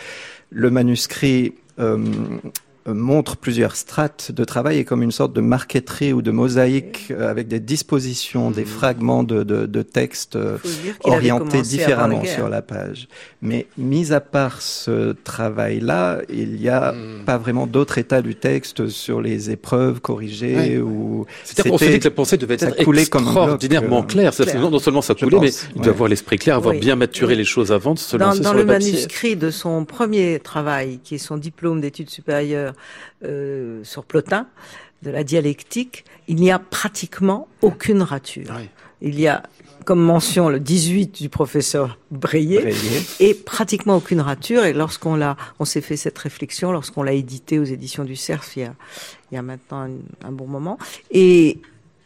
Le 0.51 0.70
manuscrit 0.70 1.55
euh, 1.80 1.97
montre 2.88 3.36
plusieurs 3.38 3.75
strates 3.75 4.31
de 4.31 4.43
travail 4.43 4.77
et 4.77 4.86
comme 4.86 5.01
une 5.01 5.11
sorte 5.11 5.33
de 5.33 5.41
marqueterie 5.41 6.13
ou 6.13 6.21
de 6.21 6.31
mosaïque 6.31 7.07
euh, 7.11 7.29
avec 7.29 7.47
des 7.47 7.59
dispositions, 7.59 8.51
des 8.51 8.65
fragments 8.65 9.23
de, 9.23 9.43
de, 9.43 9.65
de 9.65 9.81
textes 9.81 10.36
euh, 10.36 10.57
orientés 11.03 11.61
différemment 11.63 12.23
sur 12.25 12.47
la 12.49 12.61
page. 12.61 13.07
Mais 13.41 13.65
mis 13.77 14.13
à 14.13 14.19
part 14.21 14.61
ce 14.61 15.13
travail-là, 15.23 16.21
il 16.29 16.53
n'y 16.55 16.69
a 16.69 16.93
Hmm. 16.93 17.25
pas 17.25 17.38
vraiment 17.38 17.65
d'autre 17.67 17.97
état 17.97 18.21
du 18.21 18.36
texte 18.36 18.88
sur 18.89 19.19
les 19.21 19.49
épreuves 19.49 20.01
corrigées 20.01 20.77
ou. 20.79 21.25
C'est-à-dire 21.43 21.71
qu'on 21.71 21.77
se 21.77 21.86
dit 21.86 21.99
que 21.99 22.03
la 22.05 22.11
pensée 22.11 22.38
devait 22.38 22.53
être 22.55 22.79
extraordinairement 22.79 23.99
euh, 23.99 24.03
claire. 24.03 24.31
Clair. 24.33 24.59
Non 24.69 24.79
seulement 24.79 25.01
ça 25.01 25.15
coulait, 25.15 25.39
mais 25.39 25.49
il 25.49 25.75
doit 25.75 25.86
ouais. 25.86 25.89
avoir 25.89 26.09
l'esprit 26.09 26.38
clair, 26.38 26.55
avoir 26.55 26.73
Oui. 26.75 26.79
bien 26.79 26.95
maturé 26.95 27.33
Oui. 27.33 27.38
les 27.39 27.45
choses 27.45 27.71
avant 27.71 27.93
de 27.93 27.99
se 27.99 28.17
Dans, 28.17 28.27
lancer 28.27 28.39
dans 28.41 28.49
sur 28.49 28.53
le 28.57 28.61
le 28.61 28.67
papier. 28.67 28.91
manuscrit 28.91 29.36
de 29.36 29.49
son 29.49 29.86
premier 29.86 30.39
travail, 30.39 30.99
qui 31.03 31.15
est 31.15 31.19
son 31.19 31.38
diplôme 31.38 31.81
d'études 31.81 32.09
supérieures 32.09 32.73
euh, 33.23 33.84
sur 33.84 34.05
Plotin, 34.05 34.47
de 35.03 35.11
la 35.11 35.23
dialectique, 35.23 36.05
il 36.28 36.38
n'y 36.38 36.51
a 36.51 36.59
pratiquement 36.59 37.47
aucune 37.61 38.01
rature. 38.01 38.53
Il 39.01 39.19
y 39.19 39.28
a 39.28 39.43
comme 39.86 40.01
mention 40.01 40.49
le 40.49 40.59
18 40.59 41.21
du 41.21 41.30
professeur 41.30 41.99
Breillet. 42.09 42.73
et 43.19 43.36
pratiquement 43.36 43.97
aucune 43.97 44.19
rature. 44.19 44.65
Et 44.65 44.73
lorsqu'on 44.73 45.15
l'a, 45.15 45.38
on 45.59 45.65
s'est 45.65 45.82
fait 45.82 45.95
cette 45.95 46.17
réflexion 46.17 46.71
lorsqu'on 46.71 47.03
l'a 47.03 47.13
édité 47.13 47.59
aux 47.59 47.63
éditions 47.63 48.03
du 48.03 48.15
Cerf 48.15 48.57
il 48.57 48.63
y 48.63 48.65
a, 48.65 48.73
il 49.32 49.36
y 49.36 49.38
a 49.38 49.43
maintenant 49.43 49.82
un, 49.82 49.91
un 50.28 50.32
bon 50.32 50.47
moment. 50.47 50.80
Et 51.11 51.59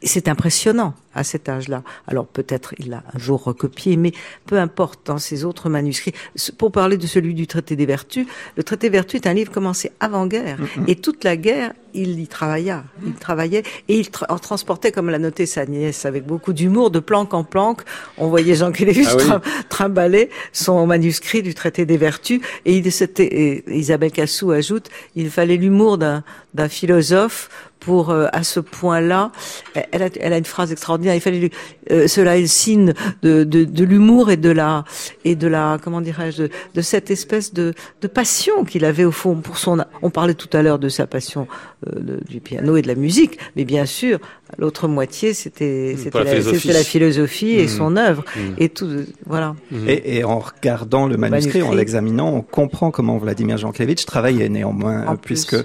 c'est 0.04 0.28
impressionnant 0.28 0.94
à 1.14 1.24
cet 1.24 1.50
âge-là. 1.50 1.84
Alors 2.08 2.28
peut-être 2.28 2.74
il 2.78 2.90
l'a 2.90 3.04
un 3.14 3.20
jour 3.20 3.44
recopié, 3.44 3.98
mais 3.98 4.12
peu 4.46 4.58
importe 4.60 5.08
dans 5.08 5.18
ses 5.18 5.44
autres 5.44 5.70
manuscrits. 5.70 6.14
Pour 6.58 6.72
parler 6.72 6.98
de 6.98 7.08
celui 7.08 7.34
du 7.34 7.48
traité 7.48 7.76
des 7.76 7.86
vertus, 7.86 8.28
le 8.56 8.64
traité 8.64 8.90
des 8.90 8.94
vertus 8.98 9.20
est 9.22 9.28
un 9.28 9.34
livre 9.34 9.52
commencé 9.52 9.92
avant-guerre. 10.00 10.58
Et 10.88 10.96
toute 10.96 11.24
la 11.24 11.36
guerre, 11.36 11.74
il 11.96 12.20
y 12.20 12.28
travailla. 12.28 12.84
Il 13.06 13.14
travaillait 13.14 13.64
et 13.88 13.98
il 14.00 14.06
tra- 14.08 14.28
en 14.30 14.38
transportait, 14.38 14.92
comme 14.92 15.10
l'a 15.10 15.18
noté 15.20 15.48
sa 15.48 15.66
nièce, 15.66 16.06
avec 16.06 16.26
beaucoup 16.26 16.54
d'humour, 16.54 16.92
de 16.92 17.00
planque 17.00 17.34
en 17.34 17.44
planque. 17.44 17.82
On 18.18 18.28
voyait 18.28 18.56
Jean 18.56 18.72
Kélévis 18.72 19.08
Ah 19.10 19.16
oui. 19.18 19.52
trimballer 19.70 20.30
son 20.54 20.86
manuscrit 20.86 21.42
du 21.42 21.56
traité 21.56 21.86
des 21.88 21.98
vertus. 21.98 22.40
Et 22.66 22.78
il 22.78 22.88
et 23.20 23.64
Isabelle 23.76 24.12
Cassou 24.12 24.52
ajoute, 24.52 24.90
il 25.16 25.30
fallait 25.32 25.58
l'humour 25.58 25.98
d'un 25.98 26.24
philosophe 26.70 27.50
pour 27.90 28.12
euh, 28.12 28.28
à 28.34 28.44
ce 28.44 28.60
point-là, 28.60 29.32
elle 29.74 30.04
a, 30.04 30.10
elle 30.20 30.34
a 30.34 30.38
une 30.38 30.46
phrase 30.46 30.72
extraordinaire. 30.72 31.16
Il 31.16 31.22
fallait 31.22 31.50
euh, 31.90 32.08
cela 32.08 32.38
est 32.38 32.42
le 32.42 32.46
signe 32.46 32.94
de, 33.24 33.44
de, 33.44 33.64
de 33.64 33.84
l'humour 33.84 34.30
et 34.30 34.38
de 34.38 34.52
la 34.52 34.84
et 35.26 35.36
de 35.36 35.48
la 35.48 35.80
comment 35.84 36.00
dirais-je 36.00 36.44
de, 36.44 36.50
de 36.76 36.82
cette 36.82 37.10
espèce 37.10 37.52
de, 37.52 37.74
de 38.04 38.08
passion 38.08 38.64
qu'il 38.64 38.86
avait 38.86 39.06
au 39.06 39.12
fond 39.12 39.38
pour 39.38 39.58
son. 39.58 39.84
On 40.04 40.12
parlait 40.12 40.36
tout 40.36 40.56
à 40.56 40.62
l'heure 40.62 40.78
de 40.78 40.88
sa 40.88 41.08
passion 41.08 41.48
euh, 41.88 42.20
du 42.30 42.40
piano 42.42 42.78
et 42.78 42.84
de 42.84 42.88
la 42.88 42.94
musique, 42.94 43.40
mais 43.56 43.66
bien 43.66 43.88
sûr 43.88 44.20
l'autre 44.58 44.88
moitié 44.88 45.34
c'était 45.34 45.96
la 46.14 46.24
la, 46.24 46.30
philosophie. 46.32 46.60
c'était 46.60 46.74
la 46.74 46.84
philosophie 46.84 47.52
et 47.52 47.64
Mhm. 47.64 47.68
son 47.68 47.98
œuvre 47.98 48.26
Mhm. 48.36 48.56
et 48.58 48.70
tout 48.70 48.90
voilà. 49.26 49.56
Et, 49.88 50.18
et 50.18 50.24
en 50.24 50.40
regardant 50.40 51.08
le 51.08 51.18
manuscrit, 51.18 51.62
en 51.62 51.74
l'examinant, 51.74 52.34
on 52.34 52.42
comprend 52.42 52.92
comment 52.92 53.18
Vladimir 53.18 53.58
Jankévitch 53.58 54.06
travaillait 54.06 54.50
néanmoins, 54.50 55.06
En 55.08 55.16
plus. 55.16 55.46
puisque 55.46 55.56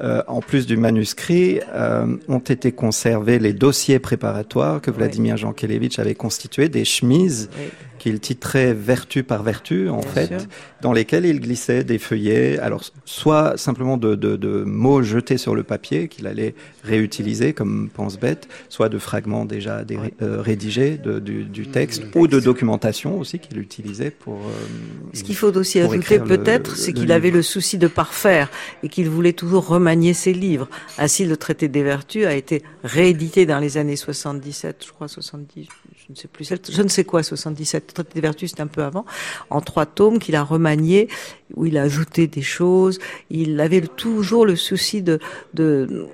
euh, 0.00 0.22
en 0.26 0.40
plus 0.40 0.66
du 0.66 0.76
manuscrit, 0.76 1.60
euh, 1.72 2.16
ont 2.28 2.40
été 2.40 2.72
conservés 2.72 3.38
les 3.38 3.52
dossiers 3.52 4.00
préparatoires 4.00 4.80
que 4.80 4.90
Vladimir 4.90 5.36
Jankélévitch 5.36 6.00
avait 6.00 6.16
constitués, 6.16 6.68
des 6.68 6.84
chemises 6.84 7.48
Oui. 7.56 7.66
Qu'il 8.04 8.20
titrait 8.20 8.74
vertu 8.74 9.22
par 9.22 9.42
vertu, 9.42 9.88
en 9.88 10.00
Bien 10.00 10.10
fait, 10.10 10.26
sûr. 10.26 10.46
dans 10.82 10.92
lesquelles 10.92 11.24
il 11.24 11.40
glissait 11.40 11.84
des 11.84 11.96
feuillets, 11.98 12.58
alors 12.58 12.82
soit 13.06 13.56
simplement 13.56 13.96
de, 13.96 14.14
de, 14.14 14.36
de 14.36 14.62
mots 14.62 15.02
jetés 15.02 15.38
sur 15.38 15.54
le 15.54 15.62
papier 15.62 16.08
qu'il 16.08 16.26
allait 16.26 16.54
réutiliser 16.82 17.54
comme 17.54 17.88
pense-bête, 17.88 18.46
soit 18.68 18.90
de 18.90 18.98
fragments 18.98 19.46
déjà 19.46 19.84
dé- 19.84 19.98
euh, 20.20 20.42
rédigés 20.42 20.98
de- 20.98 21.18
du, 21.18 21.44
du 21.44 21.66
texte, 21.68 22.02
ou 22.14 22.26
de 22.28 22.40
documentation 22.40 23.18
aussi 23.18 23.38
qu'il 23.38 23.56
utilisait 23.58 24.10
pour... 24.10 24.34
euh, 24.34 24.50
Ce 25.14 25.22
qu'il 25.22 25.34
faut 25.34 25.56
aussi 25.56 25.80
ajouter 25.80 26.18
peut-être, 26.18 26.76
c'est 26.76 26.92
qu'il 26.92 27.10
avait 27.10 27.30
le 27.30 27.40
souci 27.40 27.78
de 27.78 27.86
parfaire 27.88 28.50
et 28.82 28.90
qu'il 28.90 29.08
voulait 29.08 29.32
toujours 29.32 29.66
remanier 29.66 30.12
ses 30.12 30.34
livres. 30.34 30.68
Ainsi, 30.98 31.24
le 31.24 31.38
traité 31.38 31.68
des 31.68 31.82
vertus 31.82 32.26
a 32.26 32.34
été 32.34 32.62
réédité 32.82 33.46
dans 33.46 33.60
les 33.60 33.78
années 33.78 33.96
77, 33.96 34.84
je 34.86 34.92
crois 34.92 35.08
70, 35.08 35.66
je 36.06 36.12
ne 36.12 36.16
sais 36.16 36.28
plus, 36.28 36.46
je 36.70 36.82
ne 36.82 36.88
sais 36.88 37.04
quoi 37.04 37.22
77. 37.22 37.93
Traité 37.94 38.14
des 38.14 38.20
vertus 38.20 38.52
c'est 38.54 38.62
un 38.62 38.66
peu 38.66 38.82
avant, 38.82 39.04
en 39.50 39.60
trois 39.60 39.86
tomes 39.86 40.18
qu'il 40.18 40.36
a 40.36 40.42
remanié, 40.42 41.08
où 41.54 41.66
il 41.66 41.78
a 41.78 41.82
ajouté 41.82 42.26
des 42.26 42.42
choses. 42.42 42.98
Il 43.30 43.60
avait 43.60 43.82
toujours 43.82 44.46
le 44.46 44.56
souci 44.56 45.02
de 45.02 45.18
de 45.54 46.08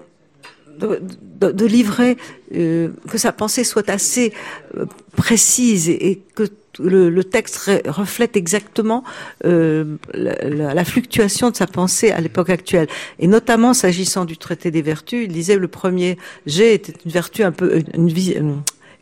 de, 0.81 1.67
livrer, 1.67 2.17
euh, 2.55 2.89
que 3.09 3.19
sa 3.19 3.33
pensée 3.33 3.65
soit 3.65 3.89
assez 3.89 4.33
euh, 4.77 4.87
précise 5.17 5.89
et, 5.89 6.23
que 6.35 6.45
le, 6.79 7.23
texte 7.25 7.57
re- 7.67 7.89
reflète 7.89 8.37
exactement 8.37 9.05
euh, 9.45 9.97
la, 10.15 10.85
fluctuation 10.85 11.51
de 11.51 11.57
sa 11.57 11.67
pensée 11.67 12.11
à 12.11 12.21
l'époque 12.21 12.51
actuelle. 12.51 12.89
Et 13.19 13.27
notamment 13.27 13.75
s'agissant 13.75 14.25
du 14.25 14.37
traité 14.39 14.71
des 14.71 14.83
vertus, 14.83 15.25
il 15.25 15.33
disait 15.33 15.57
le 15.57 15.69
premier 15.69 16.17
G 16.47 16.75
était 16.75 16.95
une 17.05 17.11
vertu 17.11 17.43
un 17.43 17.53
peu 17.53 17.83
une 17.95 18.09
vis- 18.09 18.37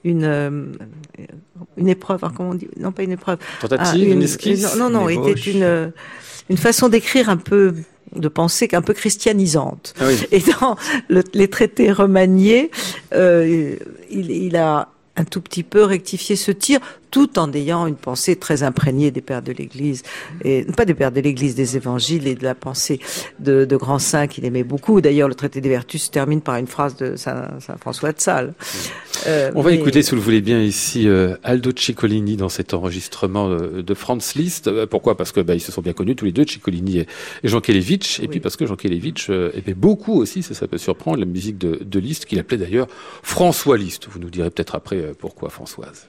une 0.04 0.24
euh, 0.24 0.66
une 1.76 1.88
épreuve, 1.88 2.24
hein, 2.24 2.32
comment 2.36 2.50
on 2.50 2.54
dit 2.54 2.68
Non, 2.78 2.92
pas 2.92 3.02
une 3.02 3.12
épreuve. 3.12 3.38
Tentative, 3.60 4.06
Ah, 4.10 4.12
une, 4.14 4.22
esquisse. 4.22 4.76
Non, 4.76 4.90
non, 4.90 5.00
non, 5.00 5.08
une 5.08 5.26
était 5.28 5.50
une 5.50 5.62
euh, 5.62 5.88
une 6.48 6.56
façon 6.56 6.88
d'écrire 6.88 7.28
un 7.28 7.36
peu 7.36 7.74
de 8.16 8.28
pensée 8.28 8.68
un 8.72 8.82
peu 8.82 8.94
christianisante. 8.94 9.94
Ah 10.00 10.04
oui. 10.08 10.16
Et 10.30 10.40
dans 10.60 10.76
le- 11.08 11.22
les 11.34 11.48
traités 11.48 11.92
remaniés, 11.92 12.70
euh, 13.14 13.76
il, 14.10 14.30
il 14.30 14.56
a 14.56 14.88
un 15.16 15.24
tout 15.24 15.40
petit 15.40 15.62
peu 15.64 15.82
rectifié 15.82 16.36
ce 16.36 16.50
tir, 16.52 16.78
tout 17.10 17.38
en 17.38 17.52
ayant 17.52 17.86
une 17.86 17.96
pensée 17.96 18.36
très 18.36 18.62
imprégnée 18.62 19.10
des 19.10 19.20
pères 19.20 19.42
de 19.42 19.52
l'Église, 19.52 20.02
et 20.44 20.64
pas 20.64 20.84
des 20.84 20.94
pères 20.94 21.12
de 21.12 21.20
l'Église, 21.20 21.54
des 21.54 21.76
évangiles 21.76 22.26
et 22.26 22.34
de 22.34 22.44
la 22.44 22.54
pensée 22.54 23.00
de, 23.38 23.64
de 23.64 23.76
grands 23.76 23.98
saints 23.98 24.26
qu'il 24.26 24.44
aimait 24.44 24.64
beaucoup. 24.64 25.00
D'ailleurs, 25.00 25.28
le 25.28 25.34
traité 25.34 25.60
des 25.60 25.68
vertus 25.68 26.04
se 26.04 26.10
termine 26.10 26.40
par 26.40 26.56
une 26.56 26.66
phrase 26.66 26.96
de 26.96 27.16
Saint, 27.16 27.48
François 27.80 28.12
de 28.12 28.20
Sales. 28.20 28.54
Euh, 29.26 29.50
On 29.54 29.62
va 29.62 29.72
écouter, 29.72 30.02
si 30.02 30.10
vous 30.10 30.16
le 30.16 30.22
voulez 30.22 30.40
bien, 30.40 30.60
ici 30.60 31.08
euh, 31.08 31.36
Aldo 31.42 31.72
Ciccolini 31.74 32.36
dans 32.36 32.48
cet 32.48 32.74
enregistrement 32.74 33.48
euh, 33.48 33.82
de 33.82 33.94
Franz 33.94 34.38
Liszt. 34.38 34.70
Pourquoi? 34.86 35.16
Parce 35.16 35.32
que 35.32 35.40
bah, 35.40 35.54
ils 35.54 35.60
se 35.60 35.72
sont 35.72 35.82
bien 35.82 35.92
connus 35.92 36.16
tous 36.16 36.24
les 36.24 36.32
deux, 36.32 36.46
Ciccolini 36.46 36.98
et, 36.98 37.06
Jean 37.44 37.60
Kelevitch, 37.60 38.20
et 38.20 38.28
puis 38.28 38.40
parce 38.40 38.56
que 38.56 38.66
Jean 38.66 38.76
Kelevitch 38.76 39.30
aimait 39.30 39.74
beaucoup 39.74 40.20
aussi, 40.20 40.42
ça, 40.42 40.54
ça 40.54 40.66
peut 40.68 40.78
surprendre, 40.78 41.18
la 41.18 41.26
musique 41.26 41.58
de, 41.58 41.80
de 41.82 41.98
Liszt, 41.98 42.26
qu'il 42.26 42.38
appelait 42.38 42.58
d'ailleurs 42.58 42.86
François 43.22 43.76
Liszt. 43.76 44.08
Vous 44.10 44.18
nous 44.18 44.30
direz 44.30 44.50
peut-être 44.50 44.74
après 44.74 45.12
pourquoi 45.18 45.50
Françoise. 45.50 46.08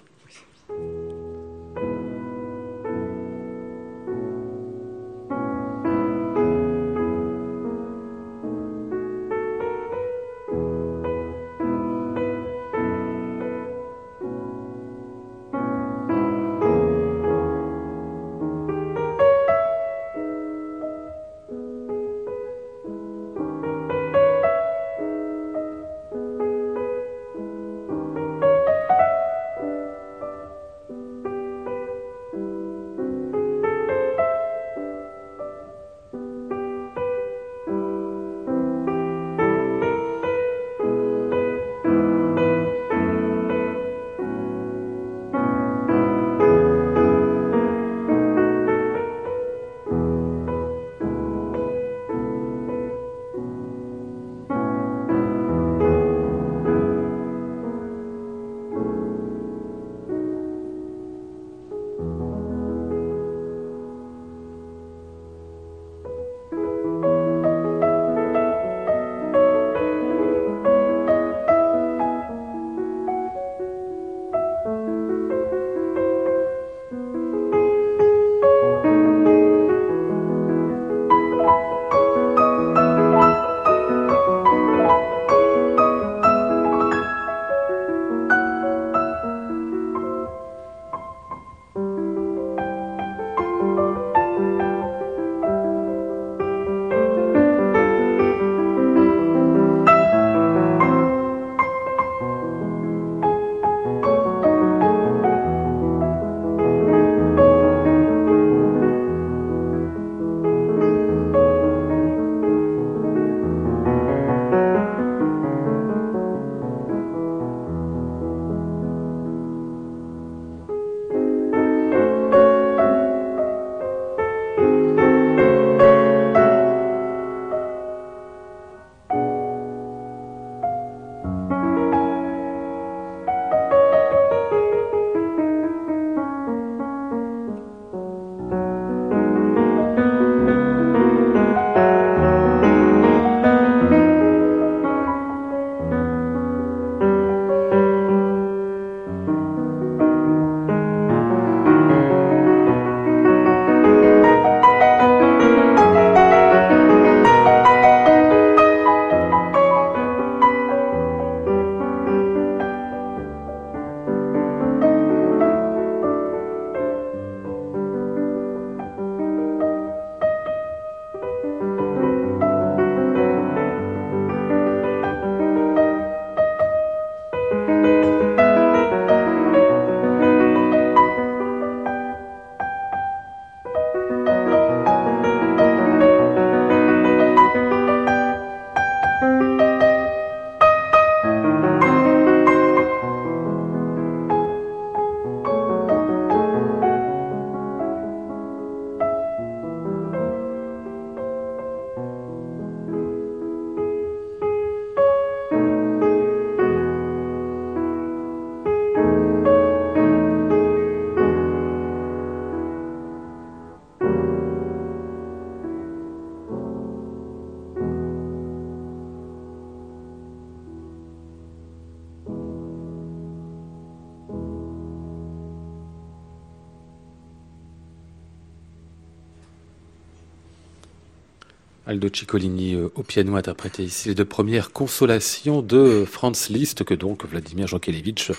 Aldo 232.00 232.08
Ciccolini 232.14 232.76
euh, 232.76 232.88
au 232.96 233.04
piano 233.04 233.36
interprété 233.36 233.84
ici 233.84 234.08
les 234.08 234.16
deux 234.16 234.24
premières 234.24 234.72
consolations 234.72 235.62
de 235.62 236.06
Franz 236.10 236.48
Liszt 236.50 236.86
que 236.86 236.94
donc 236.94 237.26
Vladimir 237.26 237.68
Jankélévitch 237.68 238.32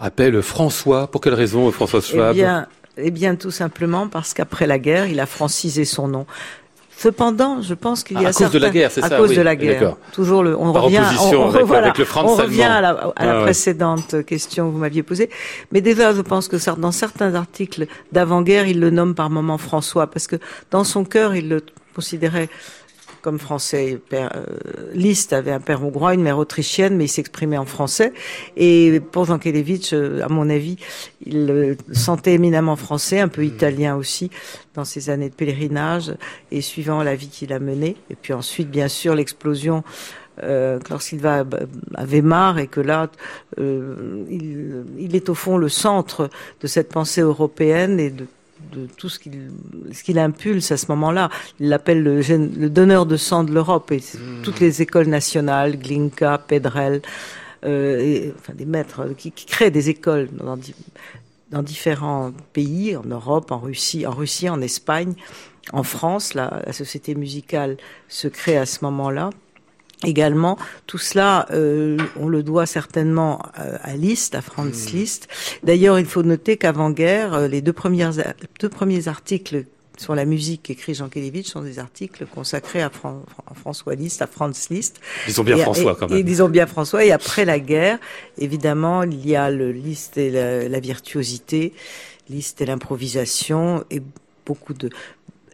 appelle 0.00 0.42
François. 0.42 1.06
Pour 1.06 1.20
quelle 1.20 1.34
raison 1.34 1.70
François 1.70 2.00
Schwab? 2.00 2.32
eh 2.32 2.34
bien, 2.34 2.66
eh 2.96 3.10
bien, 3.12 3.36
tout 3.36 3.52
simplement 3.52 4.08
parce 4.08 4.34
qu'après 4.34 4.66
la 4.66 4.80
guerre, 4.80 5.06
il 5.06 5.20
a 5.20 5.26
francisé 5.26 5.84
son 5.84 6.08
nom. 6.08 6.26
Cependant, 6.96 7.62
je 7.62 7.74
pense 7.74 8.02
qu'il 8.02 8.20
y 8.20 8.24
a 8.24 8.30
à 8.30 8.32
cause 8.32 8.50
de 8.50 8.58
la 8.58 8.70
guerre, 8.70 8.90
c'est 8.90 9.00
ça. 9.00 9.06
À 9.06 9.18
cause 9.18 9.34
de 9.34 9.42
la 9.42 9.54
guerre. 9.54 9.96
Toujours 10.12 10.42
le, 10.42 10.56
on 10.56 10.72
revient, 10.72 11.02
on, 11.20 11.50
avec, 11.50 11.70
avec, 11.70 11.98
le 11.98 12.06
on 12.16 12.34
revient 12.34 12.62
à 12.62 12.80
la, 12.80 13.12
à 13.14 13.26
la 13.26 13.40
précédente 13.42 14.24
question 14.24 14.66
que 14.68 14.72
vous 14.72 14.78
m'aviez 14.78 15.04
posée. 15.04 15.30
Mais 15.70 15.80
déjà, 15.80 16.12
je 16.12 16.20
pense 16.20 16.48
que 16.48 16.56
dans 16.80 16.92
certains 16.92 17.34
articles 17.34 17.86
d'avant-guerre, 18.10 18.66
il 18.66 18.80
le 18.80 18.90
nomme 18.90 19.14
par 19.14 19.30
moment 19.30 19.58
François, 19.58 20.08
parce 20.08 20.26
que 20.26 20.36
dans 20.70 20.84
son 20.84 21.04
cœur, 21.04 21.34
il 21.34 21.48
le 21.48 21.64
considérait 21.94 22.48
comme 23.24 23.38
français. 23.38 23.98
Père, 24.10 24.30
euh, 24.34 24.44
Liszt 24.92 25.32
avait 25.32 25.52
un 25.52 25.60
père 25.60 25.82
hongrois, 25.82 26.12
une 26.12 26.22
mère 26.22 26.38
autrichienne, 26.38 26.96
mais 26.96 27.06
il 27.06 27.08
s'exprimait 27.08 27.56
en 27.56 27.64
français. 27.64 28.12
Et 28.56 29.00
pour 29.00 29.24
Jankélévitch, 29.24 29.94
euh, 29.94 30.22
à 30.22 30.28
mon 30.28 30.50
avis, 30.50 30.76
il 31.24 31.50
euh, 31.50 31.74
sentait 31.92 32.34
éminemment 32.34 32.76
français, 32.76 33.20
un 33.20 33.28
peu 33.28 33.44
Mmh. 33.44 33.54
italien 33.54 33.96
aussi, 33.96 34.30
dans 34.74 34.84
ses 34.84 35.10
années 35.10 35.28
de 35.28 35.34
pèlerinage 35.34 36.14
et 36.50 36.60
suivant 36.60 37.02
la 37.02 37.14
vie 37.14 37.28
qu'il 37.28 37.52
a 37.52 37.58
menée. 37.58 37.96
Et 38.10 38.14
puis 38.14 38.32
ensuite, 38.32 38.70
bien 38.70 38.88
sûr, 38.88 39.14
l'explosion 39.14 39.84
euh, 40.42 40.80
lorsqu'il 40.90 41.20
va 41.20 41.40
à 41.40 41.44
à 41.94 42.04
Weimar 42.04 42.58
et 42.58 42.66
que 42.66 42.80
là, 42.80 43.08
euh, 43.60 44.24
il, 44.28 44.84
il 44.98 45.14
est 45.14 45.28
au 45.28 45.34
fond 45.34 45.56
le 45.58 45.68
centre 45.68 46.28
de 46.60 46.66
cette 46.66 46.92
pensée 46.92 47.20
européenne 47.20 48.00
et 48.00 48.10
de, 48.10 48.26
de 48.74 48.86
tout 48.96 49.08
ce 49.08 49.18
qu'il 49.18 49.50
ce 49.92 50.02
qu'il 50.02 50.18
impulse 50.18 50.70
à 50.72 50.76
ce 50.76 50.86
moment-là. 50.88 51.28
Il 51.60 51.68
l'appelle 51.68 52.02
le, 52.02 52.68
donneur 52.68 53.06
de 53.06 53.16
sang 53.16 53.44
de 53.44 53.52
l'Europe 53.52 53.90
et 53.92 54.00
c'est 54.00 54.18
toutes 54.42 54.60
les 54.60 54.82
écoles 54.82 55.06
nationales, 55.08 55.78
Glinka, 55.78 56.38
Pedrel, 56.38 57.00
euh, 57.64 57.98
et, 58.00 58.34
enfin 58.38 58.52
des 58.54 58.66
maîtres 58.66 59.08
qui, 59.16 59.30
qui 59.32 59.46
créent 59.46 59.70
des 59.70 59.88
écoles 59.88 60.28
dans, 60.32 60.56
di- 60.56 60.74
dans 61.50 61.62
différents 61.62 62.32
pays, 62.52 62.96
en 62.96 63.04
Europe, 63.04 63.50
en 63.52 63.58
Russie, 63.58 64.06
en 64.06 64.12
Russie, 64.12 64.48
en 64.50 64.60
Espagne, 64.60 65.14
en 65.72 65.82
France. 65.82 66.34
La, 66.34 66.62
la 66.66 66.72
société 66.72 67.14
musicale 67.14 67.76
se 68.08 68.28
crée 68.28 68.56
à 68.58 68.66
ce 68.66 68.78
moment-là. 68.84 69.30
Également, 70.04 70.58
tout 70.86 70.98
cela, 70.98 71.46
euh, 71.52 71.96
on 72.16 72.28
le 72.28 72.42
doit 72.42 72.66
certainement 72.66 73.40
euh, 73.58 73.78
à 73.82 73.96
Liszt, 73.96 74.34
à 74.34 74.42
Franz 74.42 74.90
Liszt. 74.92 75.28
D'ailleurs, 75.62 75.98
il 75.98 76.06
faut 76.06 76.22
noter 76.22 76.56
qu'avant-guerre, 76.56 77.34
euh, 77.34 77.48
les 77.48 77.62
deux, 77.62 77.72
premières, 77.72 78.12
deux 78.60 78.68
premiers 78.68 79.08
articles 79.08 79.64
sur 79.96 80.16
la 80.16 80.24
musique 80.24 80.64
qu'écrit 80.64 80.92
Jean 80.94 81.08
Kelevitch 81.08 81.46
sont 81.48 81.62
des 81.62 81.78
articles 81.78 82.26
consacrés 82.26 82.82
à 82.82 82.90
Fran- 82.90 83.22
Fran- 83.28 83.54
François 83.54 83.94
Liszt, 83.94 84.20
à 84.22 84.26
Franz 84.26 84.66
Liszt. 84.68 84.98
Disons 85.26 85.44
bien 85.44 85.56
Et- 85.56 85.62
François 85.62 85.92
et- 85.92 85.96
quand 85.98 86.08
Et 86.08 86.14
même. 86.14 86.22
disons 86.24 86.48
bien 86.48 86.66
François. 86.66 87.04
Et 87.04 87.12
après 87.12 87.44
la 87.44 87.60
guerre, 87.60 87.98
évidemment, 88.36 89.04
il 89.04 89.24
y 89.26 89.36
a 89.36 89.50
le 89.50 89.70
Liszt 89.70 90.18
et 90.18 90.30
la, 90.30 90.68
la 90.68 90.80
virtuosité, 90.80 91.72
Liszt 92.28 92.60
et 92.60 92.66
l'improvisation, 92.66 93.84
et 93.90 94.02
beaucoup 94.44 94.74
de 94.74 94.90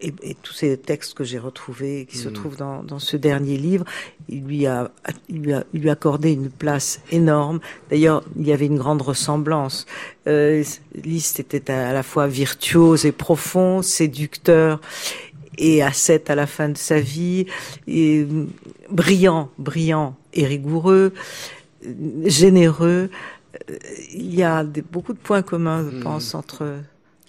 et, 0.00 0.12
et 0.22 0.34
tous 0.42 0.52
ces 0.54 0.76
textes 0.78 1.14
que 1.14 1.24
j'ai 1.24 1.38
retrouvés, 1.38 2.06
qui 2.10 2.16
se 2.18 2.28
Mm. 2.28 2.32
trouvent 2.32 2.56
dans, 2.56 2.82
dans 2.82 2.98
ce 2.98 3.16
dernier 3.16 3.56
livre, 3.56 3.84
il 4.28 4.44
lui 4.44 4.66
a, 4.66 4.90
il 5.28 5.42
lui 5.42 5.52
a, 5.52 5.64
il 5.74 5.80
lui 5.82 5.88
a 5.90 5.92
accordé 5.92 6.32
une 6.32 6.50
place 6.50 7.00
énorme. 7.10 7.60
D'ailleurs, 7.90 8.22
il 8.38 8.46
y 8.46 8.52
avait 8.52 8.66
une 8.66 8.78
grande 8.78 9.02
ressemblance. 9.02 9.86
Euh, 10.26 10.62
Liszt 10.94 11.40
était 11.40 11.70
à, 11.70 11.90
à 11.90 11.92
la 11.92 12.02
fois 12.02 12.26
virtuose 12.26 13.04
et 13.06 13.12
profond, 13.12 13.82
séducteur 13.82 14.80
et 15.58 15.82
ascète 15.82 16.30
à 16.30 16.34
la 16.34 16.46
fin 16.46 16.68
de 16.70 16.78
sa 16.78 17.00
vie, 17.00 17.44
et 17.86 18.20
euh, 18.30 18.46
brillant, 18.90 19.50
brillant 19.58 20.14
et 20.32 20.46
rigoureux, 20.46 21.12
euh, 21.86 21.92
généreux. 22.24 23.10
Euh, 23.68 23.76
Il 24.14 24.34
y 24.34 24.42
a 24.42 24.64
des- 24.64 24.80
beaucoup 24.82 25.12
de 25.12 25.18
points 25.18 25.42
communs, 25.42 25.84
je 25.90 25.96
Mm. 25.96 26.00
pense, 26.00 26.34
entre 26.34 26.78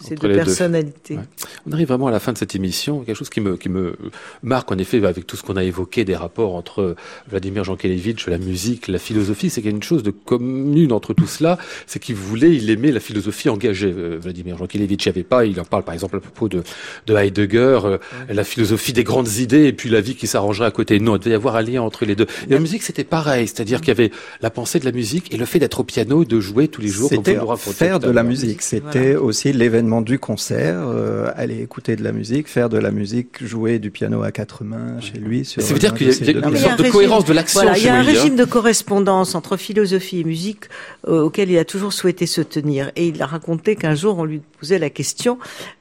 ces 0.04 0.16
deux 0.16 0.28
les 0.28 0.34
deux. 0.36 0.44
personnalités. 0.44 1.16
Ouais. 1.16 1.24
On 1.68 1.72
arrive 1.72 1.88
vraiment 1.88 2.08
à 2.08 2.12
la 2.12 2.20
fin 2.20 2.34
de 2.34 2.38
cette 2.38 2.56
émission, 2.56 3.02
quelque 3.02 3.16
chose 3.18 3.30
qui 3.30 3.42
me, 3.42 3.58
qui 3.58 3.70
me 3.70 3.96
marque 4.44 4.72
en 4.72 4.78
effet 4.78 5.04
avec 5.06 5.28
tout 5.28 5.36
ce 5.38 5.44
qu'on 5.44 5.58
a 5.58 5.64
évoqué 5.64 6.06
des 6.06 6.16
rapports 6.16 6.56
entre 6.56 6.96
Vladimir 7.30 7.64
Jankélévitch, 7.64 8.28
la 8.28 8.38
musique, 8.38 8.88
la 8.88 9.00
philosophie, 9.00 9.50
c'est 9.50 9.62
qu'il 9.62 9.72
y 9.72 9.74
a 9.74 9.76
une 9.76 9.84
chose 9.84 10.04
de 10.04 10.12
commune 10.12 10.92
entre 10.92 11.14
tout 11.14 11.28
cela, 11.28 11.58
c'est 11.88 12.00
qu'il 12.00 12.16
voulait, 12.16 12.56
il 12.56 12.70
aimait 12.70 12.92
la 12.92 13.00
philosophie 13.00 13.50
engagée. 13.50 13.94
euh, 13.98 14.18
Vladimir 14.22 14.58
Jankélévitch, 14.58 15.06
il 15.06 15.10
n'y 15.10 15.14
avait 15.14 15.24
pas, 15.24 15.46
il 15.46 15.60
en 15.60 15.66
parle 15.66 15.84
par 15.84 15.94
exemple 15.94 16.18
à 16.18 16.20
propos 16.20 16.48
de, 16.50 16.64
de 17.08 17.16
Heidegger, 17.16 17.80
euh, 17.86 17.98
la 18.30 18.44
philosophie 18.44 18.94
des 18.94 19.04
grandes 19.04 19.34
idées 19.38 19.66
et 19.66 19.74
puis 19.74 19.90
la 19.90 20.02
vie 20.02 20.16
qui 20.16 20.28
s'arrangerait 20.28 20.68
à 20.68 20.72
côté. 20.72 21.00
Non, 21.00 21.16
il 21.16 21.20
devait 21.20 21.32
y 21.32 21.34
avoir 21.34 21.56
un 21.56 21.62
lien 21.62 21.82
entre 21.82 22.06
les 22.06 22.16
deux. 22.16 22.28
Et 22.50 22.54
la 22.54 22.60
musique, 22.60 22.84
c'était 22.84 23.04
pareil, 23.04 23.48
c'est-à-dire 23.48 23.80
qu'il 23.80 23.90
y 23.90 23.92
avait 23.92 24.12
la 24.42 24.50
pensée 24.50 24.80
de 24.80 24.86
la 24.86 24.92
musique 24.92 25.34
et 25.34 25.38
le 25.38 25.46
fait 25.46 25.60
d'être 25.60 25.80
au 25.82 25.84
piano, 25.84 26.26
de 26.26 26.40
jouer 26.40 26.68
tous 26.68 26.82
les 26.82 26.88
jours. 26.88 27.10
C'était 27.10 27.38
faire 27.58 28.00
de 28.00 28.10
la 28.10 28.24
musique. 28.24 28.62
C'était 28.62 29.16
aussi 29.16 29.52
l'événement 29.54 29.91
du 30.00 30.18
concert, 30.18 30.84
euh, 30.88 31.30
aller 31.36 31.60
écouter 31.62 31.98
de 31.98 32.04
la 32.06 32.14
musique, 32.14 32.48
faire 32.48 32.70
de 32.70 32.78
la 32.78 32.92
musique, 32.92 33.46
jouer 33.46 33.80
du 33.80 33.92
piano 33.92 34.24
à 34.24 34.32
quatre 34.32 34.64
mains 34.64 35.02
chez 35.02 35.18
lui. 35.18 35.44
Sur 35.44 35.62
Ça 35.62 35.74
veut 35.74 35.80
dire 35.80 35.94
qu'il 35.94 36.08
y 36.08 36.10
a- 36.10 36.14
ses 36.14 36.22
il 36.24 36.28
y 36.28 36.30
a 36.38 36.42
deux 36.42 36.50
une 36.52 36.56
sorte 36.56 36.72
un 36.72 36.76
de 36.78 36.82
régime- 36.84 36.92
cohérence 36.94 37.26
de 37.26 37.34
l'action 37.34 37.60
Voilà, 37.62 37.78
il 37.78 37.84
y 37.84 37.90
a 37.90 37.96
un 37.96 38.00
hein. 38.00 38.04
régime 38.04 38.38
de 38.38 38.46
correspondance 38.46 39.36
entre 39.36 39.58
philosophie 39.58 40.22
et 40.22 40.24
musique 40.24 40.66
euh, 41.10 41.24
auquel 41.24 41.50
il 41.52 41.58
a 41.58 41.66
toujours 41.66 41.92
souhaité 41.92 42.26
se 42.28 42.40
tenir. 42.40 42.92
Et 42.96 43.08
il 43.10 43.22
a 43.22 43.26
raconté 43.26 43.76
qu'un 43.76 43.96
jour 43.96 44.18
on 44.20 44.24
lui 44.24 44.42
posait 44.62 44.80
la 44.80 44.90
question 44.90 45.38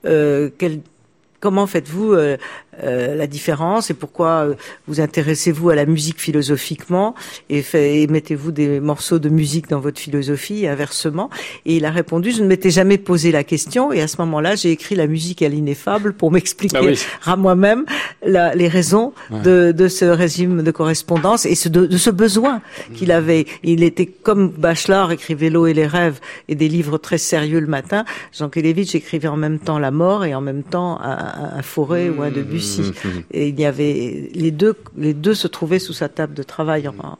euh, 0.06 0.50
quel- 0.58 0.80
comment 1.38 1.66
faites-vous 1.66 2.14
euh, 2.14 2.36
euh, 2.82 3.14
la 3.14 3.26
différence 3.26 3.90
et 3.90 3.94
pourquoi 3.94 4.28
euh, 4.46 4.54
vous 4.88 5.00
intéressez-vous 5.00 5.70
à 5.70 5.74
la 5.74 5.86
musique 5.86 6.20
philosophiquement 6.20 7.14
et, 7.48 7.62
fait- 7.62 8.00
et 8.02 8.06
mettez-vous 8.06 8.52
des 8.52 8.80
morceaux 8.80 9.18
de 9.18 9.28
musique 9.28 9.68
dans 9.68 9.80
votre 9.80 9.98
philosophie 10.00 10.64
et 10.64 10.68
inversement 10.68 11.30
Et 11.66 11.76
il 11.76 11.84
a 11.84 11.90
répondu 11.90 12.30
je 12.30 12.42
ne 12.42 12.46
m'étais 12.46 12.70
jamais 12.70 12.96
posé 12.98 13.32
la 13.32 13.44
question 13.44 13.92
et 13.92 14.00
à 14.00 14.08
ce 14.08 14.16
moment-là 14.18 14.54
j'ai 14.54 14.70
écrit 14.70 14.94
la 14.94 15.06
musique 15.06 15.42
à 15.42 15.48
l'ineffable 15.48 16.12
pour 16.12 16.30
m'expliquer 16.30 16.76
Ah 16.80 16.84
oui. 16.84 16.98
à 17.26 17.36
moi-même 17.36 17.84
la- 18.24 18.54
les 18.54 18.68
raisons 18.68 19.12
Ouais. 19.30 19.40
de, 19.42 19.72
de 19.72 19.88
ce 19.88 20.04
régime 20.04 20.62
de 20.62 20.70
correspondance 20.70 21.46
et 21.46 21.54
ce, 21.54 21.68
de, 21.68 21.86
de 21.86 21.96
ce 21.96 22.10
besoin 22.10 22.60
Mmh. 22.90 22.94
qu'il 22.94 23.10
avait. 23.12 23.46
Il 23.64 23.82
était 23.82 24.06
comme 24.06 24.48
Bachelard 24.48 25.10
écrivait 25.12 25.50
L'eau 25.50 25.66
et 25.66 25.74
les 25.74 25.86
rêves 25.86 26.20
et 26.48 26.54
des 26.54 26.68
livres 26.68 26.98
très 26.98 27.18
sérieux 27.18 27.58
le 27.60 27.66
matin. 27.66 28.04
Jean 28.32 28.48
Kelevitch 28.48 28.94
écrivait 28.94 29.28
en 29.28 29.36
même 29.36 29.58
temps 29.58 29.78
La 29.78 29.90
mort 29.90 30.24
et 30.24 30.34
en 30.34 30.40
même 30.40 30.62
temps 30.62 31.00
un, 31.00 31.10
un- 31.10 31.50
un 31.58 31.62
Forêt 31.62 32.08
ou 32.08 32.22
un 32.22 32.30
Debussy. 32.30 32.69
Mhm. 32.78 33.22
Et 33.32 33.48
il 33.48 33.58
y 33.60 33.64
avait 33.64 34.30
les 34.34 34.50
deux, 34.50 34.74
les 34.96 35.14
deux 35.14 35.34
se 35.34 35.48
trouvaient 35.48 35.78
sous 35.78 35.92
sa 35.92 36.08
table 36.08 36.34
de 36.34 36.42
travail 36.42 36.88
en- 36.88 37.16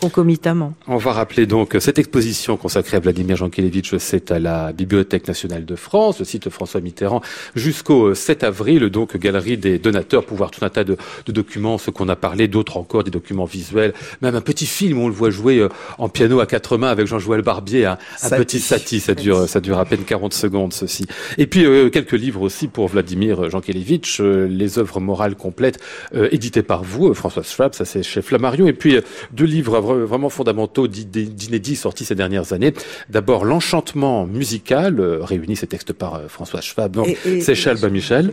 concomitamment. 0.00 0.74
On 0.86 0.96
va 0.96 1.12
rappeler 1.12 1.46
donc 1.46 1.76
cette 1.80 1.98
exposition 1.98 2.56
consacrée 2.56 2.96
à 2.96 3.00
Vladimir 3.00 3.36
Jankélévitch, 3.36 3.96
c'est 3.98 4.30
à 4.30 4.38
la 4.38 4.72
Bibliothèque 4.72 5.26
nationale 5.28 5.64
de 5.64 5.76
France, 5.76 6.18
le 6.18 6.24
site 6.24 6.48
François 6.50 6.80
Mitterrand, 6.80 7.20
jusqu'au 7.54 8.14
7 8.14 8.44
avril, 8.44 8.88
donc 8.90 9.16
galerie 9.16 9.56
des 9.56 9.78
donateurs 9.78 10.24
pour 10.24 10.36
voir 10.36 10.50
tout 10.50 10.64
un 10.64 10.68
tas 10.68 10.84
de, 10.84 10.96
de 11.26 11.32
documents, 11.32 11.78
ce 11.78 11.90
qu'on 11.90 12.08
a 12.08 12.16
parlé, 12.16 12.48
d'autres 12.48 12.76
encore, 12.76 13.04
des 13.04 13.10
documents 13.10 13.44
visuels, 13.44 13.92
même 14.22 14.34
un 14.34 14.40
petit 14.40 14.66
film 14.66 14.98
où 14.98 15.02
on 15.02 15.08
le 15.08 15.14
voit 15.14 15.30
jouer 15.30 15.58
euh, 15.58 15.68
en 15.98 16.08
piano 16.08 16.40
à 16.40 16.46
quatre 16.46 16.76
mains 16.76 16.90
avec 16.90 17.06
Jean-Joël 17.06 17.42
Barbier, 17.42 17.86
un, 17.86 17.96
petit 18.30 18.60
Satie, 18.60 19.00
ça 19.00 19.14
dure, 19.14 19.48
ça 19.48 19.60
dure 19.60 19.78
à 19.78 19.84
peine 19.84 20.04
40 20.04 20.32
secondes 20.32 20.72
ceci. 20.72 21.06
Et 21.36 21.46
puis 21.46 21.64
euh, 21.64 21.90
quelques 21.90 22.12
livres 22.12 22.42
aussi 22.42 22.68
pour 22.68 22.88
Vladimir 22.88 23.50
Jankélévitch, 23.50 24.20
euh, 24.20 24.46
les 24.48 24.78
œuvres 24.78 25.00
morales 25.00 25.34
complètes 25.34 25.78
euh, 26.14 26.28
éditées 26.32 26.62
par 26.62 26.82
vous, 26.84 27.12
François 27.14 27.42
Schwab, 27.42 27.74
ça 27.74 27.84
c'est 27.84 28.02
chez 28.02 28.22
Flammarion, 28.22 28.66
et 28.66 28.72
puis 28.72 28.96
euh, 28.96 29.00
deux 29.32 29.44
livres 29.44 29.76
vra- 29.88 30.02
vraiment 30.04 30.28
fondamentaux 30.28 30.86
d'inédits 30.88 31.76
sortis 31.76 32.04
ces 32.04 32.14
dernières 32.14 32.52
années. 32.52 32.72
D'abord, 33.08 33.44
l'enchantement 33.44 34.26
musical, 34.26 35.00
euh, 35.00 35.18
réunit 35.22 35.56
ces 35.56 35.66
textes 35.66 35.92
par 35.92 36.14
euh, 36.14 36.28
François 36.28 36.60
Schwab, 36.60 36.92
donc, 36.92 37.08
Et- 37.08 37.18
et- 37.38 37.40
c'est 37.40 37.54
chez 37.54 37.70
Albin 37.70 37.88
Michel. 37.88 38.32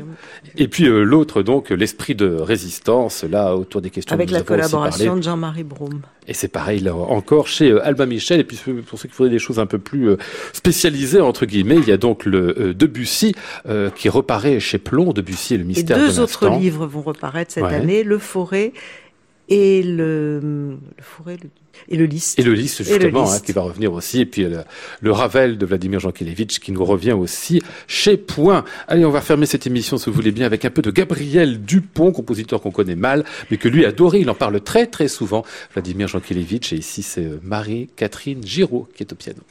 et 0.58 0.68
puis 0.68 0.86
euh, 0.88 1.03
l'autre, 1.03 1.41
donc, 1.41 1.70
l'esprit 1.70 2.16
de 2.16 2.28
résistance, 2.36 3.24
là, 3.24 3.56
autour 3.56 3.82
des 3.82 3.89
questions 3.89 4.14
Avec 4.14 4.30
la 4.32 4.38
avons 4.39 4.45
collaboration 4.47 5.16
de 5.16 5.24
Jean-Marie 5.24 5.64
Brome. 5.64 6.01
Et 6.28 6.34
c'est 6.34 6.47
pareil, 6.47 6.80
là, 6.80 6.95
encore 6.95 7.47
chez 7.47 7.70
euh, 7.72 7.86
Albin 7.86 8.08
Michel, 8.08 8.39
et 8.39 8.43
puis 8.43 8.60
pour 8.88 8.97
ceux 8.99 9.08
qui 9.08 9.14
feraient 9.16 9.30
des 9.30 9.39
choses 9.39 9.60
un 9.60 9.66
peu 9.68 9.78
plus 9.80 10.10
euh, 10.10 10.18
spécialisées, 10.53 11.22
entre 11.22 11.45
guillemets, 11.45 11.76
il 11.78 11.88
y 11.88 11.91
a 11.91 11.97
donc 11.97 12.26
le 12.26 12.74
Debussy, 12.74 13.34
qui 13.95 14.10
reparaît 14.10 14.60
chez 14.60 14.78
Plomb, 14.78 15.14
Debussy 15.14 15.53
et 15.56 15.58
le 15.58 15.64
Et 15.64 15.68
mystère 15.68 15.97
deux 15.97 16.14
de 16.14 16.20
autres 16.20 16.49
livres 16.49 16.86
vont 16.88 17.01
reparaître 17.01 17.51
cette 17.53 17.64
Ouais. 17.64 17.74
année, 17.76 18.03
Le 18.03 18.18
Forêt 18.18 18.74
et 19.50 19.84
le, 19.84 20.39
le 20.39 20.78
Forêt 21.02 21.38
le- 21.41 21.50
et 21.89 21.98
le 21.98 22.06
Liszt. 22.06 22.39
Et 22.39 22.43
le 22.43 22.54
Liszt, 22.54 22.80
le 22.80 22.86
justement, 22.86 23.24
Liszt. 23.24 23.36
hein, 23.36 23.41
qui 23.46 23.52
va 23.52 23.62
revenir 23.62 23.91
aussi. 23.93 24.22
Et 24.22 24.26
puis 24.26 24.46
euh, 24.46 24.50
le, 24.50 24.58
le 25.02 25.12
Ravel 25.12 25.58
de 25.58 25.66
Vladimir 25.66 26.00
Jankélévitch 26.00 26.60
qui 26.60 26.72
nous 26.72 26.86
revient 26.86 27.12
aussi 27.12 27.62
chez 27.88 28.16
Point. 28.18 28.64
Allez, 28.88 29.04
on 29.06 29.12
va 29.12 29.22
fermer 29.22 29.46
cette 29.46 29.68
émission, 29.68 29.98
si 29.98 30.10
vous 30.10 30.16
voulez 30.16 30.32
bien, 30.32 30.46
avec 30.46 30.64
un 30.66 30.70
peu 30.70 30.82
de 30.82 30.89
Gabriel 30.89 31.62
Dupont, 31.62 32.12
compositeur 32.12 32.62
qu'on 32.62 32.72
connaît 32.72 32.96
mal, 32.96 33.26
mais 33.52 33.58
que 33.58 33.68
lui 33.68 33.86
adorait. 33.86 34.22
Il 34.22 34.30
en 34.30 34.36
parle 34.36 34.62
très, 34.62 34.88
très 34.88 35.08
souvent. 35.10 35.43
Vladimir 35.74 36.08
Jankélévitch. 36.08 36.72
Et 36.74 36.78
ici, 36.78 37.04
c'est 37.04 37.26
euh, 37.26 37.39
Marie-Catherine 37.43 38.41
Giraud 38.46 38.88
qui 38.96 39.04
est 39.04 39.12
au 39.12 39.16
piano. 39.16 39.41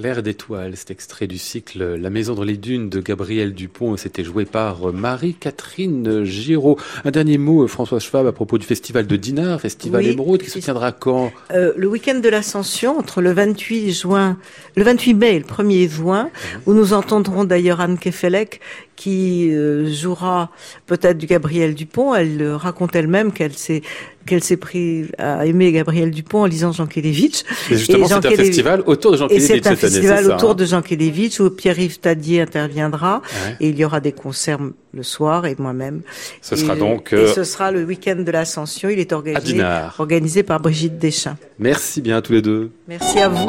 Claire 0.00 0.22
d'étoiles, 0.22 0.78
cet 0.78 0.90
extrait 0.90 1.26
du 1.26 1.36
cycle 1.36 1.96
La 1.96 2.08
Maison 2.08 2.32
dans 2.32 2.42
les 2.42 2.56
Dunes 2.56 2.88
de 2.88 3.02
Gabriel 3.02 3.52
Dupont. 3.52 3.98
C'était 3.98 4.24
joué 4.24 4.46
par 4.46 4.94
Marie-Catherine 4.94 6.24
Giraud. 6.24 6.78
Un 7.04 7.10
dernier 7.10 7.36
mot, 7.36 7.68
François 7.68 8.00
Schwab, 8.00 8.26
à 8.26 8.32
propos 8.32 8.56
du 8.56 8.64
festival 8.64 9.06
de 9.06 9.16
Dinard, 9.16 9.60
Festival 9.60 10.06
Émeraude, 10.06 10.40
qui 10.40 10.48
se 10.48 10.58
tiendra 10.58 10.92
quand? 10.92 11.32
Euh, 11.50 11.74
Le 11.76 11.86
week-end 11.86 12.18
de 12.18 12.30
l'Ascension, 12.30 12.98
entre 12.98 13.20
le 13.20 13.32
28 13.32 13.92
juin, 13.92 14.38
le 14.74 14.84
28 14.84 15.12
mai 15.12 15.36
et 15.36 15.38
le 15.38 15.44
1er 15.44 15.90
juin, 15.90 16.22
mhm. 16.24 16.60
où 16.64 16.72
nous 16.72 16.94
entendrons 16.94 17.44
d'ailleurs 17.44 17.82
Anne 17.82 17.98
Kefelec, 17.98 18.62
qui 19.00 19.50
euh, 19.50 19.90
jouera 19.90 20.50
peut-être 20.86 21.16
du 21.16 21.24
Gabriel 21.24 21.74
Dupont. 21.74 22.14
Elle 22.14 22.52
raconte 22.52 22.94
elle-même 22.94 23.32
qu'elle 23.32 23.54
s'est 23.54 23.80
qu'elle 24.26 24.44
s'est 24.44 24.58
pris 24.58 25.06
à 25.16 25.46
aimer 25.46 25.72
Gabriel 25.72 26.10
Dupont 26.10 26.42
en 26.42 26.44
lisant 26.44 26.70
Jean 26.72 26.86
Kelevitch. 26.86 27.44
Et 27.70 27.78
justement, 27.78 28.06
c'est 28.06 28.26
un 28.26 28.30
festival 28.30 28.82
autour 28.84 29.12
de 29.12 29.16
Jean 29.16 29.28
Kelevitch. 29.28 29.50
Et 29.50 29.62
c'est 29.62 29.66
un 29.66 29.74
festival 29.76 30.30
autour 30.30 30.50
hein. 30.50 30.54
de 30.54 30.64
Jean 30.66 30.82
Kelevitch 30.82 31.40
où 31.40 31.48
Pierre-Yves 31.48 31.98
Tadier 32.00 32.42
interviendra 32.42 33.22
et 33.58 33.70
il 33.70 33.78
y 33.78 33.86
aura 33.86 34.00
des 34.00 34.12
concerts 34.12 34.58
le 34.92 35.02
soir 35.02 35.46
et 35.46 35.56
moi-même. 35.58 36.02
Ce 36.42 36.54
sera 36.54 36.76
donc. 36.76 37.14
Et 37.14 37.26
ce 37.28 37.44
sera 37.44 37.72
le 37.72 37.82
week-end 37.84 38.16
de 38.16 38.30
l'Ascension. 38.30 38.90
Il 38.90 38.98
est 38.98 39.14
organisé, 39.14 39.62
organisé 39.98 40.42
par 40.42 40.60
Brigitte 40.60 40.98
Deschamps. 40.98 41.36
Merci 41.58 42.02
bien 42.02 42.18
à 42.18 42.22
tous 42.22 42.34
les 42.34 42.42
deux. 42.42 42.70
Merci 42.86 43.18
à 43.18 43.30
vous. 43.30 43.46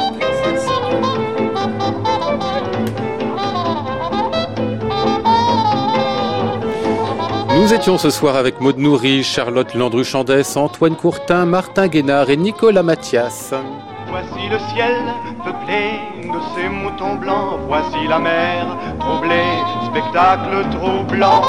Nous 7.72 7.78
étions 7.78 7.96
ce 7.96 8.10
soir 8.10 8.36
avec 8.36 8.60
Maud 8.60 8.76
Nourri, 8.76 9.24
Charlotte 9.24 9.72
Landru-Chandès, 9.74 10.58
Antoine 10.58 10.94
Courtin, 10.94 11.46
Martin 11.46 11.88
Guénard 11.88 12.28
et 12.28 12.36
Nicolas 12.36 12.82
Mathias. 12.82 13.54
Voici 14.12 14.46
le 14.50 14.58
ciel 14.74 14.94
peuplé 15.42 15.98
de 16.22 16.38
ces 16.54 16.68
moutons 16.68 17.14
blancs. 17.14 17.60
Voici 17.66 18.06
la 18.06 18.18
mer 18.18 18.76
troublée, 19.00 19.56
spectacle 19.86 20.68
troublant. 20.70 21.40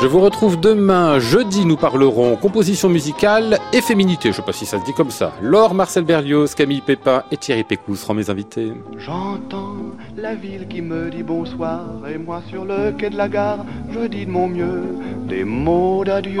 Je 0.00 0.06
vous 0.06 0.20
retrouve 0.20 0.58
demain, 0.58 1.18
jeudi, 1.18 1.66
nous 1.66 1.76
parlerons 1.76 2.36
composition 2.36 2.88
musicale 2.88 3.58
et 3.74 3.82
féminité. 3.82 4.30
Je 4.30 4.36
sais 4.36 4.42
pas 4.42 4.54
si 4.54 4.64
ça 4.64 4.80
se 4.80 4.86
dit 4.86 4.94
comme 4.94 5.10
ça. 5.10 5.32
Laure 5.42 5.74
Marcel 5.74 6.04
Berlioz, 6.04 6.54
Camille 6.54 6.80
Pépin 6.80 7.24
et 7.30 7.36
Thierry 7.36 7.64
Pécou 7.64 7.94
seront 7.94 8.14
mes 8.14 8.30
invités. 8.30 8.72
J'entends 8.96 9.76
la 10.16 10.34
ville 10.34 10.66
qui 10.66 10.80
me 10.80 11.10
dit 11.10 11.22
bonsoir 11.22 11.82
et 12.10 12.16
moi 12.16 12.40
sur 12.48 12.64
le 12.64 12.92
quai 12.92 13.10
de 13.10 13.18
la 13.18 13.28
gare, 13.28 13.66
je 13.90 14.06
dis 14.06 14.24
de 14.24 14.30
mon 14.30 14.48
mieux 14.48 14.82
des 15.28 15.44
mots 15.44 16.04
d'adieu. 16.06 16.40